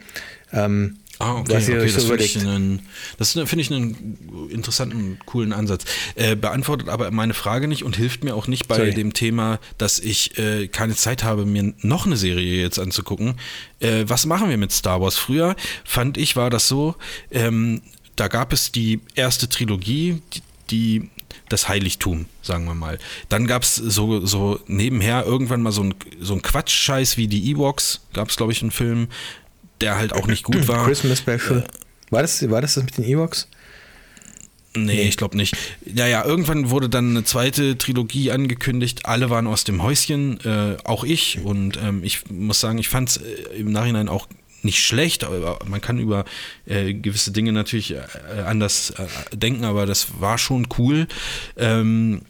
[0.51, 2.87] ähm, Ah, okay, was okay das finde ich, einen,
[3.17, 5.83] das finde ich einen interessanten, coolen Ansatz.
[6.15, 8.93] Äh, beantwortet aber meine Frage nicht und hilft mir auch nicht bei Sorry.
[8.93, 13.35] dem Thema, dass ich äh, keine Zeit habe, mir noch eine Serie jetzt anzugucken.
[13.81, 15.17] Äh, was machen wir mit Star Wars?
[15.17, 16.95] Früher fand ich, war das so,
[17.31, 17.81] ähm,
[18.15, 20.41] da gab es die erste Trilogie, die,
[20.71, 21.09] die
[21.49, 22.97] das Heiligtum, sagen wir mal.
[23.27, 27.51] Dann gab es so, so nebenher irgendwann mal so ein, so ein Quatschscheiß wie die
[27.51, 29.07] Ewoks, gab es, glaube ich, einen Film,
[29.81, 30.85] der halt auch nicht gut war.
[30.85, 31.63] Christmas Special.
[32.09, 33.47] War das, war das das mit den Ewoks?
[34.75, 35.57] Nee, ich glaube nicht.
[35.85, 39.05] Naja, irgendwann wurde dann eine zweite Trilogie angekündigt.
[39.05, 41.39] Alle waren aus dem Häuschen, äh, auch ich.
[41.43, 44.27] Und ähm, ich muss sagen, ich fand es äh, im Nachhinein auch
[44.61, 45.23] nicht schlecht.
[45.23, 46.23] Aber man kann über
[46.65, 48.01] äh, gewisse Dinge natürlich äh,
[48.45, 51.07] anders äh, denken, aber das war schon cool.
[51.57, 52.21] Ähm,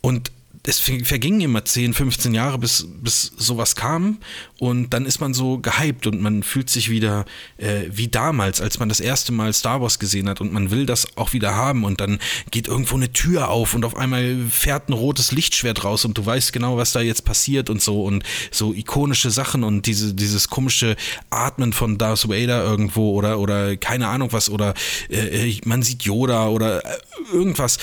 [0.00, 0.32] und
[0.66, 4.18] es ver- vergingen immer 10, 15 Jahre, bis, bis sowas kam.
[4.58, 7.24] Und dann ist man so gehypt und man fühlt sich wieder
[7.58, 10.40] äh, wie damals, als man das erste Mal Star Wars gesehen hat.
[10.40, 11.84] Und man will das auch wieder haben.
[11.84, 12.18] Und dann
[12.50, 16.24] geht irgendwo eine Tür auf und auf einmal fährt ein rotes Lichtschwert raus und du
[16.26, 18.02] weißt genau, was da jetzt passiert und so.
[18.04, 20.96] Und so ikonische Sachen und diese, dieses komische
[21.30, 24.50] Atmen von Darth Vader irgendwo oder, oder keine Ahnung was.
[24.50, 24.74] Oder
[25.10, 26.98] äh, man sieht Yoda oder äh,
[27.32, 27.78] irgendwas.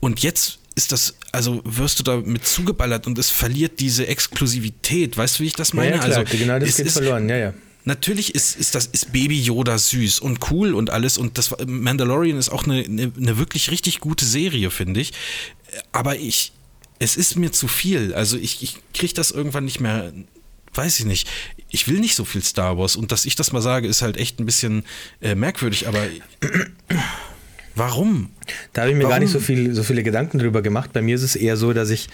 [0.00, 5.18] Und jetzt ist das, also wirst du damit zugeballert und es verliert diese Exklusivität.
[5.18, 5.96] Weißt du, wie ich das meine?
[5.96, 7.54] ja, klar, also, genau das es geht ist, verloren, ja, ja.
[7.84, 12.38] Natürlich ist, ist das ist Baby Yoda süß und cool und alles und das Mandalorian
[12.38, 15.12] ist auch eine, eine, eine wirklich richtig gute Serie, finde ich.
[15.90, 16.52] Aber ich,
[17.00, 18.14] es ist mir zu viel.
[18.14, 20.12] Also ich, ich kriege das irgendwann nicht mehr,
[20.74, 21.28] weiß ich nicht.
[21.70, 24.16] Ich will nicht so viel Star Wars und dass ich das mal sage, ist halt
[24.16, 24.84] echt ein bisschen
[25.20, 26.06] äh, merkwürdig, aber
[27.78, 28.30] Warum?
[28.72, 29.12] Da habe ich mir Warum?
[29.14, 30.92] gar nicht so, viel, so viele Gedanken drüber gemacht.
[30.92, 32.08] Bei mir ist es eher so, dass ich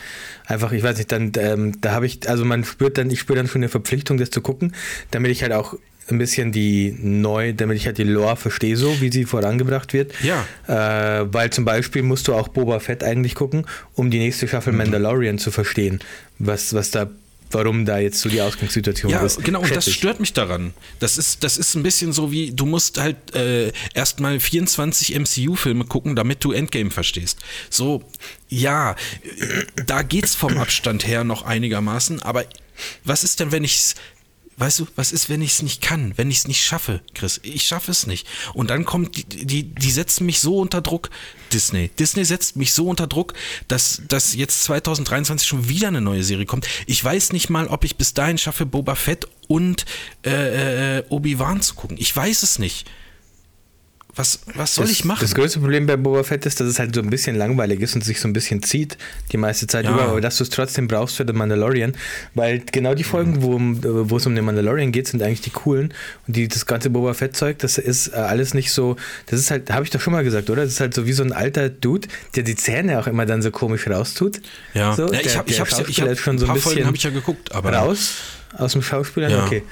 [0.47, 3.37] einfach, ich weiß nicht, dann, ähm, da habe ich, also man spürt dann, ich spüre
[3.37, 4.75] dann schon eine Verpflichtung, das zu gucken,
[5.11, 5.75] damit ich halt auch
[6.11, 10.13] ein bisschen die neu, damit ich halt die Lore verstehe, so wie sie vorangebracht wird.
[10.23, 10.45] Ja.
[10.67, 14.73] Äh, weil zum Beispiel musst du auch Boba Fett eigentlich gucken, um die nächste Staffel
[14.73, 16.01] Mandalorian zu verstehen,
[16.39, 17.09] was, was da,
[17.55, 19.43] warum da jetzt so die Ausgangssituation Ja, ist.
[19.45, 19.95] genau, und das ich.
[19.95, 20.75] stört mich daran.
[20.99, 25.85] Das ist, das ist ein bisschen so wie, du musst halt äh, erstmal 24 MCU-Filme
[25.85, 27.39] gucken, damit du Endgame verstehst.
[27.71, 28.03] So,
[28.49, 32.45] ja, äh, da geht's vom Abstand her noch einigermaßen, aber
[33.05, 33.95] was ist denn, wenn ich's
[34.57, 37.41] Weißt du, was ist, wenn ich es nicht kann, wenn ich es nicht schaffe, Chris?
[37.43, 38.27] Ich schaffe es nicht.
[38.55, 41.11] Und dann kommt, die, die, die setzen mich so unter Druck,
[41.53, 41.89] Disney.
[41.99, 43.35] Disney setzt mich so unter Druck,
[43.69, 46.69] dass, dass jetzt 2023 schon wieder eine neue Serie kommt.
[46.87, 49.85] Ich weiß nicht mal, ob ich bis dahin schaffe, Boba Fett und
[50.25, 51.97] äh, äh, Obi-Wan zu gucken.
[51.99, 52.89] Ich weiß es nicht.
[54.17, 55.19] Was, was soll das, ich machen?
[55.23, 57.97] Das größte Problem bei Boba Fett ist, dass es halt so ein bisschen langweilig ist
[57.97, 58.97] und sich so ein bisschen zieht
[59.33, 59.91] die meiste Zeit Ja.
[59.93, 61.95] über, aber dass du es trotzdem brauchst für den Mandalorian,
[62.35, 65.51] weil genau die Folgen, wo, um- wo es um den Mandalorian geht, sind eigentlich die
[65.51, 65.93] coolen
[66.29, 68.95] und die, das ganze Boba Fett-Zeug, das ist äh, alles nicht so,
[69.27, 70.63] das ist halt, habe ich doch schon mal gesagt, oder?
[70.63, 73.43] Das ist halt so wie so ein alter Dude, der die Zähne auch immer dann
[73.43, 74.41] so komisch raustut.
[74.75, 76.87] ja, so, ja ich habe ich ja, ich hab, schon so ein paar Folgen bisschen
[76.87, 78.13] habe ich ja geguckt, aber raus
[78.57, 79.45] aus dem Schauspieler, Ja.
[79.45, 79.65] okay.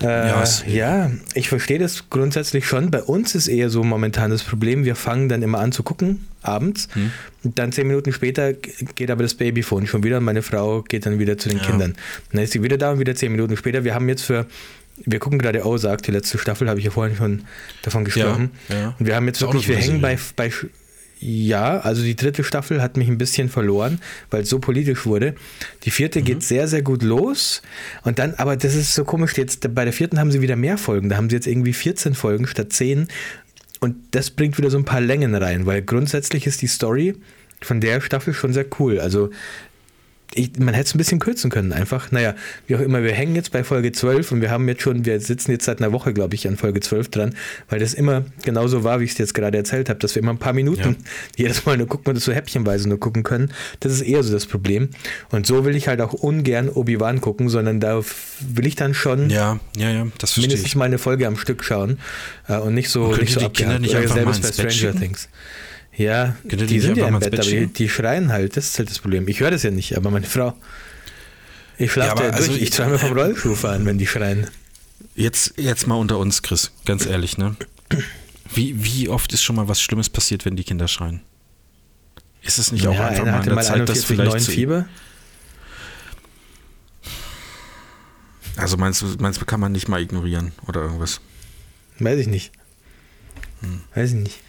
[0.00, 2.90] Äh, ja, ja, ich verstehe das grundsätzlich schon.
[2.90, 6.26] Bei uns ist eher so momentan das Problem, wir fangen dann immer an zu gucken,
[6.42, 6.88] abends.
[6.94, 7.12] Hm.
[7.42, 11.18] Dann zehn Minuten später geht aber das Babyphone schon wieder und meine Frau geht dann
[11.18, 11.64] wieder zu den Ja.
[11.64, 11.94] Kindern.
[12.32, 13.84] Dann ist sie wieder da und wieder zehn Minuten später.
[13.84, 14.46] Wir haben jetzt für,
[15.04, 17.42] wir gucken gerade Ozark, die letzte Staffel, habe ich ja vorhin schon
[17.82, 18.50] davon gesprochen.
[18.68, 18.94] ja.
[18.98, 20.50] Und wir haben jetzt Ist wirklich, wir hängen bei, bei
[21.18, 25.34] ja, also die dritte Staffel hat mich ein bisschen verloren, weil es so politisch wurde.
[25.84, 26.24] Die vierte Mhm.
[26.24, 27.62] geht sehr, sehr gut los.
[28.04, 30.76] Und dann, aber das ist so komisch, jetzt bei der vierten haben sie wieder mehr
[30.78, 31.08] Folgen.
[31.08, 33.08] Da haben sie jetzt irgendwie 14 Folgen statt 10.
[33.80, 37.14] Und das bringt wieder so ein paar Längen rein, weil grundsätzlich ist die Story
[37.62, 39.00] von der Staffel schon sehr cool.
[39.00, 39.30] Also
[40.34, 42.10] ich, man hätte es ein bisschen kürzen können, einfach.
[42.10, 42.34] Naja,
[42.66, 45.20] wie auch immer, wir hängen jetzt bei Folge 12 und wir haben jetzt schon, wir
[45.20, 47.34] sitzen jetzt seit einer Woche, glaube ich, an Folge 12 dran,
[47.68, 50.32] weil das immer genauso war, wie ich es jetzt gerade erzählt habe, dass wir immer
[50.32, 50.96] ein paar Minuten
[51.36, 53.52] jedes Mal nur gucken und das so häppchenweise nur gucken können.
[53.80, 54.90] Das ist eher so das Problem.
[55.30, 58.02] Und so will ich halt auch ungern Obi-Wan gucken, sondern da
[58.40, 60.76] will ich dann schon ja, ja, ja, das verstehe mindestens ich.
[60.76, 61.98] mal eine Folge am Stück schauen
[62.48, 64.56] äh, und nicht so, Und nicht so die Kinder nicht einfach mal selbst bei ins
[64.56, 65.00] Bett Stranger schicken?
[65.00, 65.28] Things.
[65.96, 68.66] Ja, die die sind ja einfach im Bett, Bett aber die, die schreien halt, das
[68.66, 69.26] ist halt das Problem.
[69.28, 70.54] Ich höre das ja nicht, aber meine Frau.
[71.78, 74.46] Ich schlafe Ja, ja, durch, also ich ich- träume vom Rollschuh fahren, wenn die schreien.
[75.14, 77.56] Jetzt, jetzt mal unter uns, Chris, ganz ehrlich, ne?
[78.52, 81.22] Wie, wie oft ist schon mal was Schlimmes passiert, wenn die Kinder schreien?
[82.42, 84.40] Ist es nicht auch ja, einfach einer mal an der mal Zeit, das 41,9 vielleicht
[84.44, 84.86] zu, Fieber.
[88.56, 91.20] Also meinst du, meinst du, kann man nicht mal ignorieren oder irgendwas?
[91.98, 92.52] Weiß ich nicht.
[93.60, 93.80] Hm.
[93.94, 94.40] Weiß ich nicht.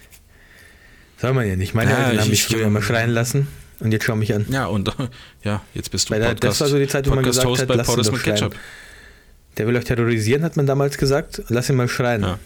[1.20, 1.74] Soll man ja nicht.
[1.74, 3.48] Meine Ja, Eltern ich- haben mich ich- früher immer schreien lassen
[3.80, 4.46] und jetzt schau mich an.
[4.50, 4.92] Ja, und
[5.44, 7.62] ja, jetzt bist du Weil da- das war so die Zeit, wo man gesagt Host
[7.62, 8.36] hat, bei lass ihn doch mit schreien.
[8.36, 8.56] Ketchup.
[9.58, 11.42] Der will euch terrorisieren, hat man damals gesagt.
[11.50, 12.22] Lass ihn mal schreien.
[12.22, 12.40] Ja.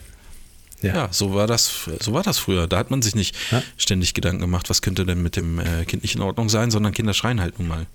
[0.82, 0.96] Ja.
[0.96, 2.66] Ja, so war das, so war das früher.
[2.68, 3.62] Da hat man sich nicht Ja.
[3.78, 6.92] ständig Gedanken gemacht, was könnte denn mit dem äh, Kind nicht in Ordnung sein, sondern
[6.94, 7.86] Kinder schreien halt nun mal.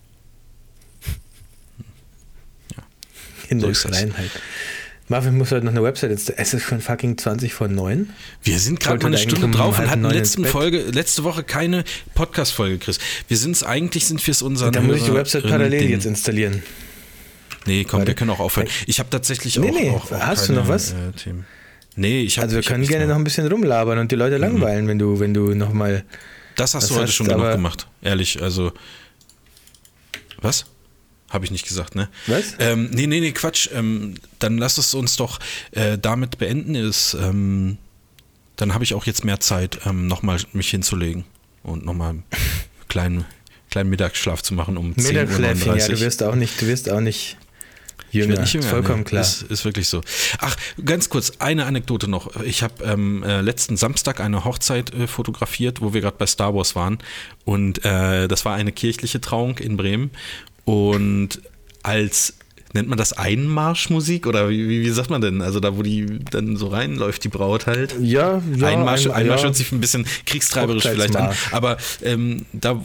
[3.49, 4.31] Kinder So schreien halt.
[5.09, 6.43] Marvin muss heute noch eine Website installieren.
[6.43, 8.11] Es ist schon fucking 20 von 9.
[8.43, 10.45] Wir sind gerade mal eine Stunde drauf und hatten letzten.
[10.45, 11.85] Folge, letzte Woche keine
[12.15, 12.99] Podcast-Folge, Chris.
[13.29, 15.91] Wir sind es eigentlich, sind wir es unseren Da muss ich die Website parallel den-
[15.91, 16.63] jetzt installieren.
[17.67, 18.09] Nee, komm, Warte.
[18.09, 18.69] wir können auch aufhören.
[18.87, 20.93] Ich habe tatsächlich Nee, auch, nee, auch, auch hast du keine, noch was?
[20.93, 21.47] Äh, Themen.
[21.97, 24.21] Nee, ich habe Also wir können gerne noch ein bisschen rumlabern und die Mhm.
[24.23, 26.05] Leute langweilen, wenn du, wenn du nochmal.
[26.57, 28.43] Das hast du heute hast schon du genug gemacht, ehrlich.
[28.43, 28.73] Also,
[30.41, 30.65] was?
[31.37, 32.09] Habe ich nicht gesagt, ne?
[32.27, 32.55] Was?
[32.59, 33.69] Ähm, nee, nee, nee, Quatsch.
[33.75, 35.39] Ähm, dann lass es uns doch
[35.73, 36.75] äh, damit beenden.
[36.75, 37.77] Ist, ähm,
[38.57, 41.25] dann habe ich auch jetzt mehr Zeit, ähm, nochmal mich hinzulegen
[41.63, 42.25] und nochmal einen
[42.89, 43.25] kleinen,
[43.71, 45.77] kleinen Mittagsschlaf zu machen um 10.39 Mittagsschläfchen, Uhr.
[45.77, 47.37] ja, du wirst auch nicht, du wirst auch nicht
[48.09, 48.41] Ich jünger.
[48.41, 49.05] nicht jünger, vollkommen nee.
[49.05, 49.21] klar.
[49.21, 50.01] Ist, ist wirklich so.
[50.39, 52.35] Ach, ganz kurz, eine Anekdote noch.
[52.45, 56.55] Ich habe ähm, äh, letzten Samstag eine Hochzeit äh, fotografiert, wo wir gerade bei Star
[56.55, 56.97] Wars waren.
[57.45, 60.11] Und äh, das war eine kirchliche Trauung in Bremen.
[60.67, 61.41] Und
[61.83, 62.35] als
[62.73, 65.43] nennt man das Einmarschmusik oder wie, wie, sagt man denn?
[65.43, 67.95] Also da, wo die dann so reinläuft, die Braut halt.
[68.01, 68.67] Ja, ja.
[68.67, 69.47] Einmarsch, ein- Einmarsch ja.
[69.47, 72.83] hört sich ein bisschen kriegstreiberisch vielleicht an, aber ähm, da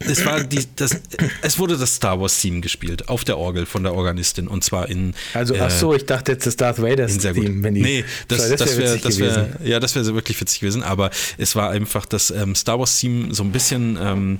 [0.00, 1.00] es war die, das,
[1.42, 4.88] es wurde das Star Wars Theme gespielt auf der Orgel von der Organistin und zwar
[4.88, 7.06] in Also, äh, ach so, ich dachte jetzt das Darth Vader.
[7.06, 7.82] Theme, wenn die.
[7.82, 11.56] nee, das, das, wär wäre das wär, ja, das wäre wirklich witzig gewesen, aber es
[11.56, 14.38] war einfach das ähm, Star Wars Theme so ein bisschen ähm,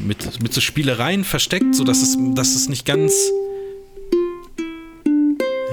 [0.00, 3.12] mit, mit so Spielereien versteckt, so dass es, dass es nicht ganz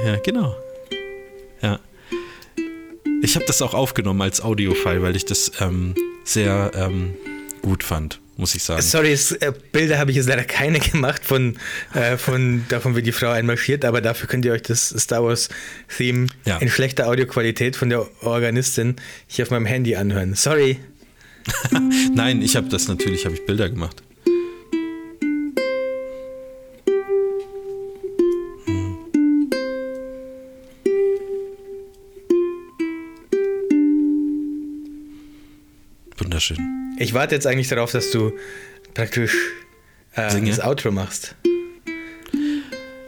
[0.05, 0.55] ja, genau.
[1.61, 1.80] Ja.
[3.21, 5.93] Ich habe das auch aufgenommen als Audiofile, weil ich das ähm,
[6.23, 7.13] sehr ähm,
[7.61, 8.81] gut fand, muss ich sagen.
[8.81, 11.57] Sorry, es, äh, Bilder habe ich jetzt leider keine gemacht von,
[11.93, 15.49] äh, von davon, wie die Frau einmarschiert, aber dafür könnt ihr euch das Star Wars
[15.95, 16.57] Theme Ja.
[16.57, 18.95] in schlechter Audioqualität von der Organistin
[19.27, 20.35] hier auf meinem Handy anhören.
[20.35, 20.80] Sorry.
[22.13, 24.01] Nein, ich habe das natürlich, habe ich Bilder gemacht.
[36.40, 36.95] Wunderschön.
[36.98, 38.32] Ich warte jetzt eigentlich darauf, dass du
[38.94, 39.36] praktisch
[40.16, 41.36] äh, das Outro machst.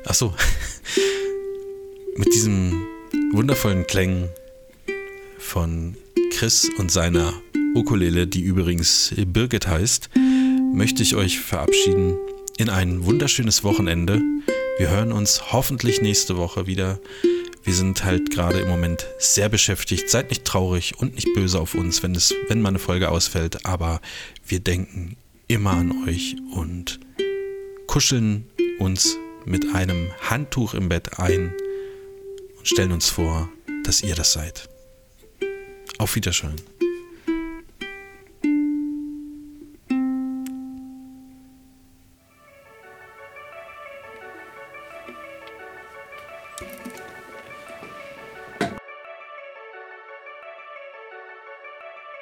[0.06, 0.34] Ach so.
[2.18, 2.74] Mit diesen
[3.32, 4.28] wundervollen Klängen
[5.38, 5.96] von
[6.34, 7.34] Chris und seiner
[7.74, 10.10] Ukulele, die übrigens Birgit heißt,
[10.74, 12.18] möchte ich euch verabschieden
[12.58, 14.22] in ein wunderschönes Wochenende.
[14.78, 17.00] Wir hören uns hoffentlich nächste Woche wieder.
[17.64, 20.10] Wir sind halt gerade im Moment sehr beschäftigt.
[20.10, 23.66] Seid nicht traurig und nicht böse auf uns, wenn, es, wenn mal eine Folge ausfällt,
[23.66, 24.02] aber
[24.46, 25.16] wir denken
[25.48, 27.00] immer an euch und
[27.88, 31.54] kuscheln uns mit einem Handtuch im Bett ein
[32.58, 33.50] und stellen uns vor,
[33.84, 34.70] dass ihr das seid.
[35.98, 36.56] Auf Wiedersehen.